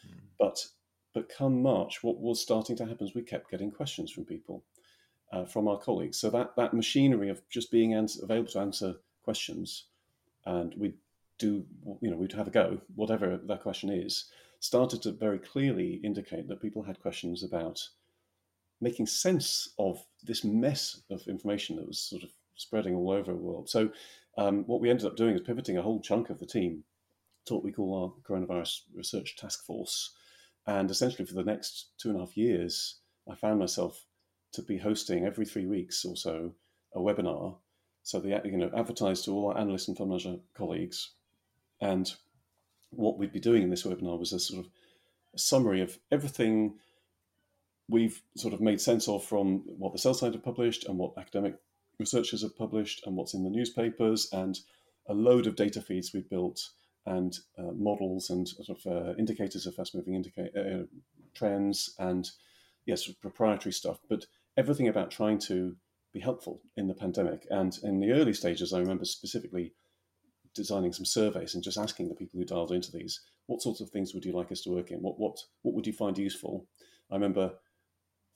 Mm. 0.06 0.20
But 0.38 0.66
but 1.14 1.28
come 1.28 1.62
March, 1.62 2.02
what 2.02 2.20
was 2.20 2.40
starting 2.40 2.76
to 2.76 2.86
happen 2.86 3.06
is 3.06 3.14
we 3.14 3.22
kept 3.22 3.50
getting 3.50 3.70
questions 3.70 4.10
from 4.10 4.24
people, 4.24 4.64
uh, 5.32 5.44
from 5.44 5.68
our 5.68 5.78
colleagues. 5.78 6.18
So 6.18 6.30
that 6.30 6.56
that 6.56 6.74
machinery 6.74 7.28
of 7.28 7.42
just 7.50 7.70
being 7.70 7.94
answer, 7.94 8.20
available 8.22 8.52
to 8.52 8.60
answer 8.60 8.94
questions, 9.22 9.84
and 10.46 10.74
we 10.76 10.94
do, 11.38 11.64
you 12.00 12.10
know, 12.10 12.16
we'd 12.16 12.32
have 12.32 12.48
a 12.48 12.50
go, 12.50 12.80
whatever 12.94 13.36
that 13.36 13.62
question 13.62 13.90
is, 13.90 14.30
started 14.60 15.02
to 15.02 15.12
very 15.12 15.38
clearly 15.38 16.00
indicate 16.04 16.48
that 16.48 16.62
people 16.62 16.82
had 16.82 17.00
questions 17.00 17.42
about 17.42 17.88
making 18.80 19.06
sense 19.06 19.74
of 19.78 20.04
this 20.22 20.44
mess 20.44 21.02
of 21.10 21.26
information 21.26 21.76
that 21.76 21.86
was 21.86 21.98
sort 21.98 22.22
of 22.22 22.30
spreading 22.54 22.94
all 22.94 23.10
over 23.10 23.32
the 23.32 23.38
world. 23.38 23.68
So, 23.68 23.90
um, 24.36 24.64
what 24.66 24.80
we 24.80 24.90
ended 24.90 25.06
up 25.06 25.16
doing 25.16 25.34
is 25.34 25.40
pivoting 25.40 25.78
a 25.78 25.82
whole 25.82 26.00
chunk 26.00 26.30
of 26.30 26.38
the 26.38 26.46
team 26.46 26.84
to 27.46 27.54
what 27.54 27.64
we 27.64 27.72
call 27.72 28.02
our 28.02 28.12
coronavirus 28.22 28.82
research 28.94 29.36
task 29.36 29.64
force. 29.64 30.14
And 30.66 30.90
essentially, 30.90 31.26
for 31.26 31.34
the 31.34 31.42
next 31.42 31.88
two 31.98 32.10
and 32.10 32.18
a 32.18 32.20
half 32.20 32.36
years, 32.36 32.96
I 33.28 33.34
found 33.34 33.58
myself 33.58 34.04
to 34.52 34.62
be 34.62 34.78
hosting 34.78 35.24
every 35.24 35.44
three 35.44 35.66
weeks 35.66 36.04
or 36.04 36.16
so 36.16 36.52
a 36.94 37.00
webinar 37.00 37.56
so 38.08 38.18
they 38.20 38.40
you 38.44 38.56
know 38.56 38.70
advertised 38.74 39.26
to 39.26 39.32
all 39.32 39.50
our 39.50 39.58
analysts 39.58 39.88
and 39.88 39.94
fund 39.94 40.08
manager 40.08 40.36
colleagues, 40.54 41.10
and 41.82 42.10
what 42.90 43.18
we'd 43.18 43.32
be 43.32 43.40
doing 43.40 43.62
in 43.62 43.70
this 43.70 43.84
webinar 43.84 44.18
was 44.18 44.32
a 44.32 44.40
sort 44.40 44.64
of 44.64 44.70
a 45.34 45.38
summary 45.38 45.80
of 45.80 45.98
everything 46.10 46.74
we've 47.88 48.22
sort 48.36 48.54
of 48.54 48.60
made 48.60 48.80
sense 48.80 49.08
of 49.08 49.24
from 49.24 49.62
what 49.66 49.92
the 49.92 49.98
sell 49.98 50.14
side 50.14 50.34
have 50.34 50.44
published 50.44 50.84
and 50.86 50.98
what 50.98 51.16
academic 51.18 51.56
researchers 51.98 52.42
have 52.42 52.56
published 52.56 53.06
and 53.06 53.16
what's 53.16 53.34
in 53.34 53.44
the 53.44 53.50
newspapers 53.50 54.28
and 54.32 54.60
a 55.08 55.14
load 55.14 55.46
of 55.46 55.56
data 55.56 55.80
feeds 55.80 56.12
we've 56.12 56.28
built 56.28 56.70
and 57.06 57.38
uh, 57.58 57.72
models 57.74 58.30
and 58.30 58.48
sort 58.48 58.68
of 58.68 58.86
uh, 58.86 59.14
indicators 59.18 59.66
of 59.66 59.74
fast 59.74 59.94
moving 59.94 60.14
indica- 60.14 60.50
uh, 60.58 60.84
trends 61.34 61.94
and 61.98 62.30
yes, 62.84 63.06
proprietary 63.06 63.72
stuff, 63.72 63.98
but 64.08 64.26
everything 64.56 64.88
about 64.88 65.10
trying 65.10 65.38
to 65.38 65.76
be 66.12 66.20
helpful 66.20 66.60
in 66.76 66.88
the 66.88 66.94
pandemic. 66.94 67.46
And 67.50 67.78
in 67.82 68.00
the 68.00 68.12
early 68.12 68.32
stages, 68.32 68.72
I 68.72 68.80
remember 68.80 69.04
specifically 69.04 69.72
designing 70.58 70.92
some 70.92 71.06
surveys 71.06 71.54
and 71.54 71.64
just 71.64 71.78
asking 71.78 72.08
the 72.08 72.14
people 72.14 72.38
who 72.38 72.44
dialed 72.44 72.72
into 72.72 72.92
these, 72.92 73.20
what 73.46 73.62
sorts 73.62 73.80
of 73.80 73.88
things 73.88 74.12
would 74.12 74.24
you 74.24 74.32
like 74.32 74.52
us 74.52 74.60
to 74.62 74.70
work 74.70 74.90
in? 74.90 74.98
What 74.98 75.18
what 75.18 75.38
what 75.62 75.74
would 75.74 75.86
you 75.86 75.92
find 75.92 76.18
useful? 76.18 76.66
I 77.10 77.14
remember 77.14 77.52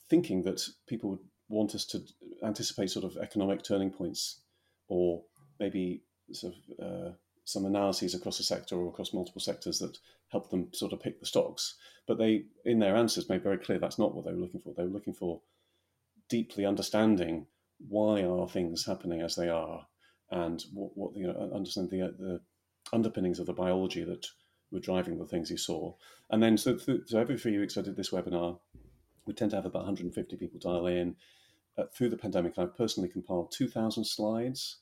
thinking 0.08 0.42
that 0.44 0.62
people 0.86 1.10
would 1.10 1.24
want 1.48 1.74
us 1.74 1.84
to 1.86 2.00
anticipate 2.42 2.90
sort 2.90 3.04
of 3.04 3.18
economic 3.18 3.62
turning 3.62 3.90
points, 3.90 4.40
or 4.88 5.22
maybe 5.60 6.02
sort 6.32 6.54
of 6.54 6.86
uh, 6.86 7.10
some 7.44 7.66
analyses 7.66 8.14
across 8.14 8.40
a 8.40 8.44
sector 8.44 8.76
or 8.76 8.88
across 8.88 9.12
multiple 9.12 9.40
sectors 9.40 9.78
that 9.80 9.98
help 10.28 10.48
them 10.50 10.68
sort 10.72 10.92
of 10.92 11.02
pick 11.02 11.20
the 11.20 11.26
stocks. 11.26 11.74
But 12.06 12.18
they, 12.18 12.44
in 12.64 12.78
their 12.78 12.96
answers, 12.96 13.28
made 13.28 13.42
very 13.42 13.58
clear 13.58 13.78
that's 13.78 13.98
not 13.98 14.14
what 14.14 14.24
they 14.24 14.32
were 14.32 14.44
looking 14.44 14.60
for. 14.60 14.72
They 14.72 14.84
were 14.84 14.96
looking 14.96 15.14
for 15.14 15.42
deeply 16.28 16.64
understanding 16.64 17.46
why 17.88 18.22
are 18.22 18.48
things 18.48 18.86
happening 18.86 19.20
as 19.20 19.34
they 19.34 19.48
are, 19.48 19.86
and 20.33 20.64
what, 20.72 20.91
what 20.97 21.16
you 21.16 21.26
know, 21.26 21.51
understand 21.55 21.91
the, 21.91 22.14
the 22.18 22.41
underpinnings 22.93 23.39
of 23.39 23.47
the 23.47 23.53
biology 23.53 24.03
that 24.03 24.26
were 24.72 24.80
driving 24.80 25.18
the 25.18 25.26
things 25.26 25.49
he 25.49 25.57
saw. 25.57 25.95
And 26.30 26.43
then, 26.43 26.57
so, 26.57 26.76
so 26.78 27.18
every 27.18 27.39
three 27.39 27.59
weeks, 27.59 27.76
I 27.76 27.83
did 27.83 27.97
this 27.97 28.11
webinar. 28.11 28.59
We 29.26 29.35
tend 29.35 29.51
to 29.51 29.57
have 29.57 29.66
about 29.66 29.85
150 29.85 30.37
people 30.37 30.59
dial 30.59 30.87
in. 30.87 31.14
Uh, 31.78 31.85
through 31.95 32.09
the 32.09 32.16
pandemic, 32.16 32.59
I've 32.59 32.76
personally 32.76 33.09
compiled 33.09 33.53
2,000 33.53 34.05
slides 34.05 34.78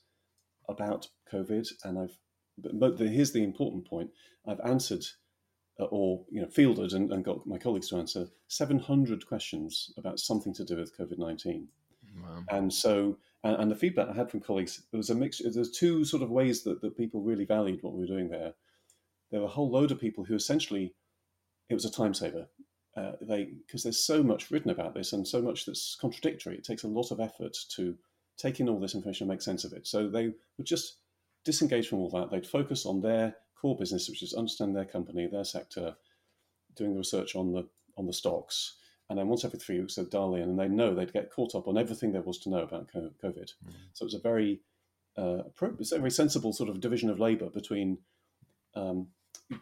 about 0.67 1.07
COVID, 1.31 1.67
and 1.83 1.99
I've 1.99 2.17
but 2.57 2.97
the, 2.97 3.07
here's 3.07 3.31
the 3.31 3.43
important 3.43 3.87
point: 3.87 4.09
I've 4.47 4.59
answered 4.61 5.05
uh, 5.79 5.85
or 5.85 6.25
you 6.29 6.41
know 6.41 6.47
fielded 6.47 6.93
and, 6.93 7.11
and, 7.11 7.23
got 7.23 7.47
my 7.47 7.57
colleagues 7.57 7.89
to 7.89 7.97
answer 7.97 8.27
700 8.49 9.25
questions 9.25 9.91
about 9.97 10.19
something 10.19 10.53
to 10.53 10.65
do 10.65 10.75
with 10.77 10.95
COVID 10.97 11.17
19. 11.17 11.67
Wow. 12.21 12.43
And 12.49 12.71
so, 12.73 13.17
and, 13.43 13.55
and, 13.55 13.71
the 13.71 13.75
feedback 13.75 14.09
I 14.09 14.13
had 14.13 14.29
from 14.29 14.39
colleagues, 14.39 14.83
there 14.91 14.97
was 14.97 15.09
a 15.09 15.15
mix. 15.15 15.39
There's 15.39 15.71
two 15.71 16.05
sort 16.05 16.23
of 16.23 16.29
ways 16.29 16.63
that, 16.63 16.81
that 16.81 16.97
people 16.97 17.21
really 17.21 17.45
valued 17.45 17.81
what 17.81 17.93
we 17.93 18.01
were 18.01 18.07
doing 18.07 18.29
there. 18.29 18.53
There 19.31 19.39
were 19.39 19.47
a 19.47 19.49
whole 19.49 19.69
load 19.69 19.91
of 19.91 19.99
people 19.99 20.23
who 20.23 20.35
essentially, 20.35 20.93
it 21.69 21.73
was 21.73 21.85
a 21.85 21.91
time 21.91 22.13
saver. 22.13 22.47
Uh, 22.95 23.13
they 23.21 23.45
because 23.45 23.83
there's 23.83 24.05
so 24.05 24.21
much 24.21 24.51
written 24.51 24.69
about 24.69 24.93
this 24.93 25.13
and 25.13 25.25
so 25.25 25.41
much 25.41 25.65
that's 25.65 25.95
contradictory. 25.95 26.55
It 26.55 26.65
takes 26.65 26.83
a 26.83 26.89
lot 26.89 27.11
of 27.11 27.21
effort 27.21 27.57
to 27.75 27.97
take 28.37 28.59
in 28.59 28.67
all 28.67 28.79
this 28.79 28.95
information 28.95 29.25
and 29.25 29.31
make 29.31 29.41
sense 29.41 29.63
of 29.63 29.71
it. 29.71 29.87
So 29.87 30.09
they 30.09 30.33
would 30.57 30.65
just 30.65 30.97
disengage 31.45 31.87
from 31.87 31.99
all 31.99 32.09
that. 32.09 32.29
They'd 32.29 32.45
focus 32.45 32.85
on 32.85 33.01
their 33.01 33.35
core 33.55 33.77
business, 33.77 34.09
which 34.09 34.23
is 34.23 34.33
understand 34.33 34.75
their 34.75 34.85
company, 34.85 35.27
their 35.27 35.45
sector, 35.45 35.95
doing 36.75 36.91
the 36.91 36.97
research 36.97 37.35
on 37.35 37.53
the 37.53 37.67
on 37.97 38.07
the 38.07 38.13
stocks, 38.13 38.75
and 39.11 39.19
then 39.19 39.27
once 39.27 39.43
every 39.43 39.59
three 39.59 39.77
weeks 39.77 39.95
they'd 39.95 40.09
dial 40.09 40.35
in, 40.35 40.43
and 40.43 40.57
they'd 40.57 40.71
know 40.71 40.95
they'd 40.95 41.11
get 41.11 41.29
caught 41.29 41.53
up 41.53 41.67
on 41.67 41.77
everything 41.77 42.13
there 42.13 42.21
was 42.21 42.39
to 42.39 42.49
know 42.49 42.61
about 42.61 42.89
COVID. 42.93 43.19
Mm. 43.21 43.73
So 43.91 44.03
it 44.03 44.05
was 44.05 44.13
a 44.13 44.19
very 44.19 44.61
uh, 45.17 45.43
it's 45.79 45.91
a 45.91 45.97
very 45.97 46.11
sensible 46.11 46.53
sort 46.53 46.69
of 46.69 46.79
division 46.79 47.09
of 47.09 47.19
labour 47.19 47.49
between. 47.49 47.97
Um, 48.73 49.07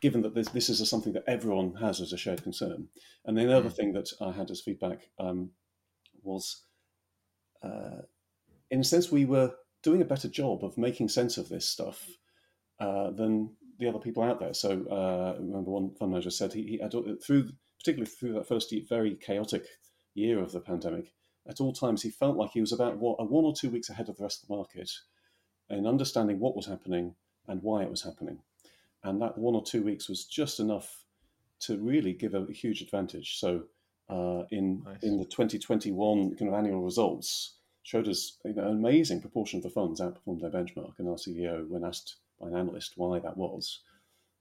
given 0.02 0.22
that 0.22 0.36
this, 0.36 0.50
this 0.50 0.70
is 0.70 0.82
a, 0.82 0.86
something 0.86 1.14
that 1.14 1.24
everyone 1.28 1.74
has 1.76 2.00
as 2.00 2.14
a 2.14 2.18
shared 2.18 2.44
concern. 2.44 2.88
And 3.26 3.36
the 3.36 3.58
other 3.58 3.70
mm. 3.70 3.76
thing 3.76 3.94
that 3.94 4.12
I 4.22 4.32
had 4.32 4.52
as 4.52 4.62
feedback 4.62 5.10
um, 5.18 5.50
was, 6.22 6.64
uh, 7.64 8.04
in 8.70 8.82
a 8.82 8.84
sense, 8.84 9.12
we 9.12 9.26
were 9.26 9.52
doing 9.82 10.04
a 10.04 10.06
better 10.06 10.28
job 10.28 10.64
of 10.64 10.78
making 10.78 11.10
sense 11.10 11.38
of 11.38 11.50
this 11.50 11.66
stuff 11.66 12.08
uh, 12.80 13.10
than 13.10 13.56
the 13.80 13.88
other 13.88 14.00
people 14.00 14.22
out 14.22 14.40
there. 14.40 14.54
So 14.54 14.72
uh, 14.72 15.40
remember, 15.40 15.72
one 15.72 15.96
fund 15.96 16.12
manager 16.12 16.30
said 16.30 16.54
he, 16.54 16.80
he 16.80 17.16
through 17.24 17.50
particularly 17.80 18.10
through 18.10 18.34
that 18.34 18.48
first 18.48 18.74
very 18.88 19.16
chaotic 19.16 19.66
year 20.14 20.40
of 20.40 20.52
the 20.52 20.60
pandemic, 20.60 21.14
at 21.48 21.62
all 21.62 21.74
times 21.74 22.04
he 22.04 22.10
felt 22.10 22.38
like 22.38 22.52
he 22.52 22.62
was 22.62 22.72
about 22.72 22.98
what, 22.98 23.18
one 23.30 23.46
or 23.46 23.54
two 23.56 23.70
weeks 23.70 23.90
ahead 23.90 24.10
of 24.10 24.18
the 24.18 24.24
rest 24.24 24.44
of 24.44 24.48
the 24.50 24.56
market 24.56 24.92
in 25.70 25.88
understanding 25.88 26.40
what 26.40 26.56
was 26.56 26.66
happening 26.66 27.16
and 27.48 27.64
why 27.64 27.84
it 27.84 27.90
was 27.90 28.04
happening. 28.04 28.40
And 29.04 29.22
that 29.22 29.38
one 29.38 29.56
or 29.56 29.64
two 29.64 29.84
weeks 29.84 30.10
was 30.10 30.26
just 30.26 30.60
enough 30.60 31.06
to 31.62 31.78
really 31.78 32.14
give 32.14 32.34
a, 32.34 32.44
a 32.44 32.54
huge 32.54 32.82
advantage. 32.82 33.38
So 33.38 33.64
uh, 34.10 34.44
in 34.52 34.84
nice. 34.84 35.04
in 35.04 35.18
the 35.18 35.26
2021 35.26 36.36
kind 36.36 36.50
of 36.50 36.58
annual 36.58 36.82
results, 36.82 37.56
Schroders 37.86 38.34
you 38.44 38.54
know, 38.54 38.64
an 38.64 38.78
amazing 38.78 39.22
proportion 39.22 39.58
of 39.58 39.64
the 39.64 39.70
funds 39.70 40.02
outperformed 40.02 40.42
their 40.42 40.52
benchmark. 40.52 40.94
And 41.00 41.08
our 41.08 41.16
CEO, 41.16 41.68
when 41.68 41.84
asked 41.84 42.18
by 42.40 42.48
an 42.48 42.56
analyst 42.56 42.94
why 42.96 43.20
that 43.20 43.38
was, 43.38 43.80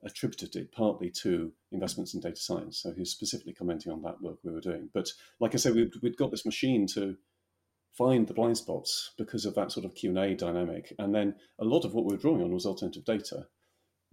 attributed 0.04 0.54
it 0.56 0.72
partly 0.72 1.10
to 1.10 1.52
investments 1.72 2.14
in 2.14 2.20
data 2.20 2.36
science. 2.36 2.78
So 2.78 2.92
he 2.92 3.00
was 3.00 3.10
specifically 3.10 3.52
commenting 3.52 3.92
on 3.92 4.02
that 4.02 4.22
work 4.22 4.38
we 4.42 4.52
were 4.52 4.60
doing. 4.60 4.88
But 4.92 5.10
like 5.40 5.54
I 5.54 5.58
said, 5.58 5.74
we'd, 5.74 5.92
we'd 6.02 6.16
got 6.16 6.30
this 6.30 6.46
machine 6.46 6.86
to 6.94 7.16
find 7.96 8.26
the 8.26 8.34
blind 8.34 8.56
spots 8.56 9.12
because 9.18 9.44
of 9.44 9.54
that 9.56 9.72
sort 9.72 9.84
of 9.84 9.94
Q&A 9.94 10.34
dynamic. 10.34 10.92
And 10.98 11.14
then 11.14 11.34
a 11.58 11.64
lot 11.64 11.84
of 11.84 11.94
what 11.94 12.04
we 12.04 12.14
were 12.14 12.20
drawing 12.20 12.42
on 12.42 12.52
was 12.52 12.64
alternative 12.64 13.04
data. 13.04 13.46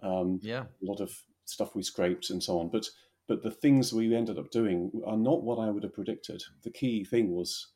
Um, 0.02 0.40
yeah. 0.42 0.64
A 0.64 0.86
lot 0.86 1.02
of 1.02 1.12
stuff 1.46 1.76
we 1.76 1.84
scraped 1.84 2.30
and 2.30 2.44
so 2.44 2.60
on. 2.60 2.70
But 2.70 2.88
but 3.28 3.42
the 3.42 3.52
things 3.52 3.92
we 3.92 4.16
ended 4.16 4.38
up 4.38 4.52
doing 4.52 4.92
are 5.06 5.18
not 5.18 5.44
what 5.44 5.58
I 5.58 5.70
would 5.70 5.84
have 5.84 5.96
predicted. 5.96 6.44
The 6.64 6.70
key 6.70 7.04
thing 7.04 7.32
was 7.32 7.68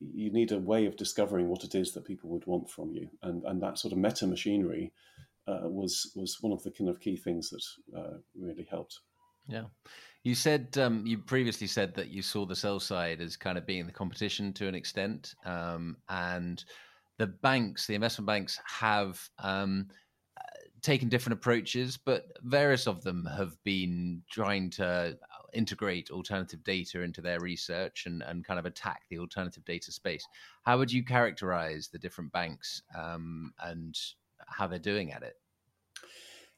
you 0.00 0.30
need 0.32 0.52
a 0.52 0.58
way 0.58 0.86
of 0.86 0.96
discovering 0.96 1.48
what 1.48 1.64
it 1.64 1.74
is 1.74 1.92
that 1.92 2.06
people 2.06 2.30
would 2.30 2.46
want 2.46 2.70
from 2.70 2.92
you, 2.92 3.10
and 3.22 3.42
and 3.44 3.62
that 3.62 3.78
sort 3.78 3.92
of 3.92 3.98
meta 3.98 4.26
machinery 4.26 4.92
was 5.62 6.12
was 6.14 6.38
one 6.40 6.52
of 6.52 6.62
the 6.62 6.70
kind 6.70 6.90
of 6.90 7.00
key 7.00 7.16
things 7.16 7.50
that 7.50 7.98
uh, 7.98 8.18
really 8.36 8.66
helped. 8.70 9.00
Yeah, 9.46 9.64
you 10.24 10.34
said 10.34 10.76
um, 10.78 11.06
you 11.06 11.18
previously 11.18 11.66
said 11.66 11.94
that 11.94 12.08
you 12.08 12.22
saw 12.22 12.44
the 12.44 12.56
sell 12.56 12.80
side 12.80 13.20
as 13.20 13.36
kind 13.36 13.56
of 13.56 13.66
being 13.66 13.86
the 13.86 13.92
competition 13.92 14.52
to 14.54 14.68
an 14.68 14.74
extent, 14.74 15.34
um, 15.44 15.96
and 16.08 16.64
the 17.18 17.26
banks, 17.26 17.86
the 17.86 17.94
investment 17.94 18.26
banks, 18.26 18.60
have 18.66 19.20
um, 19.38 19.88
taken 20.82 21.08
different 21.08 21.38
approaches, 21.38 21.96
but 21.96 22.26
various 22.42 22.86
of 22.86 23.02
them 23.02 23.28
have 23.36 23.56
been 23.64 24.22
trying 24.30 24.70
to 24.70 25.16
integrate 25.54 26.10
alternative 26.10 26.62
data 26.62 27.02
into 27.02 27.20
their 27.20 27.40
research 27.40 28.04
and, 28.06 28.22
and 28.22 28.44
kind 28.44 28.58
of 28.58 28.66
attack 28.66 29.02
the 29.08 29.18
alternative 29.18 29.64
data 29.64 29.90
space. 29.90 30.26
How 30.62 30.78
would 30.78 30.92
you 30.92 31.04
characterize 31.04 31.88
the 31.88 31.98
different 31.98 32.32
banks 32.32 32.82
um, 32.96 33.52
and 33.62 33.98
how 34.50 34.66
they're 34.66 34.78
doing 34.78 35.12
at 35.12 35.22
it? 35.22 35.36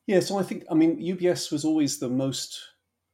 Yeah, 0.06 0.20
so 0.20 0.38
I 0.38 0.42
think, 0.42 0.64
I 0.70 0.74
mean, 0.74 0.98
UBS 0.98 1.52
was 1.52 1.64
always 1.64 1.98
the 1.98 2.08
most 2.08 2.60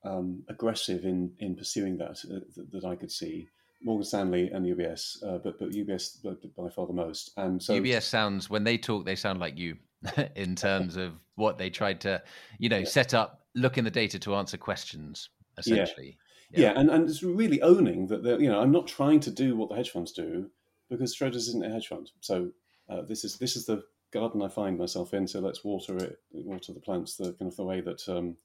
um, 0.04 0.42
aggressive 0.48 1.04
in, 1.04 1.32
in 1.40 1.54
pursuing 1.54 1.98
that, 1.98 2.18
uh, 2.30 2.40
that, 2.56 2.72
that 2.72 2.84
I 2.84 2.96
could 2.96 3.10
see. 3.10 3.48
Morgan 3.82 4.04
Stanley 4.04 4.50
and 4.50 4.64
UBS, 4.64 5.22
uh, 5.22 5.38
but 5.38 5.58
but 5.58 5.70
UBS 5.70 6.22
by 6.56 6.68
far 6.70 6.86
the 6.86 6.94
most. 6.94 7.32
And 7.36 7.62
so 7.62 7.78
UBS 7.78 8.02
sounds 8.02 8.48
when 8.48 8.64
they 8.64 8.78
talk, 8.78 9.04
they 9.04 9.14
sound 9.14 9.38
like 9.38 9.58
you 9.58 9.76
in 10.36 10.56
terms 10.56 10.96
of 10.96 11.12
what 11.34 11.58
they 11.58 11.70
tried 11.70 12.00
to, 12.00 12.22
you 12.58 12.68
know, 12.68 12.78
yeah. 12.78 12.84
set 12.86 13.14
up, 13.14 13.46
look 13.54 13.76
in 13.78 13.84
the 13.84 13.90
data 13.90 14.18
to 14.20 14.34
answer 14.34 14.56
questions 14.56 15.28
essentially. 15.58 16.16
Yeah, 16.50 16.60
yeah. 16.60 16.72
yeah 16.72 16.80
and, 16.80 16.90
and 16.90 17.08
it's 17.08 17.22
really 17.22 17.60
owning 17.62 18.06
that, 18.08 18.24
you 18.40 18.48
know, 18.48 18.60
I'm 18.60 18.72
not 18.72 18.86
trying 18.86 19.20
to 19.20 19.30
do 19.30 19.56
what 19.56 19.68
the 19.68 19.76
hedge 19.76 19.90
funds 19.90 20.12
do 20.12 20.50
because 20.88 21.14
Schroders 21.14 21.36
isn't 21.48 21.64
a 21.64 21.70
hedge 21.70 21.88
fund. 21.88 22.10
So 22.20 22.50
uh, 22.88 23.02
this 23.02 23.24
is 23.24 23.36
this 23.38 23.56
is 23.56 23.66
the 23.66 23.82
garden 24.12 24.42
I 24.42 24.48
find 24.48 24.78
myself 24.78 25.14
in. 25.14 25.26
So 25.26 25.40
let's 25.40 25.64
water 25.64 25.96
it, 25.96 26.18
water 26.32 26.72
the 26.72 26.80
plants, 26.80 27.16
the 27.16 27.32
kind 27.32 27.50
of 27.50 27.57
the 27.57 27.64
way 27.64 27.80
that 27.80 28.09
um, 28.09 28.36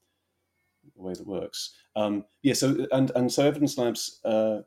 the 0.96 1.02
way 1.02 1.14
that 1.14 1.26
works. 1.26 1.74
Um, 1.96 2.24
yeah. 2.42 2.54
So 2.54 2.86
and 2.92 3.10
and 3.14 3.32
so 3.32 3.46
Evidence 3.46 3.78
Labs, 3.78 4.20
uh, 4.24 4.60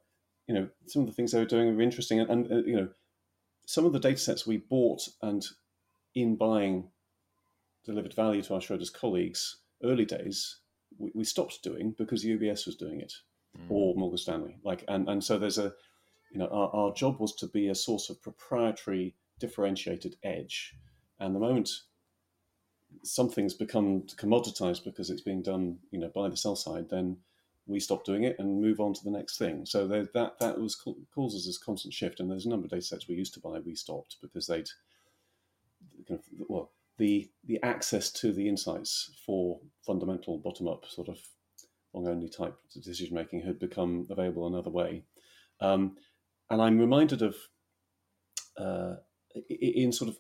you 0.48 0.56
know, 0.56 0.70
some 0.86 1.02
of 1.02 1.08
the 1.08 1.14
things 1.14 1.32
they 1.32 1.40
were 1.40 1.46
doing 1.46 1.76
were 1.76 1.82
interesting, 1.82 2.20
and, 2.20 2.30
and 2.30 2.52
uh, 2.52 2.66
you 2.66 2.76
know, 2.76 2.90
some 3.66 3.86
of 3.86 3.94
the 3.94 4.00
data 4.00 4.18
sets 4.18 4.48
we 4.48 4.58
bought 4.58 5.08
and 5.22 5.46
in 6.14 6.36
buying 6.36 6.90
delivered 7.84 8.14
value 8.14 8.42
to 8.42 8.54
our 8.54 8.60
Schroders 8.60 8.92
colleagues 8.92 9.58
early 9.84 10.06
days 10.06 10.58
we, 10.98 11.12
we 11.14 11.24
stopped 11.24 11.62
doing 11.64 11.94
because 11.98 12.24
UBS 12.24 12.66
was 12.66 12.76
doing 12.76 13.02
it 13.02 13.14
mm. 13.58 13.66
or 13.70 13.96
Morgan 13.96 14.18
Stanley. 14.18 14.58
Like, 14.64 14.84
and, 14.88 15.08
and 15.10 15.24
so 15.24 15.38
there's 15.38 15.58
a, 15.58 15.74
you 16.32 16.40
know, 16.40 16.48
our, 16.48 16.70
our 16.70 16.94
job 16.94 17.20
was 17.20 17.36
to 17.36 17.48
be 17.48 17.70
a 17.70 17.76
source 17.76 18.10
of 18.10 18.22
proprietary 18.22 19.16
differentiated 19.40 20.16
edge. 20.24 20.74
And 21.20 21.36
the 21.36 21.40
moment 21.40 21.70
something's 23.04 23.54
become 23.54 24.04
commoditized 24.18 24.84
because 24.84 25.10
it's 25.10 25.22
being 25.22 25.42
done, 25.42 25.78
you 25.92 26.00
know, 26.00 26.12
by 26.14 26.30
the 26.30 26.38
sell 26.38 26.56
side, 26.56 26.90
then 26.90 27.18
we 27.68 27.80
stop 27.80 28.06
doing 28.06 28.24
it 28.24 28.36
and 28.38 28.62
move 28.62 28.80
on 28.80 28.94
to 28.94 29.04
the 29.04 29.12
next 29.12 29.38
thing. 29.38 29.66
So 29.66 29.88
that 29.88 30.40
that 30.40 30.60
was 30.60 30.76
causes 31.14 31.46
this 31.46 31.58
constant 31.58 31.94
shift. 31.94 32.20
And 32.20 32.30
there's 32.30 32.46
a 32.46 32.50
number 32.50 32.66
of 32.66 32.72
data 32.72 32.82
sets 32.82 33.08
we 33.08 33.16
used 33.16 33.34
to 33.36 33.40
buy 33.40 33.60
we 33.60 33.76
stopped 33.76 34.18
because 34.22 34.48
they'd 34.48 34.70
kind 36.08 36.20
of, 36.20 36.26
well 36.48 36.72
the 36.98 37.30
the 37.46 37.62
access 37.64 38.12
to 38.12 38.32
the 38.32 38.48
insights 38.48 39.12
for 39.26 39.60
fundamental 39.86 40.38
bottom 40.38 40.68
up 40.68 40.86
sort 40.86 41.10
of 41.10 41.18
long 41.94 42.08
only 42.08 42.30
type 42.30 42.56
decision 42.74 43.16
making 43.16 43.42
had 43.42 43.60
become 43.60 44.06
available 44.10 44.48
another 44.48 44.70
way. 44.70 45.04
Um, 45.60 45.98
and 46.50 46.62
I'm 46.62 46.78
reminded 46.78 47.22
of 47.22 47.36
uh, 48.58 48.96
in 49.50 49.92
sort 49.92 50.10
of 50.10 50.20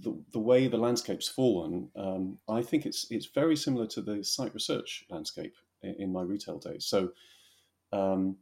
the, 0.00 0.18
the 0.32 0.38
way 0.38 0.68
the 0.68 0.76
landscape's 0.78 1.28
fallen. 1.28 1.90
Um, 1.96 2.38
I 2.48 2.62
think 2.62 2.86
it's 2.86 3.06
it's 3.10 3.26
very 3.26 3.56
similar 3.56 3.86
to 3.88 4.02
the 4.02 4.24
site 4.24 4.54
research 4.54 5.04
landscape 5.10 5.54
in, 5.82 5.94
in 5.98 6.12
my 6.12 6.22
retail 6.22 6.58
days. 6.58 6.84
So 6.86 7.12
um, 7.92 8.36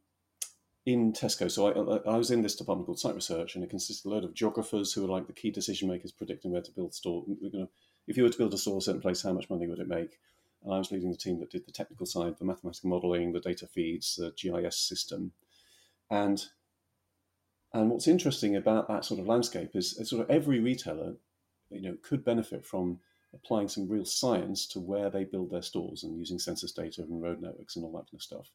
in 0.87 1.13
Tesco. 1.13 1.51
So 1.51 1.67
I, 2.07 2.11
I, 2.11 2.17
was 2.17 2.31
in 2.31 2.43
this 2.43 2.57
department 2.57 2.87
called 2.87 2.99
site 2.99 3.15
research, 3.15 3.55
and 3.55 3.65
it 3.65 3.71
consists 3.71 4.05
of 4.05 4.11
a 4.11 4.15
load 4.15 4.25
of 4.25 4.35
geographers 4.35 4.93
who 4.93 5.05
are 5.05 5.09
like 5.09 5.27
the 5.27 5.33
key 5.33 5.51
decision 5.51 5.89
makers 5.89 6.13
predicting 6.13 6.51
where 6.51 6.63
to 6.63 6.73
build 6.73 6.95
store. 6.95 7.25
You 7.27 7.51
know, 7.53 7.69
if 8.07 8.17
you 8.17 8.23
were 8.23 8.29
to 8.29 8.39
build 8.39 8.55
a 8.55 8.59
store 8.59 8.79
a 8.79 8.83
certain 8.83 9.01
place, 9.01 9.23
how 9.23 9.33
much 9.33 9.49
money 9.49 9.67
would 9.67 9.79
it 9.79 9.89
make? 9.89 10.19
And 10.63 10.75
I 10.75 10.79
was 10.79 10.91
leading 10.91 11.11
the 11.11 11.17
team 11.17 11.41
that 11.41 11.51
did 11.51 11.67
the 11.67 11.73
technical 11.73 12.07
side, 12.07 12.37
the 12.39 12.45
mathematical 12.45 12.91
modelling, 12.91 13.33
the 13.33 13.41
data 13.41 13.67
feeds, 13.67 14.17
the 14.17 14.33
GIS 14.37 14.77
system, 14.77 15.33
and 16.11 16.45
and 17.75 17.91
what's 17.91 18.09
interesting 18.09 18.57
about 18.57 18.89
that 18.89 19.05
sort 19.05 19.21
of 19.21 19.27
landscape 19.27 19.71
is, 19.75 19.97
sort 20.09 20.23
of 20.23 20.31
every 20.31 20.61
retailer, 20.61 21.17
you 21.71 21.83
know, 21.83 21.97
could 22.03 22.25
benefit 22.25 22.65
from 22.65 23.01
applying 23.35 23.69
some 23.69 23.89
real 23.89 24.05
science 24.05 24.65
to 24.69 24.79
where 24.79 25.11
they 25.11 25.25
build 25.25 25.51
their 25.51 25.61
stores 25.61 26.05
and 26.05 26.17
using 26.17 26.39
census 26.39 26.71
data 26.71 27.03
and 27.03 27.21
road 27.21 27.43
networks 27.43 27.75
and 27.75 27.85
all 27.85 27.91
that 27.93 28.07
kind 28.11 28.15
of 28.15 28.23
stuff. 28.23 28.51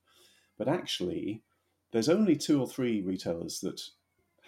But 0.57 0.69
actually, 0.69 1.43
there's 1.91 2.07
only 2.07 2.37
two 2.37 2.61
or 2.61 2.67
three 2.67 3.01
retailers 3.01 3.59
that 3.59 3.81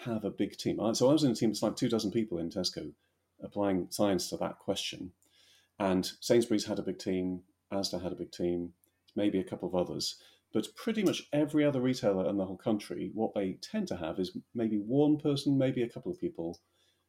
have 0.06 0.24
a 0.24 0.30
big 0.32 0.58
team. 0.58 0.80
So 0.96 1.10
I 1.10 1.14
was 1.14 1.24
in 1.24 1.32
a 1.32 1.36
team 1.36 1.50
that's 1.50 1.62
like 1.62 1.76
two 1.76 1.90
dozen 1.90 2.12
people 2.12 2.38
in 2.38 2.50
Tesco 2.50 2.94
applying 3.44 3.88
science 3.90 4.30
to 4.30 4.38
that 4.38 4.60
question. 4.60 5.12
And 5.80 6.10
Sainsbury's 6.22 6.66
had 6.66 6.80
a 6.80 6.84
big 6.84 6.98
team, 6.98 7.42
Asda 7.74 8.02
had 8.02 8.12
a 8.12 8.16
big 8.16 8.32
team, 8.32 8.74
maybe 9.16 9.40
a 9.40 9.44
couple 9.44 9.68
of 9.68 9.76
others. 9.76 10.16
But 10.54 10.68
pretty 10.76 11.04
much 11.04 11.30
every 11.32 11.64
other 11.64 11.80
retailer 11.80 12.30
in 12.30 12.38
the 12.38 12.46
whole 12.46 12.58
country, 12.58 13.12
what 13.14 13.34
they 13.34 13.54
tend 13.62 13.88
to 13.88 13.96
have 13.96 14.20
is 14.20 14.38
maybe 14.54 14.78
one 14.78 15.18
person, 15.18 15.58
maybe 15.58 15.82
a 15.82 15.90
couple 15.90 16.12
of 16.12 16.20
people 16.20 16.60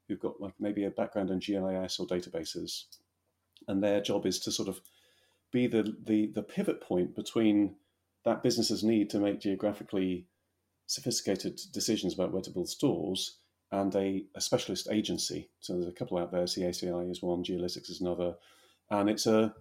who've 0.09 0.21
got 0.21 0.41
like 0.41 0.55
maybe 0.61 0.85
a 0.85 0.91
background 0.91 1.31
in 1.31 1.41
GIS 1.41 1.99
or 1.99 2.07
databases. 2.07 2.85
And 3.67 3.83
their 3.83 4.01
job 4.01 4.27
is 4.27 4.39
to 4.41 4.53
sort 4.53 4.69
of 4.69 4.81
be 5.51 5.67
the, 5.67 5.97
the, 6.05 6.27
the 6.35 6.43
pivot 6.43 6.81
point 6.81 7.15
between 7.15 7.77
that 8.25 8.43
business's 8.43 8.85
need 8.85 9.11
to 9.11 9.19
make 9.19 9.41
geographically 9.41 10.27
sophisticated 10.87 11.61
decisions 11.73 12.15
about 12.15 12.33
where 12.33 12.43
to 12.43 12.51
build 12.51 12.69
stores 12.69 13.39
and 13.71 13.95
a, 13.95 14.25
a, 14.35 14.41
specialist 14.41 14.89
agency. 14.91 15.49
So 15.61 15.73
there's 15.73 15.89
a 15.89 15.93
couple 15.93 16.19
out 16.19 16.31
there. 16.31 16.43
CACI 16.43 17.11
is 17.11 17.23
one, 17.23 17.43
GeoLytix 17.43 17.91
is 17.91 18.01
another, 18.01 18.35
and 18.91 19.09
it's 19.09 19.27
a 19.27 19.55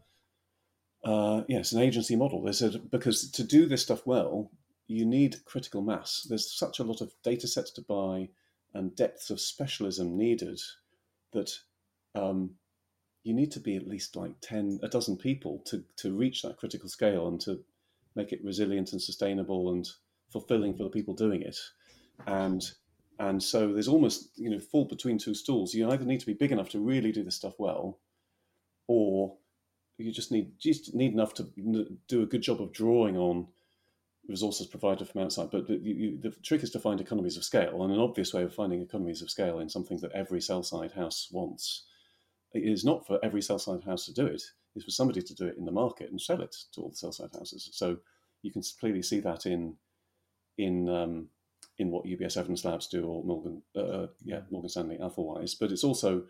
uh, 1.04 1.44
yeah, 1.48 1.64
an 1.72 1.80
agency 1.80 2.16
model. 2.16 2.44
There's 2.44 2.62
a 2.62 2.78
because 2.78 3.30
to 3.32 3.44
do 3.44 3.66
this 3.66 3.82
stuff 3.82 4.06
well, 4.06 4.52
you 4.88 5.06
need 5.06 5.44
critical 5.46 5.82
mass. 5.82 6.26
There's 6.30 6.52
such 6.52 6.80
a 6.80 6.84
lot 6.84 7.02
of 7.02 7.14
data 7.24 7.48
sets 7.48 7.72
to 7.72 7.82
buy 7.82 8.30
and 8.74 8.96
depths 8.96 9.30
of 9.30 9.42
specialism 9.42 10.18
needed 10.18 10.60
that 11.34 11.52
um, 12.16 12.52
you 13.24 13.34
need 13.34 13.52
to 13.52 13.60
be 13.60 13.76
at 13.76 13.88
least 13.88 14.16
like 14.16 14.34
10 14.42 14.80
a 14.84 14.88
dozen 14.88 15.18
people 15.18 15.62
to 15.66 15.84
to 15.98 16.16
reach 16.16 16.42
that 16.42 16.58
critical 16.58 16.90
scale 16.90 17.28
and 17.28 17.40
to 17.42 17.60
make 18.16 18.32
it 18.32 18.44
resilient 18.44 18.92
and 18.92 19.02
sustainable 19.02 19.72
and 19.72 19.88
fulfilling 20.32 20.76
for 20.76 20.84
the 20.84 20.90
people 20.90 21.14
doing 21.14 21.42
it. 21.42 21.58
And 22.28 22.62
and 23.20 23.42
so 23.42 23.74
there's 23.74 23.88
almost 23.88 24.30
you 24.36 24.50
know 24.50 24.60
fall 24.60 24.86
between 24.86 25.18
two 25.18 25.34
stools. 25.34 25.74
You 25.74 25.90
either 25.90 26.06
need 26.06 26.20
to 26.20 26.26
be 26.26 26.34
big 26.34 26.52
enough 26.52 26.70
to 26.70 26.80
really 26.80 27.12
do 27.12 27.24
this 27.24 27.36
stuff 27.36 27.54
well, 27.58 28.00
or 28.88 29.38
you 29.98 30.12
just 30.12 30.32
need 30.32 30.54
just 30.60 30.94
need 30.94 31.14
enough 31.14 31.34
to 31.36 31.50
do 32.08 32.22
a 32.22 32.26
good 32.26 32.42
job 32.42 32.62
of 32.62 32.74
drawing 32.74 33.18
on 33.18 33.48
resources 34.28 34.68
provided 34.68 35.08
from 35.08 35.22
outside. 35.22 35.50
But 35.52 35.68
the, 35.68 35.76
you, 35.78 36.20
the 36.20 36.32
trick 36.44 36.64
is 36.64 36.72
to 36.72 36.80
find 36.80 37.00
economies 37.00 37.38
of 37.38 37.44
scale, 37.44 37.84
and 37.84 37.94
an 37.94 38.00
obvious 38.00 38.34
way 38.34 38.44
of 38.44 38.54
finding 38.54 38.82
economies 38.82 39.22
of 39.22 39.30
scale 39.30 39.60
in 39.60 39.70
something 39.70 40.00
that 40.00 40.12
every 40.14 40.42
sell 40.42 40.64
side 40.64 40.94
house 40.94 41.30
wants 41.32 41.86
is 42.54 42.84
not 42.84 43.06
for 43.08 43.20
every 43.24 43.42
sell 43.42 43.60
side 43.60 43.84
house 43.84 44.06
to 44.06 44.14
do 44.14 44.26
it, 44.26 44.42
is 44.76 44.84
for 44.84 44.92
somebody 44.92 45.22
to 45.22 45.36
do 45.36 45.48
it 45.48 45.58
in 45.58 45.66
the 45.66 45.72
market 45.72 46.10
and 46.10 46.20
sell 46.20 46.42
it 46.42 46.56
to 46.74 46.82
all 46.82 46.90
the 46.90 46.96
sell 46.96 47.12
side 47.12 47.30
houses. 47.34 47.70
So 47.74 47.98
you 48.42 48.52
can 48.52 48.62
clearly 48.80 49.02
see 49.02 49.20
that 49.22 49.46
in 49.46 49.76
in 50.58 50.90
um, 50.90 51.28
in 51.78 51.92
what 51.92 52.06
UBS 52.06 52.38
Evidence 52.38 52.66
Labs 52.66 52.88
do 52.88 53.06
or 53.06 53.24
Morgan 53.24 53.62
uh, 53.76 53.80
uh, 53.80 54.08
yeah 54.24 54.42
Morgan 54.50 54.70
Stanley 54.70 54.98
Alphawise, 54.98 55.56
but 55.60 55.72
it's 55.72 55.84
also 55.84 56.24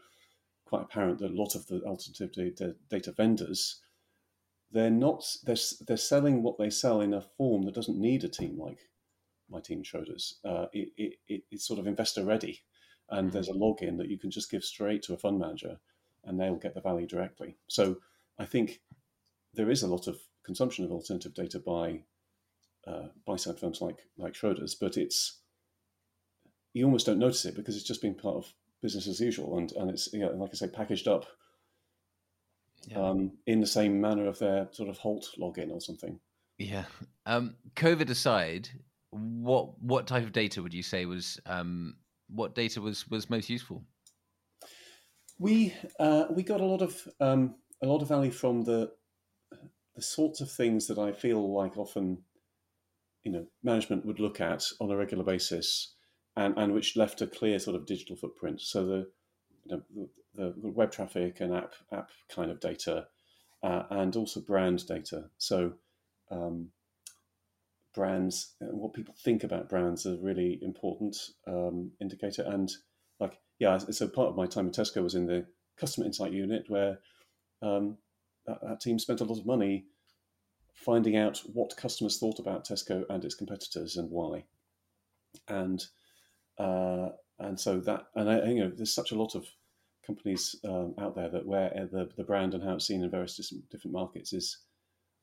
quite 0.72 0.84
apparent 0.84 1.20
that 1.20 1.32
a 1.32 1.36
lot 1.36 1.54
of 1.54 1.68
the 1.68 1.82
alternative 1.84 2.32
data, 2.32 2.76
data 2.90 3.12
vendors 3.12 3.82
they're 4.72 4.90
not 4.90 5.26
they're, 5.44 5.58
they're 5.86 5.98
selling 5.98 6.42
what 6.42 6.58
they 6.58 6.70
sell 6.70 7.02
in 7.02 7.14
a 7.14 7.22
form 7.22 7.64
that 7.64 7.76
doesn't 7.76 8.00
need 8.00 8.24
a 8.24 8.30
team 8.30 8.58
like 8.58 8.80
my 9.50 9.60
team 9.60 9.84
Schroders. 9.84 10.36
Uh, 10.46 10.68
it, 10.72 10.90
it, 10.98 11.14
it, 11.28 11.42
it's 11.52 11.68
sort 11.68 11.78
of 11.80 11.88
investor 11.88 12.24
ready, 12.24 12.62
and 13.10 13.28
mm-hmm. 13.28 13.34
there's 13.34 13.50
a 13.50 13.54
login 13.54 13.98
that 13.98 14.08
you 14.08 14.18
can 14.18 14.32
just 14.32 14.50
give 14.50 14.64
straight 14.64 15.04
to 15.04 15.14
a 15.14 15.18
fund 15.18 15.40
manager, 15.40 15.78
and 16.24 16.40
they'll 16.40 16.56
get 16.56 16.74
the 16.74 16.80
value 16.80 17.06
directly. 17.06 17.58
So 17.68 17.98
I 18.40 18.46
think 18.46 18.80
there 19.54 19.70
is 19.70 19.84
a 19.84 19.88
lot 19.88 20.08
of 20.08 20.18
consumption 20.46 20.86
of 20.86 20.92
alternative 20.92 21.34
data 21.34 21.60
by 21.60 22.04
uh, 22.88 23.10
buy 23.28 23.36
side 23.36 23.60
firms 23.60 23.82
like 23.82 24.00
like 24.18 24.34
Schroders, 24.34 24.76
but 24.80 24.96
it's 24.96 25.42
you 26.74 26.86
almost 26.86 27.06
don't 27.06 27.20
notice 27.20 27.44
it 27.44 27.56
because 27.56 27.76
it's 27.76 27.86
just 27.88 28.02
been 28.02 28.16
part 28.16 28.38
of 28.38 28.54
business 28.82 29.08
as 29.08 29.20
usual, 29.20 29.58
and 29.58 29.72
and 29.74 29.90
it's 29.90 30.10
yeah, 30.14 30.28
like 30.28 30.52
I 30.52 30.56
say, 30.56 30.68
packaged 30.68 31.08
up 31.08 31.26
yeah. 32.88 33.10
um, 33.10 33.32
in 33.46 33.60
the 33.60 33.68
same 33.68 34.00
manner 34.02 34.28
of 34.28 34.40
their 34.40 34.68
sort 34.72 34.90
of 34.90 34.98
Halt 34.98 35.28
login 35.40 35.72
or 35.72 35.82
something. 35.82 36.20
Yeah. 36.58 36.86
Um, 37.26 37.56
COVID 37.76 38.10
aside, 38.10 38.70
what 39.12 39.82
what 39.82 40.08
type 40.08 40.24
of 40.24 40.32
data 40.32 40.62
would 40.62 40.74
you 40.74 40.84
say 40.84 41.06
was 41.06 41.40
um, 41.46 41.96
what 42.30 42.56
data 42.56 42.82
was 42.82 43.10
was 43.10 43.30
most 43.30 43.50
useful? 43.50 43.84
We 45.40 45.74
uh, 46.00 46.26
we 46.32 46.44
got 46.44 46.62
a 46.62 46.66
lot 46.66 46.82
of 46.82 47.08
um, 47.20 47.56
a 47.82 47.88
lot 47.88 48.02
of 48.02 48.08
value 48.08 48.32
from 48.32 48.64
the 48.64 48.92
the 49.96 50.02
sorts 50.02 50.42
of 50.42 50.52
things 50.52 50.88
that 50.88 50.98
I 50.98 51.12
feel 51.12 51.54
like 51.54 51.78
often, 51.78 52.20
you 53.24 53.32
know, 53.32 53.46
management 53.64 54.06
would 54.06 54.20
look 54.20 54.40
at 54.40 54.64
on 54.80 54.90
a 54.90 54.96
regular 54.96 55.24
basis, 55.24 55.96
and, 56.36 56.58
and 56.58 56.74
which 56.74 56.96
left 56.96 57.22
a 57.22 57.28
clear 57.28 57.60
sort 57.60 57.76
of 57.76 57.86
digital 57.86 58.16
footprint. 58.16 58.62
So 58.62 58.86
the 58.86 59.08
the, 59.66 59.84
the 60.34 60.54
web 60.58 60.92
traffic 60.92 61.40
and 61.40 61.54
app 61.54 61.74
app 61.92 62.10
kind 62.34 62.52
of 62.52 62.60
data, 62.60 63.08
uh, 63.64 63.84
and 63.90 64.16
also 64.16 64.42
brand 64.42 64.86
data. 64.88 65.26
So 65.38 65.74
um, 66.32 66.70
brands 67.94 68.54
what 68.60 68.94
people 68.94 69.14
think 69.18 69.44
about 69.44 69.70
brands 69.70 70.06
is 70.06 70.18
a 70.18 70.24
really 70.24 70.60
important 70.62 71.18
um, 71.48 71.92
indicator. 72.00 72.44
And 72.44 72.72
like, 73.20 73.40
yeah, 73.60 73.78
so 73.78 74.08
part 74.08 74.30
of 74.30 74.36
my 74.36 74.46
time 74.46 74.68
at 74.68 74.74
Tesco 74.74 75.04
was 75.04 75.16
in 75.16 75.28
the 75.28 75.46
customer 75.78 76.06
insight 76.06 76.32
unit 76.32 76.66
where 76.68 77.00
um, 77.62 77.98
that, 78.46 78.60
that, 78.62 78.82
team 78.82 78.98
spent 78.98 79.22
a 79.22 79.26
lot 79.26 79.40
of 79.40 79.46
money 79.46 79.86
finding 80.74 81.16
out 81.16 81.42
what 81.54 81.78
customers 81.78 82.18
thought 82.18 82.40
about 82.40 82.68
Tesco 82.68 83.04
and 83.10 83.24
its 83.24 83.36
competitors 83.36 83.98
and 83.98 84.10
why. 84.10 84.46
And 85.48 85.84
uh, 86.58 87.10
and 87.40 87.60
so 87.60 87.80
that 87.80 88.08
and 88.16 88.30
I, 88.30 88.46
you 88.46 88.64
know 88.64 88.72
there's 88.76 88.94
such 88.94 89.12
a 89.12 89.18
lot 89.18 89.36
of 89.36 89.46
companies 90.06 90.56
um, 90.66 90.96
out 91.00 91.16
there 91.16 91.30
that 91.30 91.46
where 91.46 91.70
the, 91.92 92.10
the 92.18 92.24
brand 92.24 92.54
and 92.54 92.64
how 92.64 92.76
it's 92.76 92.88
seen 92.88 93.04
in 93.04 93.10
various 93.10 93.38
different, 93.70 93.94
markets 93.94 94.34
is 94.34 94.58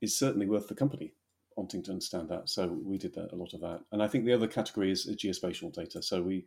is 0.00 0.16
certainly 0.16 0.46
worth 0.46 0.68
the 0.68 0.74
company 0.74 1.14
wanting 1.56 1.82
to 1.82 1.90
understand 1.90 2.28
that. 2.28 2.48
So 2.48 2.78
we 2.84 2.98
did 2.98 3.14
that, 3.14 3.32
a 3.32 3.36
lot 3.36 3.52
of 3.52 3.60
that, 3.62 3.80
and 3.92 4.02
I 4.02 4.08
think 4.08 4.24
the 4.24 4.32
other 4.32 4.46
category 4.46 4.90
is 4.90 5.06
geospatial 5.06 5.72
data. 5.72 6.02
So 6.02 6.22
we 6.22 6.46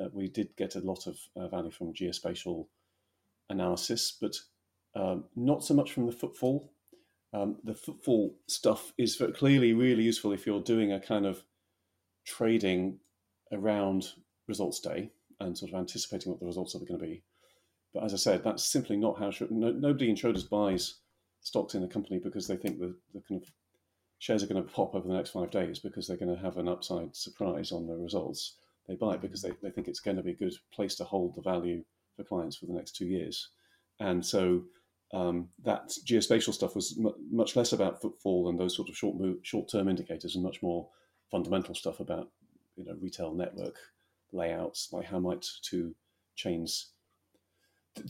uh, 0.00 0.08
we 0.12 0.28
did 0.28 0.56
get 0.56 0.76
a 0.76 0.80
lot 0.80 1.06
of 1.06 1.18
uh, 1.36 1.48
value 1.48 1.70
from 1.70 1.92
geospatial 1.92 2.66
analysis, 3.50 4.16
but 4.20 4.36
um, 4.94 5.24
not 5.36 5.64
so 5.64 5.74
much 5.74 5.92
from 5.92 6.06
the 6.06 6.12
footfall. 6.12 6.72
Um, 7.32 7.56
the 7.62 7.74
footfall 7.74 8.36
stuff 8.46 8.92
is 8.96 9.20
clearly 9.34 9.74
really 9.74 10.02
useful 10.02 10.32
if 10.32 10.46
you're 10.46 10.62
doing 10.62 10.92
a 10.92 11.00
kind 11.00 11.26
of 11.26 11.42
trading 12.24 13.00
around 13.52 14.12
results 14.46 14.80
day 14.80 15.10
and 15.40 15.56
sort 15.56 15.72
of 15.72 15.78
anticipating 15.78 16.30
what 16.30 16.40
the 16.40 16.46
results 16.46 16.74
are 16.74 16.78
going 16.78 16.98
to 16.98 17.06
be. 17.06 17.22
But 17.94 18.04
as 18.04 18.12
I 18.12 18.16
said, 18.16 18.44
that's 18.44 18.64
simply 18.64 18.96
not 18.96 19.18
how 19.18 19.30
no, 19.50 19.70
nobody 19.72 20.10
in 20.10 20.16
Schroders 20.16 20.48
buys 20.48 20.96
stocks 21.40 21.74
in 21.74 21.84
a 21.84 21.88
company 21.88 22.18
because 22.18 22.46
they 22.46 22.56
think 22.56 22.78
the, 22.78 22.94
the 23.14 23.22
kind 23.28 23.42
of 23.42 23.48
shares 24.18 24.42
are 24.42 24.46
going 24.46 24.62
to 24.62 24.72
pop 24.72 24.94
over 24.94 25.06
the 25.06 25.14
next 25.14 25.30
five 25.30 25.50
days 25.50 25.78
because 25.78 26.06
they're 26.06 26.16
going 26.16 26.34
to 26.34 26.42
have 26.42 26.58
an 26.58 26.68
upside 26.68 27.14
surprise 27.14 27.72
on 27.72 27.86
the 27.86 27.96
results. 27.96 28.56
They 28.86 28.94
buy 28.94 29.14
it 29.14 29.22
because 29.22 29.42
they, 29.42 29.52
they 29.62 29.70
think 29.70 29.88
it's 29.88 30.00
going 30.00 30.16
to 30.16 30.22
be 30.22 30.32
a 30.32 30.36
good 30.36 30.54
place 30.72 30.94
to 30.96 31.04
hold 31.04 31.34
the 31.34 31.42
value 31.42 31.84
for 32.16 32.24
clients 32.24 32.56
for 32.56 32.66
the 32.66 32.72
next 32.72 32.96
two 32.96 33.06
years. 33.06 33.50
And 34.00 34.24
so 34.24 34.64
um, 35.12 35.48
that 35.64 35.90
geospatial 36.04 36.52
stuff 36.52 36.74
was 36.74 36.98
m- 36.98 37.14
much 37.30 37.56
less 37.56 37.72
about 37.72 38.00
footfall 38.00 38.48
and 38.48 38.58
those 38.58 38.76
sort 38.76 38.88
of 38.88 38.96
short 38.96 39.16
move, 39.16 39.38
short 39.42 39.70
term 39.70 39.88
indicators, 39.88 40.34
and 40.34 40.44
much 40.44 40.62
more 40.62 40.88
fundamental 41.30 41.74
stuff 41.74 42.00
about 42.00 42.28
you 42.78 42.84
know 42.84 42.96
retail 43.00 43.34
network 43.34 43.76
layouts, 44.32 44.88
like 44.92 45.06
how 45.06 45.18
might 45.18 45.44
two 45.62 45.94
chains, 46.36 46.92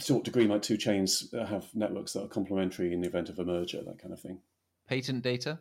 to 0.00 0.14
what 0.14 0.24
degree 0.24 0.46
might 0.46 0.62
two 0.62 0.76
chains 0.76 1.32
have 1.32 1.66
networks 1.74 2.12
that 2.12 2.24
are 2.24 2.28
complementary 2.28 2.92
in 2.92 3.00
the 3.00 3.08
event 3.08 3.28
of 3.28 3.38
a 3.38 3.44
merger, 3.44 3.82
that 3.82 3.98
kind 3.98 4.12
of 4.12 4.20
thing. 4.20 4.40
Patent 4.88 5.22
data. 5.22 5.58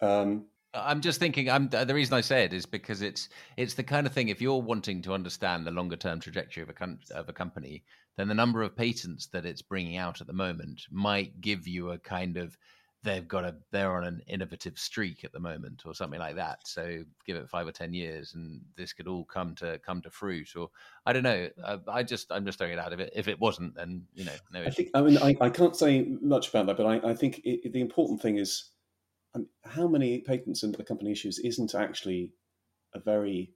Um, 0.00 0.46
I'm 0.72 1.00
just 1.00 1.18
thinking. 1.18 1.50
I'm 1.50 1.68
the 1.68 1.94
reason 1.94 2.14
I 2.14 2.20
say 2.20 2.44
it 2.44 2.52
is 2.52 2.64
because 2.64 3.02
it's 3.02 3.28
it's 3.56 3.74
the 3.74 3.82
kind 3.82 4.06
of 4.06 4.12
thing. 4.12 4.28
If 4.28 4.40
you're 4.40 4.62
wanting 4.62 5.02
to 5.02 5.14
understand 5.14 5.66
the 5.66 5.72
longer 5.72 5.96
term 5.96 6.20
trajectory 6.20 6.62
of 6.62 6.70
a 6.70 7.14
of 7.14 7.28
a 7.28 7.32
company, 7.32 7.82
then 8.16 8.28
the 8.28 8.34
number 8.34 8.62
of 8.62 8.76
patents 8.76 9.26
that 9.28 9.44
it's 9.44 9.62
bringing 9.62 9.96
out 9.96 10.20
at 10.20 10.26
the 10.26 10.32
moment 10.32 10.82
might 10.90 11.40
give 11.40 11.66
you 11.66 11.90
a 11.90 11.98
kind 11.98 12.36
of 12.36 12.56
they've 13.02 13.26
got 13.26 13.44
a 13.44 13.54
they're 13.70 13.96
on 13.96 14.04
an 14.04 14.20
innovative 14.26 14.78
streak 14.78 15.24
at 15.24 15.32
the 15.32 15.40
moment 15.40 15.82
or 15.86 15.94
something 15.94 16.20
like 16.20 16.36
that 16.36 16.58
so 16.66 17.02
give 17.26 17.36
it 17.36 17.48
five 17.48 17.66
or 17.66 17.72
ten 17.72 17.94
years 17.94 18.34
and 18.34 18.60
this 18.76 18.92
could 18.92 19.08
all 19.08 19.24
come 19.24 19.54
to 19.54 19.78
come 19.78 20.02
to 20.02 20.10
fruit 20.10 20.54
or 20.54 20.68
i 21.06 21.12
don't 21.12 21.22
know 21.22 21.48
i, 21.64 21.78
I 21.88 22.02
just 22.02 22.30
i'm 22.30 22.44
just 22.44 22.58
throwing 22.58 22.74
it 22.74 22.78
out. 22.78 22.92
Of 22.92 23.00
it 23.00 23.12
if 23.14 23.26
it 23.26 23.40
wasn't 23.40 23.74
then 23.74 24.04
you 24.14 24.24
know 24.24 24.34
no 24.52 24.62
i 24.62 24.70
think 24.70 24.90
i 24.94 25.00
mean 25.00 25.16
i, 25.18 25.36
I 25.40 25.48
can't 25.48 25.76
say 25.76 26.06
much 26.20 26.50
about 26.50 26.66
that 26.66 26.76
but 26.76 26.86
i, 26.86 27.10
I 27.10 27.14
think 27.14 27.40
it, 27.44 27.72
the 27.72 27.80
important 27.80 28.20
thing 28.20 28.36
is 28.36 28.70
um, 29.34 29.46
how 29.64 29.86
many 29.86 30.20
patents 30.20 30.62
and 30.62 30.74
the 30.74 30.84
company 30.84 31.12
issues 31.12 31.38
isn't 31.38 31.74
actually 31.74 32.32
a 32.94 33.00
very 33.00 33.52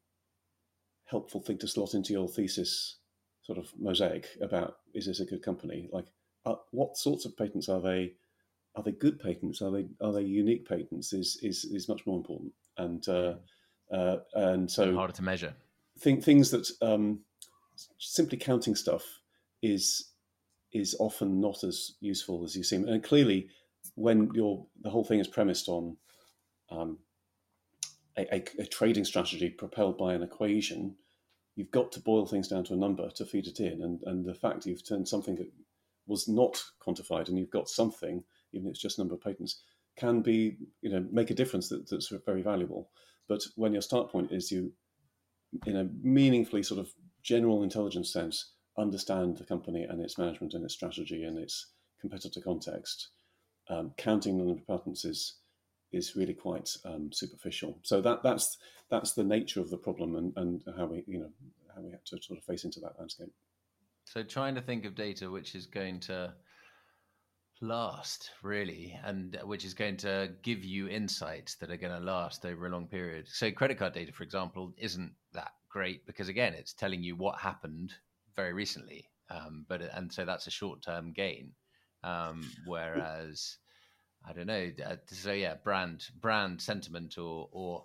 helpful 1.06 1.40
thing 1.40 1.58
to 1.58 1.68
slot 1.68 1.94
into 1.94 2.12
your 2.12 2.28
thesis 2.28 2.98
sort 3.42 3.58
of 3.58 3.68
mosaic 3.78 4.26
about 4.40 4.76
is 4.94 5.06
this 5.06 5.20
a 5.20 5.24
good 5.24 5.42
company? 5.42 5.88
Like 5.92 6.06
uh, 6.46 6.54
what 6.70 6.96
sorts 6.96 7.24
of 7.24 7.36
patents 7.36 7.68
are 7.68 7.80
they 7.80 8.12
are 8.76 8.82
they 8.82 8.92
good 8.92 9.20
patents? 9.20 9.62
Are 9.62 9.70
they 9.70 9.86
are 10.00 10.12
they 10.12 10.22
unique 10.22 10.68
patents? 10.68 11.12
Is 11.12 11.38
is 11.42 11.64
is 11.64 11.88
much 11.88 12.06
more 12.06 12.16
important, 12.16 12.52
and 12.76 13.06
uh, 13.08 13.34
uh, 13.92 14.16
and 14.34 14.70
so 14.70 14.94
harder 14.94 15.12
to 15.12 15.22
measure. 15.22 15.54
Think, 16.00 16.24
things 16.24 16.50
that 16.50 16.68
um, 16.82 17.20
simply 17.98 18.38
counting 18.38 18.74
stuff 18.74 19.04
is 19.62 20.10
is 20.72 20.96
often 20.98 21.40
not 21.40 21.62
as 21.62 21.92
useful 22.00 22.42
as 22.44 22.56
you 22.56 22.64
seem, 22.64 22.88
and 22.88 23.02
clearly, 23.02 23.48
when 23.94 24.30
your 24.34 24.66
the 24.82 24.90
whole 24.90 25.04
thing 25.04 25.20
is 25.20 25.28
premised 25.28 25.68
on 25.68 25.96
um, 26.70 26.98
a, 28.18 28.34
a, 28.34 28.44
a 28.58 28.66
trading 28.66 29.04
strategy 29.04 29.50
propelled 29.50 29.96
by 29.96 30.14
an 30.14 30.22
equation, 30.22 30.96
you've 31.54 31.70
got 31.70 31.92
to 31.92 32.00
boil 32.00 32.26
things 32.26 32.48
down 32.48 32.64
to 32.64 32.74
a 32.74 32.76
number 32.76 33.08
to 33.10 33.24
feed 33.24 33.46
it 33.46 33.60
in, 33.60 33.82
and 33.82 34.02
and 34.06 34.24
the 34.24 34.34
fact 34.34 34.66
you've 34.66 34.86
turned 34.86 35.06
something 35.06 35.36
that 35.36 35.50
was 36.06 36.26
not 36.26 36.62
quantified 36.84 37.28
and 37.28 37.38
you've 37.38 37.50
got 37.50 37.68
something 37.68 38.22
even 38.54 38.68
if 38.68 38.72
it's 38.72 38.80
just 38.80 38.98
number 38.98 39.14
of 39.14 39.20
patents, 39.20 39.62
can 39.96 40.20
be 40.22 40.56
you 40.80 40.90
know 40.90 41.06
make 41.10 41.30
a 41.30 41.34
difference 41.34 41.68
that, 41.68 41.88
that's 41.88 42.12
very 42.26 42.42
valuable. 42.42 42.90
But 43.28 43.42
when 43.56 43.72
your 43.72 43.82
start 43.82 44.10
point 44.10 44.32
is 44.32 44.50
you, 44.50 44.72
in 45.66 45.76
a 45.76 45.88
meaningfully 46.02 46.62
sort 46.62 46.80
of 46.80 46.92
general 47.22 47.62
intelligence 47.62 48.12
sense, 48.12 48.52
understand 48.76 49.38
the 49.38 49.44
company 49.44 49.84
and 49.84 50.00
its 50.00 50.18
management 50.18 50.54
and 50.54 50.64
its 50.64 50.74
strategy 50.74 51.24
and 51.24 51.38
its 51.38 51.72
competitor 52.00 52.40
context, 52.40 53.08
um, 53.70 53.92
counting 53.96 54.36
the 54.36 54.44
number 54.44 54.60
of 54.60 54.66
patents 54.66 55.04
is 55.04 55.38
is 55.92 56.16
really 56.16 56.34
quite 56.34 56.68
um, 56.84 57.10
superficial. 57.12 57.78
So 57.82 58.00
that 58.00 58.22
that's 58.22 58.58
that's 58.90 59.12
the 59.12 59.24
nature 59.24 59.60
of 59.60 59.70
the 59.70 59.78
problem 59.78 60.16
and, 60.16 60.32
and 60.36 60.62
how 60.76 60.86
we 60.86 61.04
you 61.06 61.20
know 61.20 61.30
how 61.74 61.82
we 61.82 61.92
have 61.92 62.04
to 62.04 62.22
sort 62.22 62.38
of 62.38 62.44
face 62.44 62.64
into 62.64 62.80
that 62.80 62.98
landscape. 62.98 63.32
So 64.04 64.22
trying 64.22 64.54
to 64.56 64.60
think 64.60 64.84
of 64.84 64.94
data 64.94 65.30
which 65.30 65.54
is 65.54 65.66
going 65.66 66.00
to 66.00 66.34
last 67.60 68.30
really 68.42 68.98
and 69.04 69.36
uh, 69.36 69.46
which 69.46 69.64
is 69.64 69.74
going 69.74 69.96
to 69.96 70.30
give 70.42 70.64
you 70.64 70.88
insights 70.88 71.54
that 71.56 71.70
are 71.70 71.76
going 71.76 71.92
to 71.92 72.04
last 72.04 72.44
over 72.44 72.66
a 72.66 72.70
long 72.70 72.86
period. 72.86 73.26
So 73.28 73.50
credit 73.50 73.78
card 73.78 73.94
data 73.94 74.12
for 74.12 74.22
example 74.22 74.72
isn't 74.76 75.12
that 75.32 75.52
great 75.74 76.06
because 76.06 76.28
again 76.28 76.54
it's 76.54 76.72
telling 76.72 77.02
you 77.02 77.16
what 77.16 77.36
happened 77.36 77.92
very 78.36 78.52
recently 78.52 79.10
um, 79.28 79.66
but 79.68 79.82
and 79.82 80.12
so 80.12 80.24
that's 80.24 80.46
a 80.46 80.50
short-term 80.50 81.12
gain 81.12 81.50
um, 82.04 82.48
whereas 82.64 83.58
i 84.26 84.32
don't 84.32 84.46
know 84.46 84.70
uh, 84.86 84.94
so 85.06 85.32
yeah 85.32 85.54
brand 85.64 86.04
brand 86.20 86.62
sentiment 86.62 87.18
or 87.18 87.48
or 87.50 87.84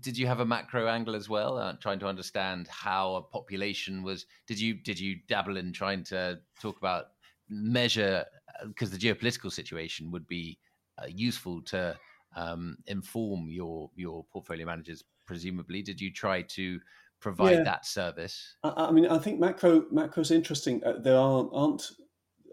did 0.00 0.16
you 0.16 0.26
have 0.26 0.40
a 0.40 0.46
macro 0.46 0.86
angle 0.86 1.14
as 1.14 1.28
well 1.28 1.58
uh, 1.58 1.74
trying 1.80 1.98
to 1.98 2.06
understand 2.06 2.66
how 2.68 3.16
a 3.16 3.22
population 3.22 4.02
was 4.02 4.24
did 4.46 4.58
you 4.58 4.72
did 4.72 4.98
you 4.98 5.16
dabble 5.28 5.58
in 5.58 5.72
trying 5.74 6.02
to 6.02 6.38
talk 6.60 6.78
about 6.78 7.08
measure 7.50 8.24
because 8.66 8.90
the 8.90 8.98
geopolitical 8.98 9.52
situation 9.52 10.10
would 10.10 10.26
be 10.26 10.58
uh, 10.98 11.06
useful 11.08 11.62
to 11.62 11.96
um, 12.36 12.76
inform 12.86 13.48
your 13.48 13.90
your 13.96 14.24
portfolio 14.32 14.66
managers. 14.66 15.04
Presumably, 15.26 15.82
did 15.82 16.00
you 16.00 16.12
try 16.12 16.42
to 16.42 16.78
provide 17.20 17.58
yeah. 17.58 17.62
that 17.64 17.86
service? 17.86 18.56
I, 18.62 18.86
I, 18.88 18.90
mean, 18.90 19.06
I 19.06 19.18
think 19.18 19.40
macro 19.40 19.84
macro 19.90 20.20
is 20.20 20.30
interesting. 20.30 20.82
Uh, 20.84 20.94
there 21.02 21.16
are, 21.16 21.48
aren't 21.52 21.90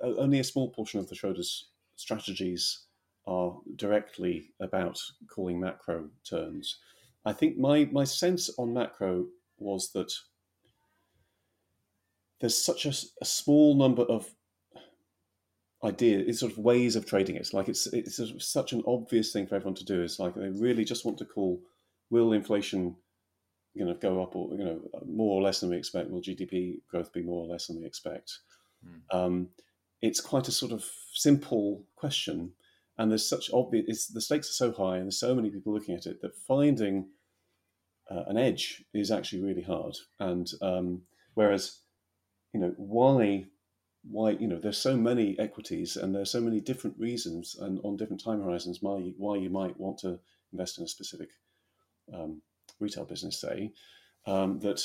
uh, 0.04 0.16
only 0.18 0.40
a 0.40 0.44
small 0.44 0.70
portion 0.70 1.00
of 1.00 1.08
the 1.08 1.16
Schroders 1.16 1.66
strategies 1.96 2.86
are 3.26 3.56
directly 3.76 4.52
about 4.60 5.00
calling 5.30 5.60
macro 5.60 6.10
turns. 6.28 6.80
I 7.26 7.34
think 7.34 7.58
my 7.58 7.86
my 7.92 8.04
sense 8.04 8.50
on 8.58 8.74
macro 8.74 9.28
was 9.58 9.92
that 9.92 10.12
there's 12.42 12.58
such 12.58 12.86
a, 12.86 12.94
a 13.22 13.26
small 13.26 13.76
number 13.76 14.04
of 14.04 14.30
idea 15.84 16.20
it's 16.20 16.40
sort 16.40 16.52
of 16.52 16.58
ways 16.58 16.96
of 16.96 17.06
trading. 17.06 17.36
It's 17.36 17.54
like 17.54 17.70
it's 17.70 17.88
it's 17.88 18.18
sort 18.18 18.32
of 18.32 18.42
such 18.42 18.74
an 18.74 18.84
obvious 18.88 19.32
thing 19.32 19.48
for 19.48 19.56
everyone 19.56 19.76
to 19.76 19.86
do. 19.86 20.02
It's 20.02 20.20
like 20.20 20.36
they 20.36 20.50
really 20.50 20.86
just 20.86 21.06
want 21.06 21.18
to 21.20 21.26
call 21.26 21.62
will 22.10 22.34
inflation 22.34 22.96
you 23.74 23.86
know 23.86 23.94
go 23.96 24.22
up 24.22 24.36
or 24.36 24.56
you 24.56 24.64
know 24.64 24.82
more 25.06 25.38
or 25.38 25.42
less 25.42 25.60
than 25.60 25.70
we 25.70 25.78
expect? 25.78 26.10
Will 26.10 26.22
gdp 26.22 26.82
growth 26.90 27.12
be 27.12 27.24
more 27.24 27.46
or 27.46 27.48
less 27.48 27.68
than 27.68 27.80
we 27.80 27.86
expect? 27.86 28.40
Mm. 28.86 29.18
um, 29.18 29.48
it's 30.02 30.20
quite 30.20 30.50
a 30.50 30.52
sort 30.52 30.74
of 30.74 30.84
simple 31.14 31.86
question 31.96 32.52
and 32.98 33.10
there's 33.10 33.28
such 33.28 33.50
obvious 33.54 34.08
the 34.08 34.20
stakes 34.20 34.50
are 34.50 34.54
so 34.54 34.72
high 34.74 34.98
and 34.98 35.06
there's 35.06 35.20
so 35.20 35.34
many 35.34 35.50
people 35.50 35.74
looking 35.74 35.96
at 35.96 36.06
it 36.06 36.22
that 36.22 36.36
finding 36.36 37.08
uh, 38.10 38.24
an 38.28 38.38
edge 38.38 38.84
is 38.94 39.12
actually 39.12 39.42
really 39.42 39.62
hard. 39.62 39.96
And 40.20 40.50
um, 40.62 41.02
whereas 41.34 41.80
you 42.54 42.60
know 42.60 42.74
why 42.78 43.46
why 44.10 44.32
you 44.32 44.48
know 44.48 44.60
there's 44.60 44.78
so 44.78 44.98
many 44.98 45.38
equities 45.40 45.96
and 45.96 46.14
there's 46.14 46.32
so 46.32 46.42
many 46.42 46.60
different 46.60 46.98
reasons 47.00 47.56
and 47.60 47.80
on 47.84 47.96
different 47.96 48.22
time 48.24 48.42
horizons 48.42 48.80
why 48.82 48.98
you, 48.98 49.14
why 49.18 49.38
you 49.38 49.50
might 49.50 49.80
want 49.80 49.98
to 49.98 50.20
invest 50.52 50.78
in 50.78 50.84
a 50.84 50.88
specific 50.88 51.30
um, 52.14 52.42
retail 52.80 53.06
business, 53.06 53.40
say 53.40 53.72
um, 54.26 54.60
that 54.60 54.82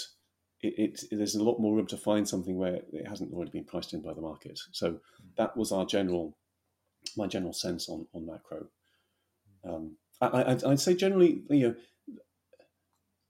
it, 0.62 0.75
it, 0.79 1.05
there's 1.11 1.35
a 1.35 1.43
lot 1.43 1.61
more 1.61 1.75
room 1.75 1.87
to 1.87 1.97
find 1.97 2.29
something 2.29 2.57
where 2.57 2.81
it 2.93 3.07
hasn't 3.07 3.33
already 3.33 3.51
been 3.51 3.64
priced 3.64 3.95
in 3.95 4.03
by 4.03 4.12
the 4.12 4.21
market. 4.21 4.59
So 4.73 5.01
that 5.37 5.57
was 5.57 5.73
our 5.73 5.87
general 5.87 6.37
my 7.16 7.27
general 7.27 7.53
sense 7.53 7.89
on 7.89 8.07
on 8.12 8.27
macro. 8.27 8.66
Um, 9.64 9.97
I, 10.21 10.57
would 10.64 10.81
say 10.81 10.95
generally, 10.95 11.43
you 11.49 11.69
know, 11.69 11.75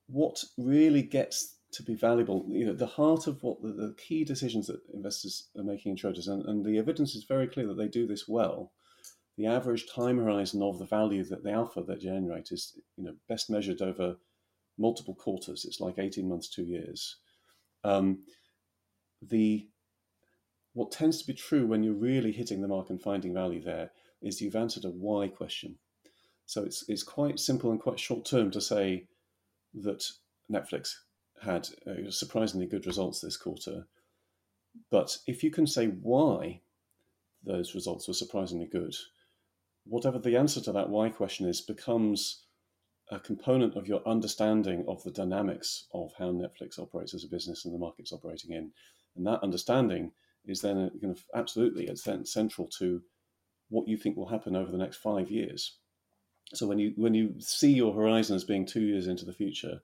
what 0.07 0.43
really 0.57 1.03
gets 1.03 1.58
to 1.73 1.83
be 1.83 1.95
valuable. 1.95 2.47
You 2.49 2.67
know, 2.67 2.73
the 2.73 2.87
heart 2.87 3.27
of 3.27 3.43
what 3.43 3.63
the, 3.63 3.69
the 3.69 3.95
key 3.99 4.25
decisions 4.25 4.67
that 4.67 4.81
investors 4.93 5.49
are 5.57 5.65
making 5.65 5.93
in 5.93 5.97
Schroders, 5.97 6.29
and, 6.29 6.45
and 6.47 6.65
the 6.65 6.79
evidence 6.79 7.15
is 7.15 7.25
very 7.25 7.47
clear 7.47 7.67
that 7.67 7.77
they 7.77 7.89
do 7.89 8.07
this 8.07 8.27
well. 8.27 8.73
The 9.37 9.47
average 9.47 9.87
time 9.87 10.19
horizon 10.19 10.63
of 10.63 10.79
the 10.79 10.87
value 10.87 11.25
that 11.25 11.45
the 11.45 11.53
alpha 11.53 11.83
that 11.83 12.01
generate 12.01 12.51
is, 12.51 12.79
you 12.97 13.05
know, 13.05 13.15
best 13.29 13.51
measured 13.51 13.83
over 13.83 14.17
multiple 14.79 15.15
quarters. 15.15 15.65
It's 15.65 15.81
like 15.81 15.99
eighteen 15.99 16.29
months, 16.29 16.49
two 16.49 16.65
years. 16.65 17.17
Um, 17.85 18.25
the 19.23 19.69
what 20.73 20.91
tends 20.91 21.21
to 21.21 21.27
be 21.27 21.35
true 21.35 21.67
when 21.67 21.83
you're 21.83 21.95
really 21.95 22.33
hitting 22.33 22.61
the 22.61 22.69
mark 22.69 22.91
and 22.91 23.03
finding 23.03 23.35
value 23.35 23.63
there 23.63 23.91
is 24.23 24.41
you've 24.41 24.57
answered 24.57 24.85
a 24.85 24.91
why 24.91 25.29
question. 25.29 25.77
So 26.47 26.65
it's 26.65 26.85
it's 26.89 27.03
quite 27.03 27.39
simple 27.39 27.71
and 27.71 27.81
quite 27.81 28.01
short 28.01 28.25
term 28.25 28.51
to 28.53 28.61
say 28.61 29.07
that 29.75 30.05
Netflix 30.51 30.95
had 31.43 31.69
uh, 31.87 32.11
surprisingly 32.11 32.67
good 32.67 32.87
results 32.87 33.21
this 33.21 33.37
quarter. 33.37 33.87
But 34.91 35.19
if 35.27 35.43
you 35.43 35.51
can 35.51 35.67
say 35.67 35.87
why 35.87 36.61
those 37.45 37.75
results 37.75 38.07
were 38.09 38.15
surprisingly 38.15 38.67
good, 38.67 38.95
whatever 39.85 40.19
the 40.19 40.37
answer 40.37 40.61
to 40.61 40.73
that 40.73 40.91
why 40.91 41.09
question 41.09 41.47
is 41.47 41.61
becomes 41.61 42.45
a 43.11 43.19
component 43.19 43.75
of 43.75 43.89
your 43.89 44.07
understanding 44.07 44.85
of 44.87 45.03
the 45.03 45.11
dynamics 45.11 45.87
of 45.95 46.13
how 46.19 46.27
Netflix 46.27 46.79
operates 46.79 47.15
as 47.15 47.25
a 47.25 47.29
business 47.29 47.65
and 47.65 47.75
the 47.75 47.79
market's 47.79 48.13
operating 48.13 48.53
in. 48.53 48.71
And 49.17 49.27
that 49.27 49.43
understanding 49.43 50.13
is 50.45 50.61
then 50.61 50.91
kind 51.01 51.17
of 51.17 51.25
absolutely 51.35 51.87
it's 51.87 52.03
then 52.03 52.25
central 52.25 52.69
to 52.79 53.03
what 53.71 53.89
you 53.89 53.97
think 53.97 54.17
will 54.17 54.29
happen 54.29 54.57
over 54.57 54.71
the 54.71 54.79
next 54.79 54.99
five 54.99 55.31
years. 55.31 55.79
So 56.55 56.67
when 56.67 56.79
you 56.79 56.93
when 56.97 57.15
you 57.15 57.35
see 57.39 57.73
your 57.73 57.95
horizon 57.95 58.37
as 58.37 58.45
being 58.45 58.67
two 58.67 58.81
years 58.81 59.07
into 59.07 59.25
the 59.25 59.33
future, 59.33 59.81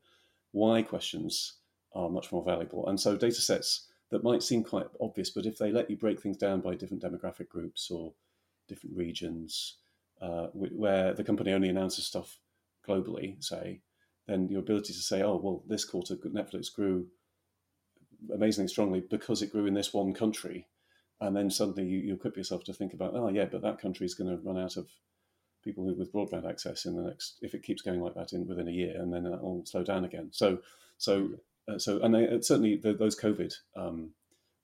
why 0.55 0.83
questions 0.83 1.59
are 1.95 2.09
much 2.09 2.31
more 2.33 2.45
valuable. 2.45 2.89
And 2.89 2.99
so 2.99 3.17
data 3.17 3.41
sets 3.41 3.89
that 4.11 4.23
might 4.23 4.43
seem 4.43 4.63
quite 4.63 4.87
obvious, 5.01 5.31
but 5.31 5.47
if 5.47 5.59
they 5.59 5.73
let 5.73 5.91
you 5.91 5.97
break 5.97 6.21
things 6.21 6.37
down 6.37 6.61
by 6.61 6.77
different 6.77 7.03
demographic 7.03 7.49
groups 7.49 7.91
or 7.91 8.15
different 8.69 8.97
regions, 8.97 9.79
uh, 10.23 10.47
where 10.55 11.13
the 11.13 11.25
company 11.25 11.53
only 11.53 11.69
announces 11.69 12.07
stuff 12.07 12.39
globally, 12.89 13.43
say, 13.43 13.81
then 14.29 14.49
your 14.49 14.61
ability 14.61 14.93
to 14.93 15.01
say, 15.01 15.23
oh, 15.23 15.41
well, 15.43 15.63
this 15.67 15.85
quarter 15.85 16.15
Netflix 16.15 16.73
grew 16.73 17.09
amazingly 18.33 18.69
strongly 18.69 19.03
because 19.11 19.43
it 19.43 19.53
grew 19.53 19.67
in 19.67 19.75
this 19.75 19.93
one 19.93 20.15
country. 20.15 20.69
And 21.21 21.37
then 21.37 21.51
suddenly 21.51 21.85
you, 21.85 21.99
you 21.99 22.15
equip 22.15 22.37
yourself 22.37 22.65
to 22.65 22.73
think 22.73 22.95
about, 22.95 23.15
oh, 23.15 23.29
yeah, 23.29 23.47
but 23.47 23.63
that 23.63 23.81
country 23.81 24.07
is 24.07 24.15
going 24.15 24.31
to 24.31 24.43
run 24.43 24.59
out 24.59 24.77
of 24.77 24.89
people 25.65 25.85
who, 25.85 25.95
with 25.95 26.13
broadband 26.13 26.49
access 26.49 26.85
in 26.85 26.97
the 26.97 27.03
next 27.03 27.39
if 27.43 27.55
it 27.55 27.63
keeps 27.63 27.83
going 27.83 28.01
like 28.01 28.15
that 28.15 28.33
in 28.33 28.47
within 28.47 28.69
a 28.69 28.73
year, 28.73 28.95
and 29.01 29.13
then 29.13 29.25
that 29.25 29.43
will 29.43 29.65
slow 29.65 29.83
down 29.83 30.05
again. 30.05 30.29
So 30.33 30.59
so 30.99 31.31
uh, 31.69 31.79
so 31.79 32.01
and 32.03 32.15
they, 32.15 32.41
certainly 32.41 32.77
the, 32.77 32.93
those 32.93 33.19
COVID 33.19 33.53
um, 33.77 34.11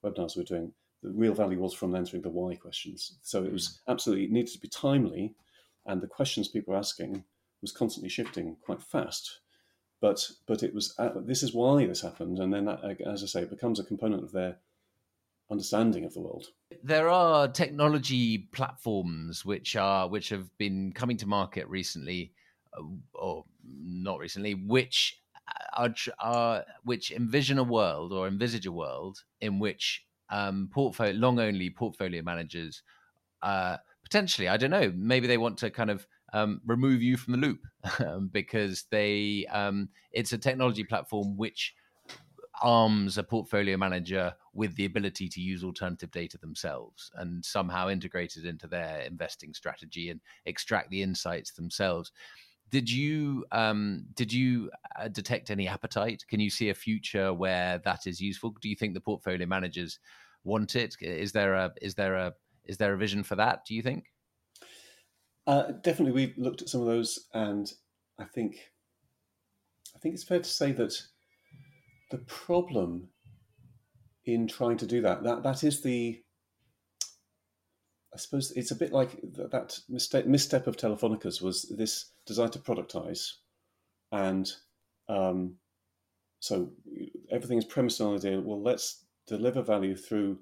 webinars 0.04 0.36
we're 0.36 0.44
doing 0.44 0.72
the 1.02 1.10
real 1.10 1.34
value 1.34 1.58
was 1.58 1.74
from 1.74 1.94
answering 1.94 2.22
the 2.22 2.28
why 2.28 2.54
questions. 2.54 3.18
So 3.22 3.42
it 3.44 3.52
was 3.52 3.80
absolutely 3.88 4.26
it 4.26 4.32
needed 4.32 4.52
to 4.52 4.60
be 4.60 4.68
timely, 4.68 5.34
and 5.86 6.00
the 6.00 6.06
questions 6.06 6.48
people 6.48 6.72
were 6.72 6.78
asking 6.78 7.24
was 7.62 7.72
constantly 7.72 8.10
shifting 8.10 8.56
quite 8.62 8.82
fast. 8.82 9.40
But 10.00 10.30
but 10.46 10.62
it 10.62 10.74
was 10.74 10.94
uh, 10.98 11.10
this 11.16 11.42
is 11.42 11.54
why 11.54 11.86
this 11.86 12.02
happened, 12.02 12.38
and 12.38 12.52
then 12.52 12.66
that, 12.66 12.80
as 13.06 13.22
I 13.22 13.26
say, 13.26 13.42
it 13.42 13.50
becomes 13.50 13.78
a 13.78 13.84
component 13.84 14.22
of 14.22 14.32
their 14.32 14.58
understanding 15.50 16.04
of 16.04 16.14
the 16.14 16.20
world. 16.20 16.46
There 16.82 17.08
are 17.08 17.48
technology 17.48 18.48
platforms 18.52 19.44
which 19.44 19.76
are 19.76 20.08
which 20.08 20.28
have 20.28 20.56
been 20.58 20.92
coming 20.92 21.16
to 21.18 21.26
market 21.26 21.68
recently, 21.68 22.32
uh, 22.76 22.82
or 23.14 23.44
not 23.64 24.18
recently, 24.18 24.54
which 24.54 25.20
are, 25.76 25.94
are 26.18 26.64
which 26.84 27.10
envision 27.10 27.58
a 27.58 27.64
world 27.64 28.12
or 28.12 28.26
envisage 28.26 28.66
a 28.66 28.72
world 28.72 29.22
in 29.40 29.58
which 29.58 30.04
um, 30.30 30.68
portfolio 30.72 31.12
long 31.14 31.40
only 31.40 31.70
portfolio 31.70 32.22
managers 32.22 32.82
uh, 33.42 33.76
potentially 34.02 34.48
I 34.48 34.56
don't 34.56 34.70
know 34.70 34.92
maybe 34.94 35.26
they 35.26 35.38
want 35.38 35.58
to 35.58 35.70
kind 35.70 35.90
of 35.90 36.06
um, 36.32 36.60
remove 36.64 37.02
you 37.02 37.16
from 37.16 37.32
the 37.32 37.38
loop 37.38 37.60
because 38.32 38.84
they 38.90 39.46
um, 39.50 39.88
it's 40.12 40.32
a 40.32 40.38
technology 40.38 40.84
platform 40.84 41.36
which 41.36 41.74
arms 42.60 43.18
a 43.18 43.22
portfolio 43.22 43.76
manager 43.76 44.34
with 44.52 44.74
the 44.76 44.84
ability 44.84 45.28
to 45.28 45.40
use 45.40 45.64
alternative 45.64 46.10
data 46.10 46.38
themselves 46.38 47.10
and 47.16 47.44
somehow 47.44 47.88
integrate 47.88 48.36
it 48.36 48.44
into 48.44 48.66
their 48.66 49.00
investing 49.00 49.54
strategy 49.54 50.10
and 50.10 50.20
extract 50.46 50.90
the 50.90 51.02
insights 51.02 51.52
themselves. 51.52 52.12
Did 52.70 52.90
you 52.90 53.44
um, 53.50 54.04
did 54.14 54.32
you 54.32 54.70
uh, 54.98 55.08
detect 55.08 55.50
any 55.50 55.66
appetite? 55.66 56.24
Can 56.28 56.38
you 56.38 56.50
see 56.50 56.70
a 56.70 56.74
future 56.74 57.34
where 57.34 57.78
that 57.78 58.06
is 58.06 58.20
useful? 58.20 58.54
Do 58.60 58.68
you 58.68 58.76
think 58.76 58.94
the 58.94 59.00
portfolio 59.00 59.46
managers 59.46 59.98
want 60.44 60.76
it? 60.76 60.94
Is 61.00 61.32
there 61.32 61.54
a 61.54 61.72
is 61.82 61.94
there 61.94 62.14
a 62.14 62.32
is 62.64 62.76
there 62.76 62.94
a 62.94 62.98
vision 62.98 63.24
for 63.24 63.34
that? 63.36 63.64
Do 63.66 63.74
you 63.74 63.82
think? 63.82 64.04
Uh, 65.46 65.72
definitely, 65.82 66.12
we've 66.12 66.38
looked 66.38 66.62
at 66.62 66.68
some 66.68 66.80
of 66.80 66.86
those, 66.86 67.26
and 67.34 67.72
I 68.20 68.24
think 68.24 68.70
I 69.96 69.98
think 69.98 70.14
it's 70.14 70.24
fair 70.24 70.38
to 70.38 70.48
say 70.48 70.70
that 70.72 70.94
the 72.10 72.18
problem 72.18 73.08
in 74.24 74.46
trying 74.46 74.76
to 74.76 74.86
do 74.86 75.00
that 75.00 75.22
that 75.22 75.42
that 75.42 75.64
is 75.64 75.82
the 75.82 76.22
I 78.12 78.18
suppose 78.18 78.50
it's 78.52 78.72
a 78.72 78.76
bit 78.76 78.92
like 78.92 79.20
that 79.34 79.78
mistake, 79.88 80.26
misstep 80.26 80.66
of 80.66 80.76
Telefonica's 80.76 81.40
was 81.40 81.62
this 81.76 82.10
desire 82.26 82.48
to 82.48 82.58
productize, 82.58 83.34
and 84.10 84.50
um, 85.08 85.56
so 86.40 86.72
everything 87.30 87.58
is 87.58 87.64
premised 87.64 88.00
on 88.00 88.10
the 88.10 88.28
idea. 88.28 88.40
Well, 88.40 88.60
let's 88.60 89.04
deliver 89.28 89.62
value 89.62 89.94
through 89.94 90.40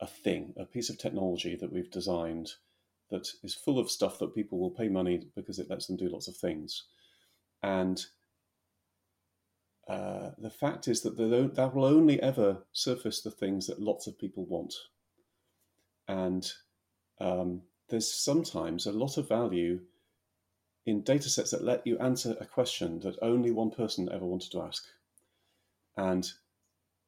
a 0.00 0.06
thing, 0.06 0.54
a 0.56 0.64
piece 0.64 0.88
of 0.88 0.96
technology 0.96 1.56
that 1.56 1.70
we've 1.70 1.90
designed 1.90 2.52
that 3.10 3.28
is 3.42 3.54
full 3.54 3.78
of 3.78 3.90
stuff 3.90 4.18
that 4.18 4.34
people 4.34 4.58
will 4.58 4.70
pay 4.70 4.88
money 4.88 5.26
because 5.36 5.58
it 5.58 5.68
lets 5.68 5.88
them 5.88 5.96
do 5.96 6.08
lots 6.08 6.26
of 6.26 6.36
things, 6.36 6.84
and 7.62 8.06
uh, 9.90 10.30
the 10.38 10.50
fact 10.50 10.86
is 10.86 11.00
that 11.00 11.16
that 11.16 11.74
will 11.74 11.84
only 11.84 12.22
ever 12.22 12.58
surface 12.72 13.22
the 13.22 13.30
things 13.30 13.66
that 13.66 13.82
lots 13.82 14.06
of 14.06 14.16
people 14.16 14.46
want. 14.46 14.72
And 16.06 16.48
um, 17.20 17.62
there's 17.88 18.12
sometimes 18.12 18.86
a 18.86 18.92
lot 18.92 19.18
of 19.18 19.28
value 19.28 19.80
in 20.86 21.02
data 21.02 21.28
sets 21.28 21.50
that 21.50 21.64
let 21.64 21.84
you 21.84 21.98
answer 21.98 22.36
a 22.40 22.46
question 22.46 23.00
that 23.00 23.18
only 23.20 23.50
one 23.50 23.72
person 23.72 24.08
ever 24.12 24.24
wanted 24.24 24.52
to 24.52 24.62
ask. 24.62 24.84
And 25.96 26.30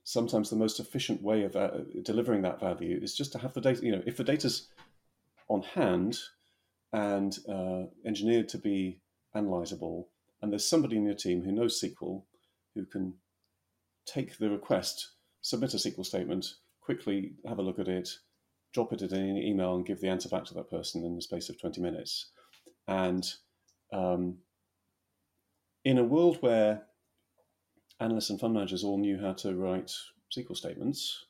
sometimes 0.02 0.50
the 0.50 0.56
most 0.56 0.80
efficient 0.80 1.22
way 1.22 1.44
of 1.44 1.54
uh, 1.54 1.82
delivering 2.02 2.42
that 2.42 2.58
value 2.58 2.98
is 3.00 3.14
just 3.14 3.30
to 3.32 3.38
have 3.38 3.54
the 3.54 3.60
data. 3.60 3.86
You 3.86 3.92
know, 3.92 4.02
if 4.06 4.16
the 4.16 4.24
data's 4.24 4.70
on 5.46 5.62
hand 5.62 6.18
and 6.92 7.38
uh, 7.48 7.84
engineered 8.04 8.48
to 8.48 8.58
be 8.58 8.98
analyzable, 9.36 10.06
and 10.42 10.50
there's 10.50 10.68
somebody 10.68 10.96
in 10.96 11.04
your 11.04 11.14
team 11.14 11.44
who 11.44 11.52
knows 11.52 11.80
SQL 11.80 12.24
who 12.74 12.84
can 12.86 13.14
take 14.06 14.38
the 14.38 14.50
request, 14.50 15.12
submit 15.40 15.74
a 15.74 15.76
SQL 15.76 16.04
statement, 16.04 16.54
quickly 16.80 17.34
have 17.46 17.58
a 17.58 17.62
look 17.62 17.78
at 17.78 17.88
it, 17.88 18.08
drop 18.72 18.92
it 18.92 19.02
in 19.02 19.12
an 19.12 19.38
email, 19.38 19.74
and 19.74 19.86
give 19.86 20.00
the 20.00 20.08
answer 20.08 20.28
back 20.28 20.44
to 20.46 20.54
that 20.54 20.70
person 20.70 21.04
in 21.04 21.14
the 21.14 21.22
space 21.22 21.48
of 21.48 21.60
20 21.60 21.80
minutes. 21.80 22.30
And 22.88 23.24
um, 23.92 24.38
in 25.84 25.98
a 25.98 26.04
world 26.04 26.38
where 26.40 26.82
analysts 28.00 28.30
and 28.30 28.40
fund 28.40 28.54
managers 28.54 28.84
all 28.84 28.98
knew 28.98 29.18
how 29.18 29.32
to 29.34 29.54
write 29.54 29.92
SQL 30.36 30.56
statements, 30.56 31.26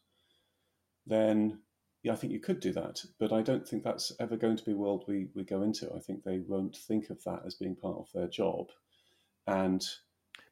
then 1.06 1.58
yeah, 2.02 2.12
I 2.12 2.16
think 2.16 2.32
you 2.32 2.40
could 2.40 2.60
do 2.60 2.72
that. 2.72 3.04
But 3.18 3.32
I 3.32 3.42
don't 3.42 3.66
think 3.66 3.84
that's 3.84 4.12
ever 4.18 4.36
going 4.36 4.56
to 4.56 4.64
be 4.64 4.72
a 4.72 4.76
world 4.76 5.04
we, 5.06 5.28
we 5.34 5.44
go 5.44 5.62
into. 5.62 5.92
I 5.94 6.00
think 6.00 6.24
they 6.24 6.38
won't 6.38 6.76
think 6.76 7.10
of 7.10 7.22
that 7.24 7.42
as 7.46 7.54
being 7.54 7.76
part 7.76 7.98
of 7.98 8.08
their 8.12 8.26
job. 8.26 8.68
And 9.46 9.84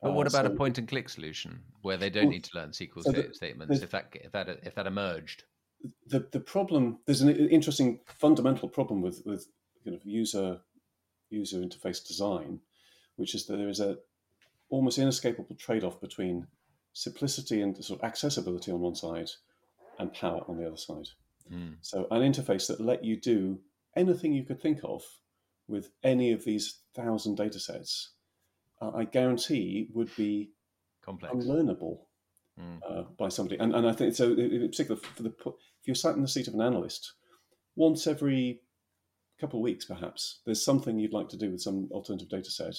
but 0.03 0.15
what 0.15 0.27
uh, 0.27 0.31
about 0.31 0.47
so, 0.47 0.53
a 0.53 0.57
point 0.57 0.79
and 0.79 0.89
click 0.89 1.09
solution 1.09 1.61
where 1.83 1.97
they 1.97 2.11
don't 2.11 2.25
well, 2.25 2.33
need 2.33 2.45
to 2.45 2.57
learn 2.57 2.71
SQL 2.71 3.03
so 3.03 3.13
the, 3.13 3.35
statements 3.35 3.83
if 3.83 3.91
that 3.91 4.09
if 4.15 4.33
that 4.33 4.49
if 4.63 4.75
that 4.75 4.87
emerged? 4.87 5.45
The 6.07 6.27
the 6.33 6.41
problem 6.41 6.99
there's 7.07 7.21
an 7.21 7.31
interesting 7.49 8.01
fundamental 8.07 8.69
problem 8.69 9.03
with 9.03 9.23
with 9.27 9.47
kind 9.85 9.97
of 9.97 10.05
user 10.05 10.61
user 11.29 11.59
interface 11.59 12.07
design, 12.07 12.61
which 13.17 13.35
is 13.35 13.47
that 13.47 13.57
there 13.57 13.69
is 13.69 13.81
a 13.81 13.99
almost 14.71 14.99
inescapable 14.99 15.57
trade 15.57 15.85
off 15.85 16.01
between 16.01 16.47
simplicity 16.93 17.61
and 17.61 17.83
sort 17.85 18.01
of 18.01 18.05
accessibility 18.05 18.71
on 18.73 18.81
one 18.81 18.95
side 18.95 19.31
and 19.99 20.13
power 20.13 20.43
on 20.49 20.57
the 20.57 20.67
other 20.67 20.77
side. 20.77 21.09
Mm. 21.53 21.77
So 21.83 22.07
an 22.11 22.23
interface 22.23 22.69
that 22.69 22.81
let 22.81 23.05
you 23.05 23.17
do 23.17 23.61
anything 23.97 24.33
you 24.33 24.45
could 24.45 24.61
think 24.61 24.81
of 24.83 25.03
with 25.69 25.91
any 26.03 26.33
of 26.33 26.45
these 26.45 26.79
thousand 26.95 27.37
data 27.37 27.61
sets 27.61 28.11
uh, 28.81 28.91
I 28.95 29.05
guarantee 29.05 29.89
would 29.93 30.15
be 30.17 30.51
complex, 31.05 31.35
unlearnable 31.35 31.99
mm. 32.59 32.81
uh, 32.89 33.03
by 33.19 33.29
somebody. 33.29 33.59
And, 33.59 33.75
and 33.75 33.87
I 33.87 33.93
think 33.93 34.15
so. 34.15 34.33
In 34.33 34.69
particular, 34.69 35.01
for 35.01 35.23
the 35.23 35.29
if 35.29 35.87
you're 35.87 35.95
sat 35.95 36.17
in 36.17 36.23
the 36.23 36.29
seat 36.29 36.49
of 36.49 36.55
an 36.55 36.61
analyst, 36.61 37.13
once 37.77 38.07
every 38.07 38.61
couple 39.41 39.59
of 39.59 39.65
weeks, 39.65 39.87
perhaps 39.87 40.41
there's 40.45 40.65
something 40.65 40.99
you'd 40.99 41.13
like 41.13 41.29
to 41.31 41.39
do 41.39 41.51
with 41.51 41.63
some 41.63 41.89
alternative 41.93 42.29
data 42.29 42.51
set, 42.51 42.77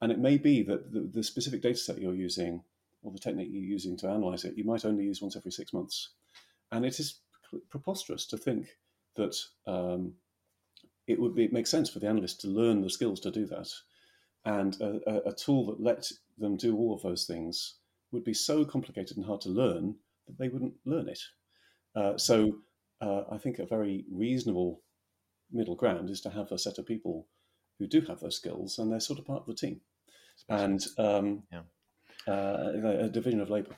and 0.00 0.12
it 0.12 0.18
may 0.18 0.38
be 0.38 0.62
that 0.62 0.92
the, 0.92 1.10
the 1.12 1.22
specific 1.22 1.62
data 1.62 1.78
set 1.78 2.00
you're 2.00 2.14
using 2.14 2.62
or 3.02 3.10
the 3.10 3.18
technique 3.18 3.48
you're 3.50 3.62
using 3.62 3.96
to 3.96 4.08
analyze 4.08 4.44
it, 4.44 4.56
you 4.56 4.64
might 4.64 4.84
only 4.84 5.04
use 5.04 5.22
once 5.22 5.34
every 5.34 5.50
six 5.50 5.72
months, 5.72 6.10
and 6.70 6.84
it 6.84 7.00
is 7.00 7.20
preposterous 7.70 8.26
to 8.26 8.36
think 8.36 8.68
that 9.16 9.34
um, 9.66 10.12
it 11.06 11.18
would 11.18 11.34
be, 11.34 11.48
make 11.48 11.66
sense 11.66 11.90
for 11.90 11.98
the 11.98 12.06
analyst 12.06 12.40
to 12.40 12.48
learn 12.48 12.80
the 12.80 12.90
skills 12.90 13.18
to 13.20 13.30
do 13.30 13.46
that 13.46 13.68
and 14.44 14.80
a, 14.80 15.28
a, 15.28 15.32
tool 15.34 15.66
that 15.66 15.80
let 15.80 16.10
them 16.38 16.56
do 16.56 16.76
all 16.76 16.94
of 16.94 17.02
those 17.02 17.24
things 17.24 17.74
would 18.10 18.24
be 18.24 18.34
so 18.34 18.64
complicated 18.64 19.16
and 19.16 19.26
hard 19.26 19.40
to 19.42 19.50
learn 19.50 19.94
that 20.26 20.38
they 20.38 20.48
wouldn't 20.48 20.74
learn 20.86 21.08
it. 21.08 21.20
Uh, 21.94 22.16
so 22.16 22.58
uh, 23.00 23.22
I 23.30 23.38
think 23.38 23.58
a 23.58 23.66
very 23.66 24.04
reasonable 24.10 24.82
middle 25.52 25.74
ground 25.74 26.10
is 26.10 26.20
to 26.22 26.30
have 26.30 26.52
a 26.52 26.58
set 26.58 26.78
of 26.78 26.86
people 26.86 27.26
who 27.78 27.86
do 27.86 28.00
have 28.02 28.20
those 28.20 28.36
skills 28.36 28.78
and 28.78 28.90
they're 28.90 29.00
sort 29.00 29.18
of 29.18 29.26
part 29.26 29.40
of 29.40 29.46
the 29.46 29.54
team 29.54 29.80
and 30.48 30.86
um, 30.98 31.42
yeah. 31.52 31.62
uh, 32.26 32.72
a 33.00 33.08
division 33.08 33.40
of 33.40 33.50
labor. 33.50 33.74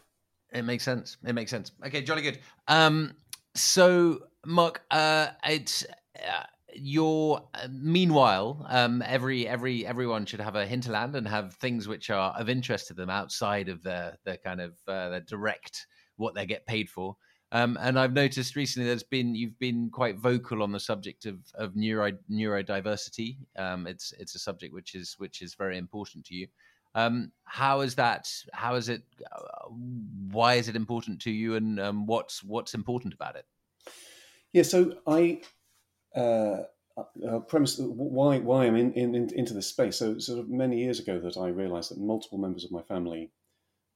It 0.53 0.65
makes 0.65 0.85
sense. 0.85 1.17
It 1.25 1.33
makes 1.33 1.51
sense. 1.51 1.73
Okay, 1.85 2.03
jolly 2.03 2.23
good. 2.23 2.39
Um, 2.69 3.15
so, 3.55 4.21
Mark, 4.45 4.83
uh, 4.91 5.29
it's 5.45 5.85
uh, 6.17 6.45
your 6.75 7.49
uh, 7.55 7.69
meanwhile 7.71 8.67
um, 8.69 9.03
every 9.07 9.47
every 9.47 9.87
everyone 9.87 10.27
should 10.27 10.41
have 10.41 10.57
a 10.57 10.67
hinterland 10.67 11.15
and 11.15 11.27
have 11.29 11.55
things 11.55 11.89
which 11.89 12.11
are 12.11 12.35
of 12.39 12.49
interest 12.49 12.89
to 12.89 12.95
them 12.95 13.11
outside 13.11 13.69
of 13.69 13.83
their 13.83 14.17
their 14.25 14.39
kind 14.39 14.61
of 14.61 14.73
uh, 14.89 15.09
their 15.11 15.21
direct 15.21 15.87
what 16.17 16.35
they 16.35 16.47
get 16.47 16.67
paid 16.67 16.89
for 16.89 17.17
um, 17.55 17.77
and 17.83 17.99
I've 17.99 18.15
noticed 18.15 18.57
recently 18.57 18.89
there's 18.89 19.03
been 19.03 19.35
you've 19.35 19.59
been 19.59 19.91
quite 19.91 20.17
vocal 20.17 20.63
on 20.63 20.73
the 20.73 20.81
subject 20.81 21.27
of 21.27 21.39
of 21.55 21.77
neuro 21.77 22.13
neurodiversity. 22.31 23.37
Um, 23.59 23.87
it's 23.87 24.15
it's 24.19 24.35
a 24.35 24.39
subject 24.39 24.73
which 24.73 24.95
is 24.95 25.17
which 25.19 25.43
is 25.43 25.55
very 25.55 25.77
important 25.77 26.25
to 26.27 26.35
you. 26.35 26.47
Um, 26.95 27.31
how 27.45 27.83
is 27.83 27.95
that? 27.97 28.27
How 28.55 28.77
is 28.77 28.89
it? 28.89 29.03
Uh, 29.31 29.69
why 30.31 30.55
is 30.55 30.69
it 30.69 30.77
important 30.77 31.21
to 31.23 31.31
you? 31.31 31.57
And 31.57 31.79
um, 31.79 32.07
what's 32.07 32.43
what's 32.43 32.73
important 32.73 33.13
about 33.13 33.37
it? 33.37 33.45
Yeah, 34.55 34.63
so 34.63 34.95
I 35.07 35.43
uh, 36.15 36.63
uh, 36.97 37.39
premise 37.41 37.79
why 37.79 38.39
why 38.39 38.67
I'm 38.67 38.77
in, 38.77 38.93
in, 38.93 39.15
in, 39.15 39.35
into 39.35 39.55
this 39.55 39.67
space. 39.67 39.97
So 39.97 40.19
sort 40.19 40.39
of 40.39 40.51
many 40.51 40.79
years 40.79 41.01
ago 41.01 41.19
that 41.21 41.37
I 41.37 41.49
realised 41.49 41.91
that 41.91 41.99
multiple 41.99 42.39
members 42.39 42.65
of 42.65 42.71
my 42.71 42.83
family 42.83 43.31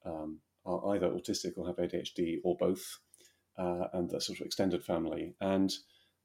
um, 0.04 0.40
are 0.64 0.94
either 0.94 1.10
autistic 1.10 1.52
or 1.56 1.66
have 1.66 1.76
ADHD 1.76 2.38
or 2.42 2.56
both, 2.56 2.98
uh, 3.58 3.88
and 3.92 4.12
a 4.12 4.20
sort 4.20 4.40
of 4.40 4.46
extended 4.46 4.84
family. 4.84 5.34
And 5.40 5.72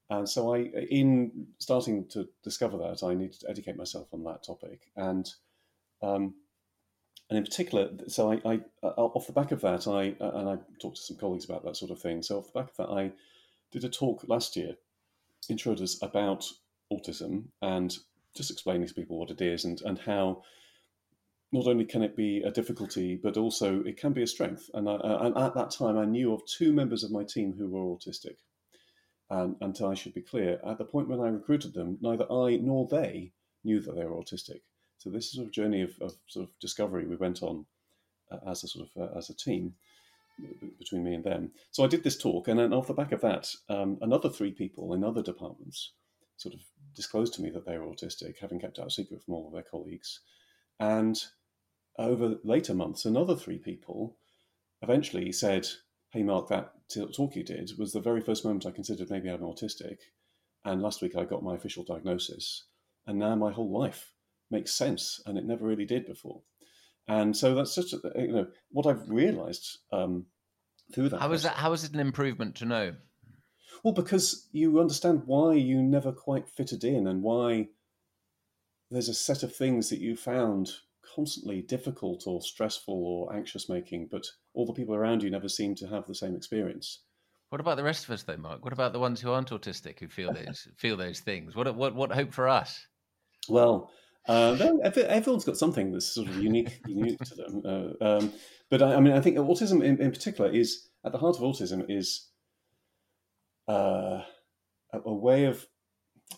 and 0.10 0.28
so 0.28 0.54
I, 0.54 0.60
in 0.90 1.48
starting 1.60 2.08
to 2.10 2.28
discover 2.44 2.78
that, 2.78 3.04
I 3.04 3.14
needed 3.14 3.40
to 3.42 3.50
educate 3.50 3.78
myself 3.78 4.08
on 4.14 4.24
that 4.26 4.44
topic. 4.44 4.92
And 4.96 5.30
um, 6.02 6.36
and 7.30 7.38
in 7.38 7.46
particular, 7.46 7.90
so 8.08 8.34
I, 8.34 8.42
I, 8.46 8.60
off 8.84 9.28
the 9.28 9.32
back 9.34 9.54
of 9.54 9.62
that, 9.62 9.88
I 9.88 10.16
and 10.20 10.50
I 10.50 10.58
talked 10.82 10.98
to 10.98 11.04
some 11.04 11.18
colleagues 11.18 11.46
about 11.46 11.64
that 11.64 11.78
sort 11.78 11.92
of 11.92 12.02
thing. 12.02 12.22
So 12.24 12.40
off 12.40 12.52
the 12.52 12.60
back 12.60 12.70
of 12.72 12.78
that, 12.78 12.94
I 12.94 13.12
did 13.72 13.86
a 13.86 13.90
talk 13.90 14.26
last 14.28 14.56
year 14.58 14.76
in 15.50 15.58
Schroders 15.58 16.02
about 16.02 16.46
autism 16.92 17.46
and 17.62 17.96
just 18.36 18.52
explaining 18.52 18.88
to 18.88 18.94
people 18.94 19.18
what 19.18 19.32
it 19.32 19.42
is 19.42 19.66
and, 19.66 19.82
and 19.82 20.00
how 20.00 20.42
not 21.52 21.68
only 21.68 21.84
can 21.84 22.02
it 22.02 22.16
be 22.16 22.42
a 22.44 22.52
difficulty, 22.52 23.20
but 23.22 23.36
also 23.36 23.82
it 23.84 23.98
can 23.98 24.14
be 24.14 24.24
a 24.24 24.28
strength. 24.28 24.70
And, 24.74 24.88
I, 24.88 24.96
and 25.26 25.38
at 25.38 25.54
that 25.56 25.72
time, 25.72 25.98
I 25.98 26.06
knew 26.06 26.34
of 26.34 26.46
two 26.46 26.72
members 26.72 27.04
of 27.04 27.12
my 27.12 27.24
team 27.26 27.54
who 27.58 27.68
were 27.68 27.96
autistic. 27.96 28.36
And, 29.30 29.56
and 29.60 29.78
I 29.84 29.94
should 29.94 30.14
be 30.14 30.22
clear, 30.22 30.60
at 30.66 30.78
the 30.78 30.86
point 30.86 31.10
when 31.10 31.20
I 31.20 31.28
recruited 31.28 31.74
them, 31.74 31.98
neither 32.02 32.32
I 32.32 32.58
nor 32.58 32.88
they 32.88 33.32
knew 33.64 33.82
that 33.82 33.96
they 33.96 34.06
were 34.06 34.16
autistic. 34.16 34.62
So 34.98 35.10
this 35.10 35.34
is 35.34 35.40
a 35.40 35.50
journey 35.50 35.82
of, 35.82 35.92
of 36.00 36.14
sort 36.28 36.48
of 36.48 36.60
discovery 36.60 37.06
we 37.06 37.16
went 37.16 37.42
on 37.42 37.66
uh, 38.32 38.38
as 38.48 38.64
a 38.64 38.68
sort 38.68 38.88
of 38.88 39.02
uh, 39.02 39.18
as 39.18 39.30
a 39.30 39.36
team 39.36 39.74
between 40.80 41.04
me 41.04 41.14
and 41.14 41.24
them. 41.24 41.52
So 41.72 41.84
I 41.84 41.88
did 41.88 42.04
this 42.04 42.18
talk, 42.18 42.48
and 42.48 42.60
then 42.60 42.74
off 42.74 42.88
the 42.88 42.94
back 42.94 43.12
of 43.12 43.22
that, 43.22 43.54
um, 43.70 43.98
another 44.02 44.30
three 44.30 44.52
people 44.52 44.94
in 44.94 45.04
other 45.04 45.22
departments 45.22 45.94
sort 46.38 46.56
of 46.56 46.62
disclosed 46.96 47.34
to 47.36 47.42
me 47.42 47.50
that 47.52 47.66
they 47.66 47.78
were 47.78 47.86
autistic, 47.86 48.40
having 48.40 48.60
kept 48.60 48.80
it 48.80 48.86
a 48.86 48.90
secret 48.90 49.24
from 49.24 49.36
all 49.36 49.48
of 49.48 49.54
their 49.54 49.64
colleagues. 49.64 50.20
And 50.80 51.22
over 51.98 52.38
later 52.44 52.74
months, 52.74 53.06
another 53.06 53.36
three 53.36 53.60
people 53.60 54.18
eventually 54.82 55.32
said, 55.32 55.68
Hey, 56.12 56.24
Mark, 56.24 56.50
that 56.50 56.74
talk 57.14 57.36
you 57.36 57.44
did 57.44 57.72
was 57.78 57.94
the 57.94 58.02
very 58.02 58.22
first 58.22 58.44
moment 58.44 58.66
I 58.66 58.72
considered 58.72 59.10
maybe 59.10 59.30
I'm 59.30 59.40
autistic. 59.40 60.00
And 60.66 60.82
last 60.82 61.02
week 61.02 61.16
I 61.16 61.24
got 61.24 61.44
my 61.44 61.56
official 61.56 61.84
diagnosis. 61.84 62.66
And 63.08 63.18
now 63.18 63.36
my 63.36 63.52
whole 63.52 63.72
life 63.72 64.14
makes 64.50 64.74
sense. 64.74 65.22
And 65.26 65.38
it 65.38 65.46
never 65.46 65.66
really 65.66 65.86
did 65.86 66.06
before. 66.06 66.42
And 67.08 67.36
so 67.36 67.56
that's 67.56 67.76
just, 67.76 67.94
you 68.16 68.32
know, 68.32 68.48
what 68.72 68.86
I've 68.86 69.10
realized 69.10 69.80
um, 69.92 70.26
through 70.94 71.10
that. 71.10 71.22
How 71.22 71.32
is 71.32 71.44
that? 71.44 71.56
How 71.56 71.74
is 71.74 71.84
it 71.84 71.94
an 71.94 72.00
improvement 72.00 72.56
to 72.56 72.66
know? 72.66 72.96
Well, 73.84 73.94
because 73.94 74.48
you 74.52 74.80
understand 74.80 75.24
why 75.26 75.54
you 75.54 75.82
never 75.82 76.12
quite 76.12 76.48
fitted 76.48 76.84
in 76.84 77.08
and 77.08 77.24
why 77.24 77.70
there's 78.92 79.10
a 79.10 79.14
set 79.14 79.44
of 79.44 79.56
things 79.56 79.90
that 79.90 80.00
you 80.00 80.16
found 80.16 80.70
constantly 81.16 81.62
difficult 81.62 82.24
or 82.28 82.42
stressful 82.42 82.94
or 82.94 83.36
anxious 83.36 83.70
making, 83.70 84.08
but 84.12 84.26
all 84.54 84.66
the 84.66 84.74
people 84.74 84.96
around 84.96 85.24
you 85.24 85.30
never 85.30 85.50
seem 85.50 85.76
to 85.76 85.88
have 85.88 86.06
the 86.08 86.16
same 86.16 86.36
experience. 86.36 87.00
What 87.50 87.60
about 87.60 87.78
the 87.78 87.84
rest 87.84 88.06
of 88.06 88.12
us, 88.12 88.24
though, 88.24 88.38
Mark? 88.38 88.64
What 88.64 88.74
about 88.74 88.94
the 88.94 89.00
ones 89.00 89.20
who 89.20 89.32
aren't 89.32 89.50
autistic 89.50 90.00
who 90.00 90.08
feel 90.08 90.32
those 90.32 90.68
feel 90.78 90.96
those 90.96 91.20
things? 91.20 91.56
What 91.56 91.74
what 91.76 91.96
what 91.96 92.12
hope 92.12 92.34
for 92.34 92.48
us? 92.48 92.86
Well, 93.50 93.92
uh, 94.28 94.56
everyone's 94.84 95.46
got 95.46 95.58
something 95.58 95.92
that's 95.92 96.14
sort 96.14 96.28
of 96.28 96.38
unique 96.38 96.80
unique 96.88 97.20
to 97.20 97.36
them. 97.36 97.62
Uh, 97.66 98.06
um, 98.06 98.34
but 98.70 98.82
I, 98.82 98.96
I, 98.96 99.00
mean, 99.00 99.14
I 99.14 99.22
think 99.22 99.38
autism 99.38 99.84
in, 99.84 100.00
in, 100.02 100.12
particular 100.12 100.50
is 100.50 100.88
at 101.04 101.12
the 101.12 101.18
heart 101.18 101.38
of 101.38 101.42
autism 101.42 101.86
is 101.90 102.28
uh, 103.68 104.22
a, 104.94 105.14
way 105.14 105.46
of 105.46 105.66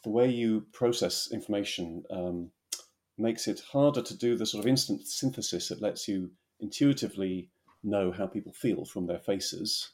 the 0.04 0.10
way 0.10 0.30
you 0.30 0.66
process 0.72 1.30
information. 1.32 2.04
Um, 2.10 2.52
makes 3.18 3.48
it 3.48 3.62
harder 3.72 4.02
to 4.02 4.18
do 4.18 4.36
the 4.36 4.46
sort 4.46 4.64
of 4.64 4.68
instant 4.68 5.06
synthesis 5.06 5.70
that 5.70 5.82
lets 5.82 6.08
you 6.08 6.32
intuitively 6.60 7.50
know 7.84 8.12
how 8.12 8.26
people 8.26 8.54
feel 8.54 8.86
from 8.86 9.06
their 9.06 9.20
faces 9.20 9.92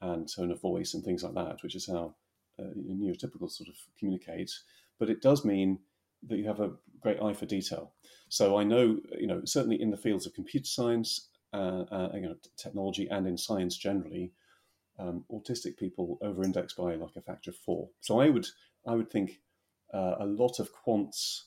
and 0.00 0.28
tone 0.28 0.50
of 0.50 0.60
voice 0.60 0.94
and 0.94 1.04
things 1.04 1.22
like 1.22 1.34
that, 1.34 1.62
which 1.62 1.74
is 1.74 1.86
how 1.86 2.14
uh, 2.58 2.70
neurotypical 2.78 3.50
sort 3.50 3.68
of 3.68 3.74
communicates. 3.98 4.62
But 4.98 5.10
it 5.10 5.22
does 5.22 5.44
mean 5.44 5.78
that 6.28 6.38
you 6.38 6.46
have 6.46 6.60
a 6.60 6.72
great 7.00 7.20
eye 7.22 7.32
for 7.32 7.46
detail. 7.46 7.92
So 8.28 8.58
I 8.58 8.64
know, 8.64 8.98
you 9.18 9.26
know, 9.26 9.42
certainly 9.44 9.80
in 9.80 9.90
the 9.90 9.96
fields 9.96 10.26
of 10.26 10.34
computer 10.34 10.66
science, 10.66 11.28
uh, 11.52 11.84
uh, 11.90 12.10
you 12.14 12.20
know, 12.20 12.36
technology, 12.56 13.08
and 13.08 13.26
in 13.26 13.36
science 13.36 13.76
generally, 13.76 14.32
um, 14.98 15.24
autistic 15.32 15.76
people 15.76 16.18
over-index 16.22 16.74
by 16.74 16.94
like 16.94 17.16
a 17.16 17.22
factor 17.22 17.50
of 17.50 17.56
four. 17.56 17.88
So 18.00 18.20
I 18.20 18.28
would, 18.28 18.46
I 18.86 18.94
would 18.94 19.10
think 19.10 19.40
uh, 19.92 20.16
a 20.20 20.26
lot 20.26 20.60
of 20.60 20.70
quants 20.86 21.44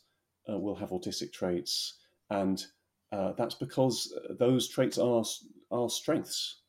uh, 0.50 0.58
will 0.58 0.76
have 0.76 0.90
autistic 0.90 1.32
traits, 1.32 2.00
and 2.30 2.66
uh, 3.12 3.34
that's 3.38 3.56
because 3.56 4.14
those 4.40 4.68
traits 4.68 4.98
are 4.98 5.24
are 5.72 5.90
strengths, 5.90 6.62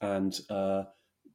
and 0.00 0.40
uh, 0.50 0.84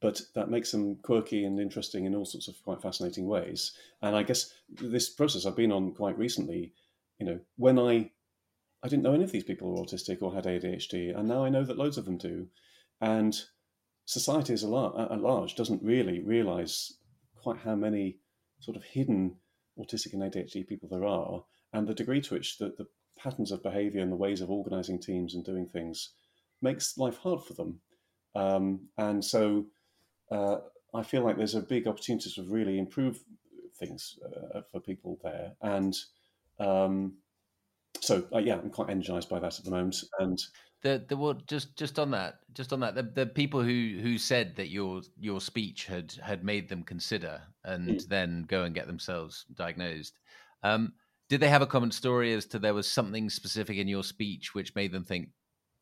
but 0.04 0.22
that 0.36 0.52
makes 0.52 0.70
them 0.70 0.98
quirky 0.98 1.46
and 1.46 1.62
interesting 1.62 2.04
in 2.04 2.14
all 2.14 2.26
sorts 2.26 2.50
of 2.50 2.62
quite 2.62 2.82
fascinating 2.82 3.26
ways. 3.26 3.72
And 4.02 4.18
I 4.18 4.24
guess 4.24 4.54
this 4.68 5.10
process 5.10 5.46
I've 5.46 5.56
been 5.56 5.72
on 5.72 5.94
quite 5.94 6.18
recently, 6.18 6.74
you 7.20 7.26
know, 7.26 7.40
when 7.56 7.80
I 7.80 8.12
I 8.84 8.90
didn't 8.90 9.04
know 9.04 9.14
any 9.14 9.24
of 9.24 9.32
these 9.32 9.46
people 9.46 9.72
were 9.72 9.82
autistic 9.82 10.22
or 10.22 10.34
had 10.34 10.44
ADHD, 10.44 11.18
and 11.18 11.26
now 11.26 11.46
I 11.46 11.50
know 11.50 11.64
that 11.64 11.78
loads 11.78 11.98
of 11.98 12.04
them 12.04 12.18
do, 12.18 12.48
and 13.00 13.34
society 14.04 14.52
as 14.52 14.64
a 14.64 14.68
large 14.68 15.56
doesn't 15.56 15.82
really 15.82 16.20
realize 16.20 16.98
quite 17.42 17.60
how 17.60 17.76
many 17.76 18.18
sort 18.60 18.76
of 18.76 18.84
hidden 18.84 19.38
autistic 19.80 20.12
and 20.12 20.22
ADHD 20.22 20.68
people 20.68 20.90
there 20.90 21.06
are, 21.06 21.46
and 21.72 21.88
the 21.88 21.94
degree 21.94 22.20
to 22.20 22.34
which 22.34 22.58
the, 22.58 22.74
the 22.78 22.88
patterns 23.18 23.54
of 23.54 23.64
behavior 23.64 24.02
and 24.02 24.12
the 24.12 24.18
ways 24.18 24.42
of 24.42 24.52
organizing 24.52 25.00
teams 25.00 25.34
and 25.34 25.46
doing 25.46 25.66
things 25.66 26.10
makes 26.62 26.98
life 26.98 27.20
hard 27.20 27.42
for 27.42 27.54
them. 27.54 27.80
Um, 28.36 28.90
and 28.98 29.24
so 29.24 29.68
uh, 30.32 30.58
I 30.94 31.04
feel 31.04 31.24
like 31.24 31.38
there's 31.38 31.56
a 31.56 31.62
big 31.62 31.88
opportunity 31.88 32.30
to 32.32 32.44
really 32.44 32.80
improve 32.80 33.20
things 33.80 34.18
uh, 34.26 34.62
for 34.72 34.80
people 34.80 35.20
there. 35.24 35.54
And 35.62 35.96
um, 36.60 37.18
so, 38.00 38.26
uh, 38.34 38.40
yeah, 38.40 38.56
I'm 38.56 38.70
quite 38.70 38.90
energized 38.90 39.30
by 39.30 39.40
that 39.40 39.58
at 39.58 39.66
the 39.66 39.72
moment. 39.72 39.98
And 40.20 40.42
the 40.82 41.04
the 41.08 41.18
well, 41.18 41.34
just 41.48 41.76
just 41.76 41.98
on 41.98 42.12
that, 42.12 42.40
just 42.54 42.74
on 42.74 42.82
that, 42.82 42.96
the, 42.96 43.04
the 43.04 43.26
people 43.26 43.62
who 43.62 44.00
who 44.02 44.18
said 44.18 44.56
that 44.58 44.70
your 44.70 45.02
your 45.20 45.42
speech 45.42 45.86
had 45.86 46.14
had 46.22 46.44
made 46.44 46.70
them 46.70 46.84
consider 46.84 47.42
and 47.64 47.88
mm. 47.90 48.08
then 48.08 48.46
go 48.48 48.64
and 48.64 48.76
get 48.76 48.88
themselves 48.88 49.46
diagnosed. 49.56 50.20
Um, 50.64 50.94
did 51.30 51.40
they 51.40 51.50
have 51.50 51.62
a 51.62 51.68
common 51.68 51.92
story 51.92 52.34
as 52.34 52.46
to 52.48 52.60
there 52.60 52.74
was 52.74 52.90
something 52.90 53.30
specific 53.30 53.78
in 53.78 53.88
your 53.88 54.04
speech 54.04 54.54
which 54.54 54.76
made 54.76 54.92
them 54.92 55.04
think, 55.04 55.30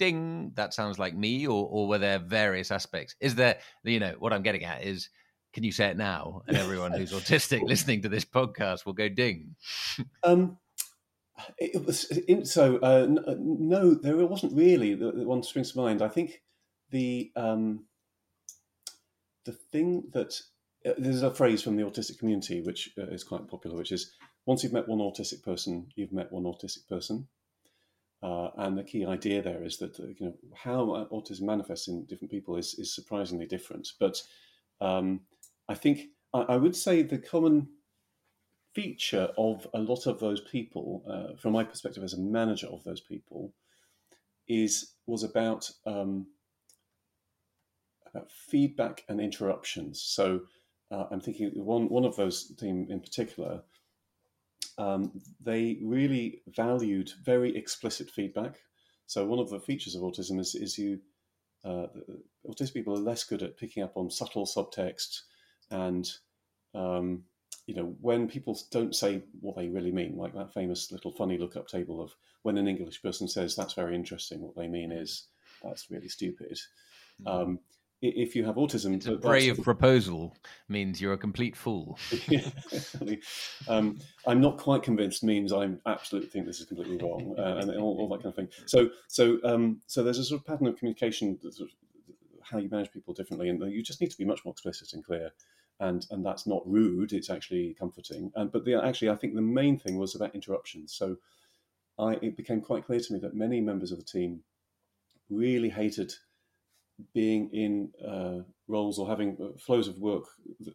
"Ding, 0.02 0.52
that 0.56 0.74
sounds 0.74 0.98
like 0.98 1.16
me," 1.16 1.46
or 1.46 1.68
or 1.70 1.88
were 1.88 2.00
there 2.00 2.20
various 2.20 2.72
aspects? 2.72 3.16
Is 3.20 3.36
there, 3.36 3.60
you 3.84 4.00
know, 4.00 4.16
what 4.18 4.34
I'm 4.34 4.42
getting 4.42 4.66
at 4.66 4.84
is, 4.84 5.10
can 5.54 5.64
you 5.64 5.72
say 5.72 5.90
it 5.90 5.98
now? 5.98 6.42
And 6.48 6.58
everyone 6.58 6.92
who's 6.92 7.12
autistic 7.20 7.62
listening 7.62 8.02
to 8.02 8.10
this 8.10 8.26
podcast 8.26 8.86
will 8.86 8.94
go, 8.94 9.08
"Ding." 9.08 9.56
Um, 10.24 10.58
it 11.58 11.86
was 11.86 12.06
in, 12.06 12.46
so 12.46 12.78
uh, 12.78 13.08
uh, 13.28 13.36
no, 13.40 13.94
there 13.94 14.16
wasn't 14.28 14.56
really 14.56 14.96
the, 14.96 15.12
the 15.12 15.24
one 15.24 15.44
springs 15.44 15.72
to 15.72 15.80
mind. 15.80 16.02
I 16.02 16.08
think 16.08 16.42
the 16.90 17.32
um, 17.36 17.86
the 19.46 19.54
thing 19.54 20.10
that 20.14 20.40
uh, 20.86 20.94
there's 20.98 21.24
a 21.24 21.32
phrase 21.34 21.62
from 21.62 21.76
the 21.76 21.84
autistic 21.84 22.20
community 22.20 22.62
which 22.62 22.92
uh, 22.98 23.08
is 23.08 23.24
quite 23.24 23.48
popular, 23.48 23.78
which 23.78 23.92
is 23.92 24.12
once 24.46 24.64
you've 24.64 24.74
met 24.74 24.88
one 24.88 25.00
autistic 25.00 25.44
person, 25.44 25.88
you've 25.96 26.14
met 26.14 26.32
one 26.32 26.44
autistic 26.44 26.88
person. 26.88 27.28
Uh, 28.24 28.50
and 28.58 28.78
the 28.78 28.84
key 28.84 29.04
idea 29.04 29.42
there 29.42 29.64
is 29.64 29.78
that 29.78 30.00
uh, 30.00 30.04
you 30.18 30.28
know 30.28 30.34
how 30.56 31.08
autism 31.12 31.42
manifests 31.42 31.88
in 31.88 32.06
different 32.06 32.30
people 32.30 32.56
is, 32.56 32.76
is 32.76 32.94
surprisingly 32.94 33.48
different. 33.48 33.94
But 34.00 34.22
um, 34.80 35.22
I 35.68 35.74
think 35.74 36.10
I, 36.34 36.42
I, 36.42 36.58
would 36.58 36.76
say 36.76 37.02
the 37.02 37.18
common 37.18 37.68
feature 38.76 39.30
of 39.38 39.68
a 39.74 39.80
lot 39.80 40.06
of 40.06 40.20
those 40.20 40.42
people, 40.42 41.04
uh, 41.10 41.36
from 41.36 41.54
my 41.54 41.64
perspective 41.64 42.04
as 42.04 42.14
a 42.14 42.20
manager 42.20 42.68
of 42.68 42.84
those 42.84 43.02
people, 43.02 43.54
is 44.48 44.94
was 45.08 45.24
about 45.24 45.70
um, 45.88 46.28
about 48.14 48.30
feedback 48.32 49.04
and 49.10 49.20
interruptions. 49.20 50.02
So 50.02 50.42
uh, 50.92 51.06
I'm 51.10 51.22
thinking 51.22 51.52
one 51.56 51.90
one 51.90 52.06
of 52.06 52.16
those 52.16 52.56
team 52.56 52.86
in 52.90 53.00
particular. 53.00 53.64
Um, 54.82 55.22
they 55.40 55.80
really 55.84 56.42
valued 56.48 57.12
very 57.24 57.56
explicit 57.56 58.10
feedback. 58.10 58.56
So 59.06 59.26
one 59.26 59.40
of 59.40 59.50
the 59.50 59.60
features 59.60 59.96
of 59.96 60.02
autism 60.02 60.40
is 60.40 60.56
is 60.56 60.78
you 60.78 61.00
uh, 61.64 61.88
autistic 62.48 62.74
people 62.74 62.96
are 62.96 63.10
less 63.10 63.24
good 63.24 63.44
at 63.44 63.58
picking 63.58 63.84
up 63.84 63.94
on 63.96 64.10
subtle 64.10 64.46
subtext 64.46 65.22
and 65.70 66.10
um, 66.74 67.24
you 67.68 67.76
know, 67.76 67.96
when 68.02 68.28
people 68.28 68.60
don't 68.72 68.96
say 68.96 69.22
what 69.40 69.56
they 69.56 69.70
really 69.70 69.92
mean, 69.92 70.18
like 70.18 70.34
that 70.34 70.54
famous 70.54 70.92
little 70.92 71.12
funny 71.12 71.38
look-up 71.38 71.68
table 71.68 72.02
of 72.02 72.12
when 72.44 72.58
an 72.58 72.68
English 72.68 73.02
person 73.02 73.28
says 73.28 73.56
that's 73.56 73.74
very 73.74 73.96
interesting, 73.96 74.42
what 74.42 74.56
they 74.56 74.68
mean 74.68 74.92
is 74.92 75.28
that's 75.64 75.92
really 75.92 76.10
stupid. 76.10 76.60
Mm-hmm. 77.22 77.28
Um, 77.28 77.60
if 78.02 78.36
you 78.36 78.44
have 78.46 78.56
autism, 78.56 78.96
it's 78.96 79.06
a 79.06 79.16
brave 79.16 79.62
proposal 79.62 80.36
means 80.68 81.00
you're 81.00 81.14
a 81.14 81.18
complete 81.18 81.56
fool. 81.56 82.00
um, 83.68 84.00
I'm 84.26 84.42
not 84.42 84.58
quite 84.58 84.84
convinced 84.84 85.24
means 85.24 85.54
I 85.54 85.70
absolutely 85.86 86.30
think 86.30 86.46
this 86.46 86.60
is 86.60 86.66
completely 86.66 86.98
wrong, 86.98 87.36
uh, 87.38 87.58
and 87.58 87.70
all, 87.78 87.98
all, 88.00 88.10
that 88.10 88.24
kind 88.24 88.28
of 88.28 88.36
thing. 88.36 88.50
So, 88.66 88.90
so, 89.08 89.40
um, 89.44 89.82
so 89.88 90.04
there's 90.04 90.20
a 90.20 90.24
sort 90.24 90.42
of 90.42 90.48
pattern 90.48 90.68
of 90.68 90.78
communication, 90.78 91.40
sort 91.52 91.70
of 91.70 91.76
how 92.44 92.58
you 92.58 92.70
manage 92.70 92.92
people 92.92 93.14
differently, 93.14 93.50
and 93.50 93.62
you 93.72 93.84
just 93.84 94.02
need 94.02 94.12
to 94.12 94.18
be 94.18 94.26
much 94.26 94.44
more 94.46 94.52
explicit 94.52 94.94
and 94.94 95.04
clear 95.04 95.32
and 95.82 96.06
and 96.12 96.26
that's 96.26 96.48
not 96.48 96.62
rude. 96.66 97.12
It's 97.12 97.30
actually 97.30 97.74
comforting. 97.74 98.32
And 98.36 98.52
but 98.52 98.64
the, 98.64 98.76
actually, 98.76 99.10
I 99.10 99.16
think 99.16 99.36
the 99.36 99.42
main 99.42 99.78
thing 99.78 99.98
was 99.98 100.16
about 100.16 100.34
interruptions. 100.34 100.94
So 100.94 101.18
I 102.00 102.14
it 102.22 102.38
became 102.38 102.62
quite 102.62 102.86
clear 102.86 103.00
to 103.00 103.14
me 103.14 103.20
that 103.20 103.36
many 103.36 103.60
members 103.60 103.92
of 103.92 103.98
the 103.98 104.06
team 104.06 104.44
really 105.30 105.70
hated 105.70 106.14
being 107.14 107.50
in 107.54 107.90
uh, 108.08 108.44
roles 108.68 109.00
or 109.00 109.08
having 109.08 109.38
uh, 109.42 109.58
flows 109.58 109.88
of 109.88 109.98
work 109.98 110.26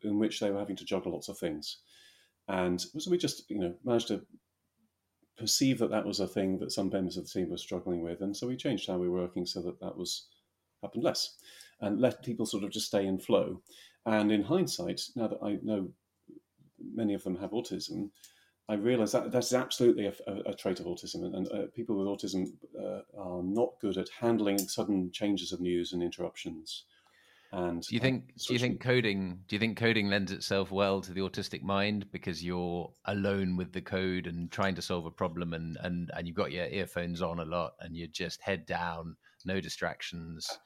in 0.03 0.19
which 0.19 0.41
they 0.41 0.51
were 0.51 0.59
having 0.59 0.77
to 0.77 0.85
juggle 0.85 1.13
lots 1.13 1.29
of 1.29 1.39
things. 1.39 1.79
And 2.49 2.81
so 2.81 3.11
we 3.11 3.19
just, 3.19 3.51
you 3.51 3.59
know, 3.59 3.75
managed 3.85 4.09
to 4.09 4.25
perceive 5.37 5.79
that 5.79 5.91
that 5.91 6.07
was 6.07 6.21
a 6.21 6.27
thing 6.27 6.59
that 6.59 6.73
some 6.73 6.89
members 6.89 7.17
of 7.17 7.25
the 7.25 7.31
team 7.31 7.51
were 7.51 7.59
struggling 7.59 8.03
with. 8.03 8.21
And 8.21 8.37
so 8.37 8.47
we 8.47 8.57
changed 8.57 8.89
how 8.89 8.99
we 8.99 9.09
were 9.09 9.21
working 9.21 9.47
so 9.47 9.61
that 9.63 9.81
that 9.81 9.97
was 9.97 10.29
happened 10.83 11.05
less 11.05 11.37
and 11.81 12.01
let 12.01 12.25
people 12.25 12.47
sort 12.47 12.65
of 12.65 12.71
just 12.71 12.87
stay 12.87 13.07
in 13.07 13.19
flow. 13.19 13.61
And 14.07 14.31
in 14.31 14.43
hindsight, 14.43 15.03
now 15.15 15.27
that 15.29 15.43
I 15.43 15.59
know 15.63 15.91
many 16.95 17.15
of 17.15 17.25
them 17.25 17.37
have 17.37 17.51
autism, 17.51 18.11
I 18.69 18.75
realize 18.75 19.13
that 19.13 19.31
that's 19.31 19.53
absolutely 19.53 20.07
a, 20.07 20.13
a, 20.27 20.51
a 20.51 20.55
trait 20.55 20.81
of 20.81 20.87
autism, 20.87 21.25
and, 21.25 21.35
and 21.35 21.49
uh, 21.53 21.67
people 21.75 21.97
with 21.97 22.09
autism 22.09 22.49
uh, 22.79 23.01
are 23.17 23.43
not 23.43 23.75
good 23.81 23.97
at 23.97 24.09
handling 24.21 24.59
sudden 24.59 25.11
changes 25.13 25.53
of 25.53 25.61
news 25.61 25.93
and 25.93 26.03
interruptions. 26.03 26.85
And 27.53 27.83
do 27.83 27.95
you 27.95 28.01
think 28.01 28.35
do 28.37 28.53
you 28.53 28.59
think 28.59 28.81
coding 28.81 29.41
do 29.47 29.55
you 29.55 29.61
think 29.61 29.79
coding 29.79 30.09
lends 30.09 30.33
itself 30.33 30.73
well 30.73 31.01
to 31.01 31.13
the 31.13 31.21
autistic 31.21 31.63
mind 31.63 32.11
because 32.11 32.43
you're 32.43 32.93
alone 33.05 33.57
with 33.57 33.73
the 33.73 33.81
code 33.81 34.27
and 34.27 34.51
trying 34.51 34.75
to 34.75 34.83
solve 34.83 35.07
a 35.07 35.11
problem 35.11 35.53
and 35.53 35.79
and 35.83 36.11
and 36.15 36.27
you've 36.27 36.37
got 36.37 36.51
your 36.51 36.67
earphones 36.67 37.23
on 37.23 37.39
a 37.39 37.45
lot 37.45 37.75
and 37.81 37.97
you're 37.97 38.09
just 38.09 38.43
head 38.43 38.67
down, 38.67 39.17
no 39.45 39.61
distractions. 39.61 40.59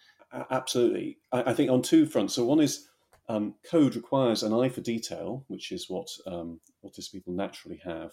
Absolutely, 0.51 1.19
I, 1.33 1.51
I 1.51 1.55
think 1.55 1.71
on 1.71 1.83
two 1.83 2.07
fronts. 2.07 2.35
So 2.35 2.47
one 2.47 2.61
is 2.61 2.89
um, 3.31 3.55
code 3.71 3.95
requires 3.95 4.43
an 4.43 4.53
eye 4.53 4.69
for 4.69 4.81
detail, 4.81 5.45
which 5.47 5.71
is 5.71 5.89
what 5.89 6.09
um, 6.27 6.61
autistic 6.85 7.13
people 7.13 7.33
naturally 7.33 7.81
have, 7.85 8.13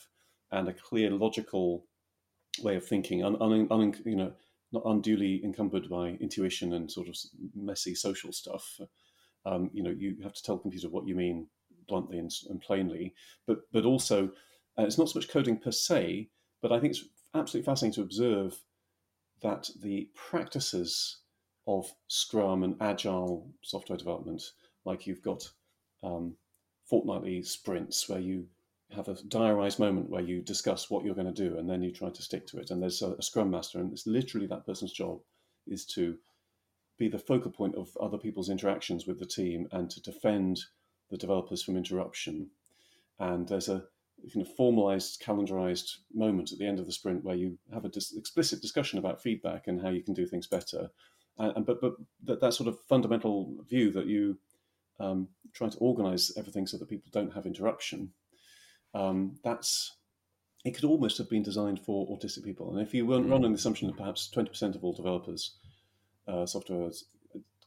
and 0.52 0.68
a 0.68 0.74
clear 0.74 1.10
logical 1.10 1.88
way 2.62 2.76
of 2.76 2.86
thinking, 2.86 3.24
un, 3.24 3.36
un, 3.42 3.68
un, 3.72 3.96
you 4.06 4.16
know, 4.16 4.32
not 4.72 4.84
unduly 4.86 5.42
encumbered 5.44 5.90
by 5.90 6.10
intuition 6.22 6.74
and 6.74 6.92
sort 6.92 7.08
of 7.08 7.16
messy 7.56 7.96
social 7.96 8.32
stuff. 8.32 8.80
Um, 9.44 9.72
you 9.74 9.82
know, 9.82 9.96
you 9.98 10.18
have 10.22 10.34
to 10.34 10.44
tell 10.44 10.58
the 10.58 10.62
computer 10.62 10.90
what 10.90 11.08
you 11.08 11.16
mean 11.16 11.48
bluntly 11.88 12.20
and, 12.20 12.32
and 12.50 12.62
plainly, 12.62 13.16
but 13.48 13.62
but 13.72 13.86
also 13.86 14.26
uh, 14.78 14.84
it's 14.84 15.00
not 15.00 15.10
so 15.10 15.18
much 15.18 15.30
coding 15.30 15.58
per 15.58 15.72
se, 15.72 16.30
but 16.62 16.72
I 16.72 16.80
think 16.80 16.92
it's 16.92 17.06
absolutely 17.34 17.66
fascinating 17.66 17.96
to 17.96 18.02
observe 18.02 18.60
that 19.42 19.70
the 19.82 20.10
practices 20.14 21.22
of 21.66 21.92
Scrum 22.08 22.64
and 22.64 22.76
Agile 22.80 23.50
software 23.64 23.98
development 23.98 24.44
like 24.88 25.06
you've 25.06 25.22
got 25.22 25.48
um, 26.04 26.36
fortnightly 26.86 27.44
sprints 27.44 28.08
where 28.08 28.20
you 28.20 28.48
have 28.96 29.10
a 29.10 29.22
diarized 29.24 29.80
moment 29.80 30.10
where 30.10 30.22
you 30.22 30.42
discuss 30.42 30.90
what 30.90 31.04
you're 31.04 31.14
going 31.14 31.34
to 31.34 31.50
do 31.50 31.58
and 31.58 31.70
then 31.70 31.84
you 31.84 31.92
try 31.92 32.10
to 32.10 32.22
stick 32.22 32.48
to 32.48 32.58
it. 32.58 32.72
And 32.72 32.82
there's 32.82 33.02
a, 33.02 33.12
a 33.14 33.22
scrum 33.22 33.52
master, 33.52 33.80
and 33.80 33.92
it's 33.92 34.08
literally 34.08 34.48
that 34.48 34.66
person's 34.66 34.94
job 34.94 35.20
is 35.68 35.86
to 35.88 36.16
be 36.98 37.10
the 37.10 37.20
focal 37.20 37.52
point 37.52 37.76
of 37.76 37.96
other 38.02 38.18
people's 38.18 38.50
interactions 38.50 39.06
with 39.06 39.20
the 39.20 39.26
team 39.26 39.68
and 39.72 39.90
to 39.90 40.02
defend 40.02 40.62
the 41.12 41.18
developers 41.18 41.62
from 41.62 41.78
interruption. 41.78 42.50
And 43.20 43.48
there's 43.48 43.70
a 43.70 43.84
kind 44.34 44.46
of 44.46 44.56
formalized, 44.56 45.22
calendarized 45.22 45.98
moment 46.14 46.52
at 46.52 46.58
the 46.58 46.66
end 46.66 46.80
of 46.80 46.86
the 46.86 46.92
sprint 46.92 47.24
where 47.24 47.36
you 47.36 47.58
have 47.74 47.86
an 47.86 47.92
dis- 47.92 48.16
explicit 48.16 48.62
discussion 48.62 49.00
about 49.00 49.22
feedback 49.22 49.68
and 49.68 49.82
how 49.82 49.90
you 49.90 50.02
can 50.02 50.14
do 50.14 50.26
things 50.26 50.48
better. 50.48 50.90
And, 51.38 51.66
but 51.66 51.82
but 51.82 51.94
that, 52.24 52.42
that 52.42 52.54
sort 52.54 52.68
of 52.68 52.80
fundamental 52.90 53.54
view 53.70 53.92
that 53.92 54.08
you 54.08 54.40
um, 55.00 55.28
trying 55.54 55.72
to 55.72 55.78
organize 55.78 56.32
everything 56.38 56.68
so 56.68 56.78
that 56.78 56.90
people 56.90 57.10
don't 57.12 57.34
have 57.34 57.46
interruption. 57.46 58.12
Um, 58.94 59.38
that's 59.44 59.98
it 60.66 60.76
could 60.76 60.84
almost 60.84 61.18
have 61.18 61.30
been 61.30 61.44
designed 61.44 61.80
for 61.80 62.08
autistic 62.08 62.44
people. 62.44 62.72
And 62.72 62.86
if 62.86 62.94
you 62.94 63.06
weren't 63.06 63.28
mm. 63.28 63.32
running 63.32 63.52
the 63.52 63.58
assumption 63.58 63.88
that 63.88 63.98
perhaps 63.98 64.30
20% 64.36 64.76
of 64.76 64.84
all 64.84 64.94
developers 64.94 65.56
uh, 66.28 66.46
software 66.46 66.90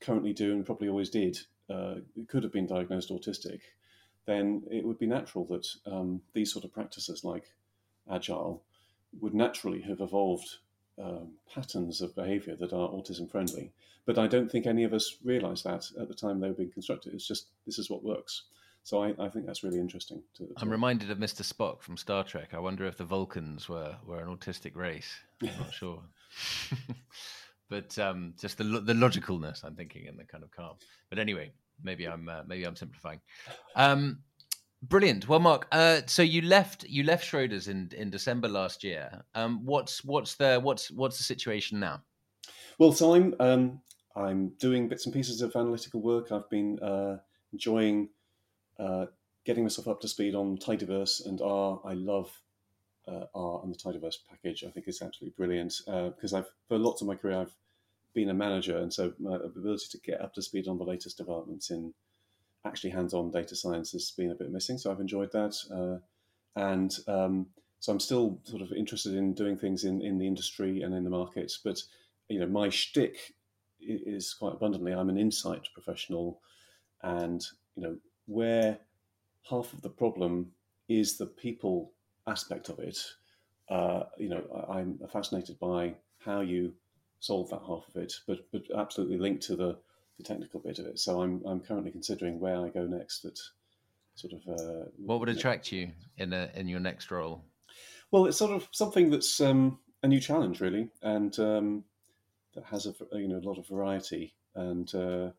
currently 0.00 0.32
do 0.32 0.52
and 0.52 0.66
probably 0.66 0.88
always 0.88 1.08
did 1.08 1.38
uh, 1.70 1.94
could 2.28 2.42
have 2.42 2.52
been 2.52 2.66
diagnosed 2.66 3.10
autistic, 3.10 3.60
then 4.26 4.62
it 4.70 4.84
would 4.84 4.98
be 4.98 5.06
natural 5.06 5.44
that 5.46 5.66
um, 5.86 6.20
these 6.34 6.52
sort 6.52 6.64
of 6.64 6.72
practices 6.72 7.24
like 7.24 7.54
agile 8.12 8.62
would 9.20 9.34
naturally 9.34 9.80
have 9.80 10.00
evolved 10.00 10.58
um, 11.02 11.32
patterns 11.52 12.00
of 12.00 12.14
behavior 12.14 12.56
that 12.56 12.72
are 12.72 12.88
autism 12.88 13.30
friendly. 13.30 13.72
But 14.06 14.18
I 14.18 14.26
don't 14.26 14.50
think 14.50 14.66
any 14.66 14.84
of 14.84 14.92
us 14.92 15.16
realized 15.24 15.64
that 15.64 15.90
at 16.00 16.08
the 16.08 16.14
time 16.14 16.40
they 16.40 16.48
were 16.48 16.54
being 16.54 16.72
constructed. 16.72 17.14
It's 17.14 17.26
just 17.26 17.48
this 17.66 17.78
is 17.78 17.90
what 17.90 18.02
works. 18.02 18.44
So 18.82 19.02
I, 19.02 19.14
I 19.18 19.28
think 19.28 19.46
that's 19.46 19.62
really 19.62 19.78
interesting. 19.78 20.22
To, 20.36 20.46
to 20.46 20.52
I'm 20.56 20.70
reminded 20.70 21.10
of 21.10 21.18
Mr. 21.18 21.42
Spock 21.42 21.82
from 21.82 21.96
Star 21.96 22.24
Trek. 22.24 22.54
I 22.54 22.58
wonder 22.58 22.86
if 22.86 22.96
the 22.96 23.04
Vulcans 23.04 23.68
were, 23.68 23.94
were 24.06 24.20
an 24.20 24.34
autistic 24.34 24.74
race. 24.74 25.12
I'm 25.42 25.50
not 25.58 25.72
sure. 25.72 26.02
but 27.68 27.98
um, 27.98 28.34
just 28.40 28.58
the 28.58 28.64
the 28.64 28.94
logicalness, 28.94 29.64
I'm 29.64 29.76
thinking, 29.76 30.08
and 30.08 30.18
the 30.18 30.24
kind 30.24 30.42
of 30.42 30.50
calm. 30.50 30.76
But 31.10 31.18
anyway, 31.18 31.52
maybe 31.82 32.06
I'm 32.06 32.28
uh, 32.28 32.42
maybe 32.46 32.64
I'm 32.64 32.76
simplifying. 32.76 33.20
Um, 33.76 34.20
Brilliant. 34.82 35.28
Well, 35.28 35.40
Mark, 35.40 35.66
uh, 35.72 36.00
so 36.06 36.22
you 36.22 36.40
left 36.40 36.84
you 36.84 37.02
left 37.02 37.30
Schroders 37.30 37.68
in 37.68 37.90
in 37.94 38.08
December 38.08 38.48
last 38.48 38.82
year. 38.82 39.22
Um, 39.34 39.64
what's 39.64 40.02
what's 40.04 40.36
the 40.36 40.58
what's 40.58 40.90
what's 40.90 41.18
the 41.18 41.24
situation 41.24 41.78
now? 41.78 42.02
Well, 42.78 42.92
so 42.92 43.14
I'm 43.14 43.34
um, 43.40 43.80
I'm 44.16 44.48
doing 44.58 44.88
bits 44.88 45.04
and 45.04 45.14
pieces 45.14 45.42
of 45.42 45.54
analytical 45.54 46.00
work. 46.00 46.32
I've 46.32 46.48
been 46.48 46.78
uh, 46.78 47.18
enjoying 47.52 48.08
uh, 48.78 49.06
getting 49.44 49.64
myself 49.64 49.86
up 49.86 50.00
to 50.00 50.08
speed 50.08 50.34
on 50.34 50.56
Tidyverse 50.56 51.26
and 51.26 51.42
R. 51.42 51.80
I 51.84 51.92
love 51.92 52.32
uh, 53.06 53.24
R 53.34 53.60
and 53.62 53.74
the 53.74 53.78
Tidyverse 53.78 54.16
package. 54.30 54.64
I 54.64 54.70
think 54.70 54.86
it's 54.88 55.02
absolutely 55.02 55.34
brilliant 55.36 55.74
because 55.84 56.32
uh, 56.32 56.38
I've 56.38 56.50
for 56.68 56.78
lots 56.78 57.02
of 57.02 57.06
my 57.06 57.16
career 57.16 57.40
I've 57.40 57.54
been 58.14 58.30
a 58.30 58.34
manager, 58.34 58.78
and 58.78 58.90
so 58.90 59.12
my 59.18 59.36
ability 59.36 59.84
to 59.90 59.98
get 59.98 60.22
up 60.22 60.32
to 60.34 60.42
speed 60.42 60.68
on 60.68 60.78
the 60.78 60.84
latest 60.84 61.18
developments 61.18 61.70
in 61.70 61.92
actually 62.64 62.90
hands-on 62.90 63.30
data 63.30 63.56
science 63.56 63.92
has 63.92 64.10
been 64.10 64.30
a 64.30 64.34
bit 64.34 64.50
missing. 64.50 64.78
So 64.78 64.90
I've 64.90 65.00
enjoyed 65.00 65.32
that, 65.32 65.56
uh, 65.72 66.60
and 66.60 66.96
um, 67.08 67.46
so 67.78 67.92
I'm 67.92 68.00
still 68.00 68.40
sort 68.44 68.62
of 68.62 68.72
interested 68.72 69.14
in 69.14 69.32
doing 69.32 69.56
things 69.56 69.84
in, 69.84 70.02
in 70.02 70.18
the 70.18 70.26
industry 70.26 70.82
and 70.82 70.94
in 70.94 71.04
the 71.04 71.10
market. 71.10 71.52
But 71.64 71.82
you 72.28 72.40
know, 72.40 72.46
my 72.46 72.68
shtick 72.68 73.34
is 73.80 74.34
quite 74.34 74.52
abundantly 74.52 74.92
I'm 74.92 75.08
an 75.08 75.18
insight 75.18 75.68
professional, 75.72 76.40
and 77.02 77.44
you 77.76 77.82
know 77.82 77.96
where 78.26 78.78
half 79.48 79.72
of 79.72 79.82
the 79.82 79.90
problem 79.90 80.52
is 80.88 81.16
the 81.16 81.26
people 81.26 81.92
aspect 82.26 82.68
of 82.68 82.78
it. 82.78 82.98
Uh, 83.68 84.02
you 84.18 84.28
know, 84.28 84.66
I'm 84.68 84.98
fascinated 85.12 85.58
by 85.58 85.94
how 86.18 86.40
you 86.40 86.74
solve 87.20 87.48
that 87.50 87.62
half 87.66 87.88
of 87.88 87.96
it, 87.96 88.12
but 88.26 88.46
but 88.52 88.62
absolutely 88.76 89.18
linked 89.18 89.42
to 89.44 89.56
the 89.56 89.78
the 90.20 90.28
technical 90.28 90.60
bit 90.60 90.78
of 90.78 90.86
it. 90.86 90.98
So 90.98 91.22
I'm 91.22 91.42
I'm 91.46 91.60
currently 91.60 91.90
considering 91.90 92.38
where 92.38 92.58
I 92.64 92.68
go 92.68 92.86
next. 92.86 93.22
That 93.22 93.38
sort 94.14 94.32
of 94.34 94.48
uh, 94.48 94.84
what 94.98 95.20
would 95.20 95.28
attract 95.28 95.72
you 95.72 95.90
in 96.18 96.32
a, 96.32 96.50
in 96.54 96.68
your 96.68 96.80
next 96.80 97.10
role? 97.10 97.42
Well, 98.10 98.26
it's 98.26 98.36
sort 98.36 98.52
of 98.52 98.68
something 98.72 99.10
that's 99.10 99.40
um, 99.40 99.78
a 100.02 100.08
new 100.08 100.20
challenge, 100.20 100.60
really, 100.60 100.88
and 101.02 101.38
um, 101.38 101.84
that 102.54 102.64
has 102.64 102.86
a 102.86 102.94
you 103.12 103.28
know 103.28 103.38
a 103.38 103.48
lot 103.48 103.58
of 103.58 103.66
variety, 103.66 104.34
and 104.54 104.92
uh, 104.94 105.30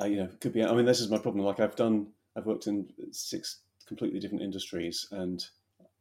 I, 0.00 0.06
you 0.06 0.16
know 0.16 0.28
could 0.40 0.52
be. 0.52 0.64
I 0.64 0.72
mean, 0.74 0.86
this 0.86 1.00
is 1.00 1.10
my 1.10 1.18
problem. 1.18 1.44
Like 1.44 1.60
I've 1.60 1.76
done, 1.76 2.08
I've 2.34 2.46
worked 2.46 2.66
in 2.66 2.88
six 3.12 3.60
completely 3.86 4.18
different 4.18 4.42
industries, 4.42 5.06
and 5.12 5.46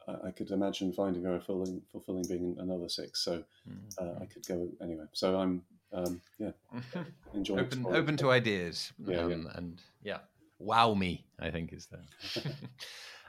I, 0.07 0.27
I 0.27 0.31
could 0.31 0.51
imagine 0.51 0.91
finding 0.91 1.21
very 1.21 1.39
fulfilling, 1.39 1.81
fulfilling 1.91 2.25
being 2.27 2.55
another 2.59 2.89
six. 2.89 3.23
So 3.23 3.43
mm-hmm. 3.69 4.03
uh, 4.03 4.23
I 4.23 4.25
could 4.25 4.47
go 4.47 4.69
anywhere. 4.81 5.09
So 5.13 5.37
I'm 5.37 5.61
um, 5.95 6.21
yeah, 6.37 6.51
enjoy 7.33 7.59
open 7.59 7.85
open 7.89 8.17
to 8.17 8.29
ideas. 8.31 8.91
Yeah, 9.05 9.21
um, 9.21 9.49
and 9.55 9.81
yeah, 10.03 10.19
wow 10.59 10.93
me. 10.93 11.25
I 11.39 11.49
think 11.51 11.73
is 11.73 11.87
the. 11.87 11.99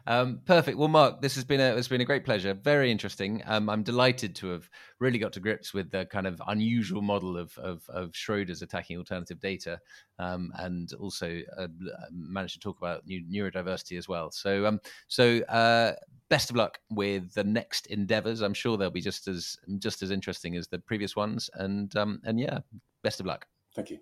Um, 0.07 0.41
perfect. 0.45 0.79
Well, 0.79 0.89
Mark, 0.89 1.21
this 1.21 1.35
has 1.35 1.45
been 1.45 1.61
a 1.61 1.75
it's 1.77 1.89
been 1.89 2.01
a 2.01 2.05
great 2.05 2.25
pleasure. 2.25 2.55
Very 2.55 2.91
interesting. 2.91 3.43
Um, 3.47 3.69
I'm 3.69 3.83
delighted 3.83 4.35
to 4.37 4.49
have 4.49 4.71
really 5.01 5.19
got 5.19 5.33
to 5.35 5.41
grips 5.41 5.75
with 5.75 5.91
the 5.91 6.07
kind 6.07 6.27
of 6.27 6.41
unusual 6.47 7.03
model 7.03 7.37
of 7.37 7.57
of, 7.59 7.83
of 7.89 8.13
Schroders 8.13 8.63
attacking 8.63 8.99
alternative 8.99 9.41
data, 9.41 9.81
um, 10.19 10.53
and 10.59 10.93
also 10.95 11.41
uh, 11.59 11.67
managed 12.13 12.55
to 12.55 12.61
talk 12.61 12.79
about 12.79 13.07
new, 13.07 13.23
neurodiversity 13.25 13.99
as 13.99 14.09
well. 14.09 14.31
So, 14.31 14.67
um, 14.67 14.81
so 15.09 15.41
uh, 15.49 15.95
best 16.29 16.51
of 16.51 16.57
luck 16.57 16.79
with 16.91 17.35
the 17.35 17.45
next 17.45 17.87
endeavors. 17.87 18.43
I'm 18.43 18.55
sure 18.55 18.77
they'll 18.77 18.91
be 18.91 19.01
just 19.01 19.27
as 19.27 19.57
just 19.79 20.03
as 20.03 20.11
interesting 20.11 20.57
as 20.57 20.69
the 20.69 20.79
previous 20.79 21.17
ones. 21.17 21.51
And 21.55 21.95
um, 21.97 22.21
and 22.25 22.39
yeah, 22.39 22.61
best 23.03 23.21
of 23.21 23.27
luck. 23.27 23.47
Thank 23.75 23.91
you. 23.91 23.99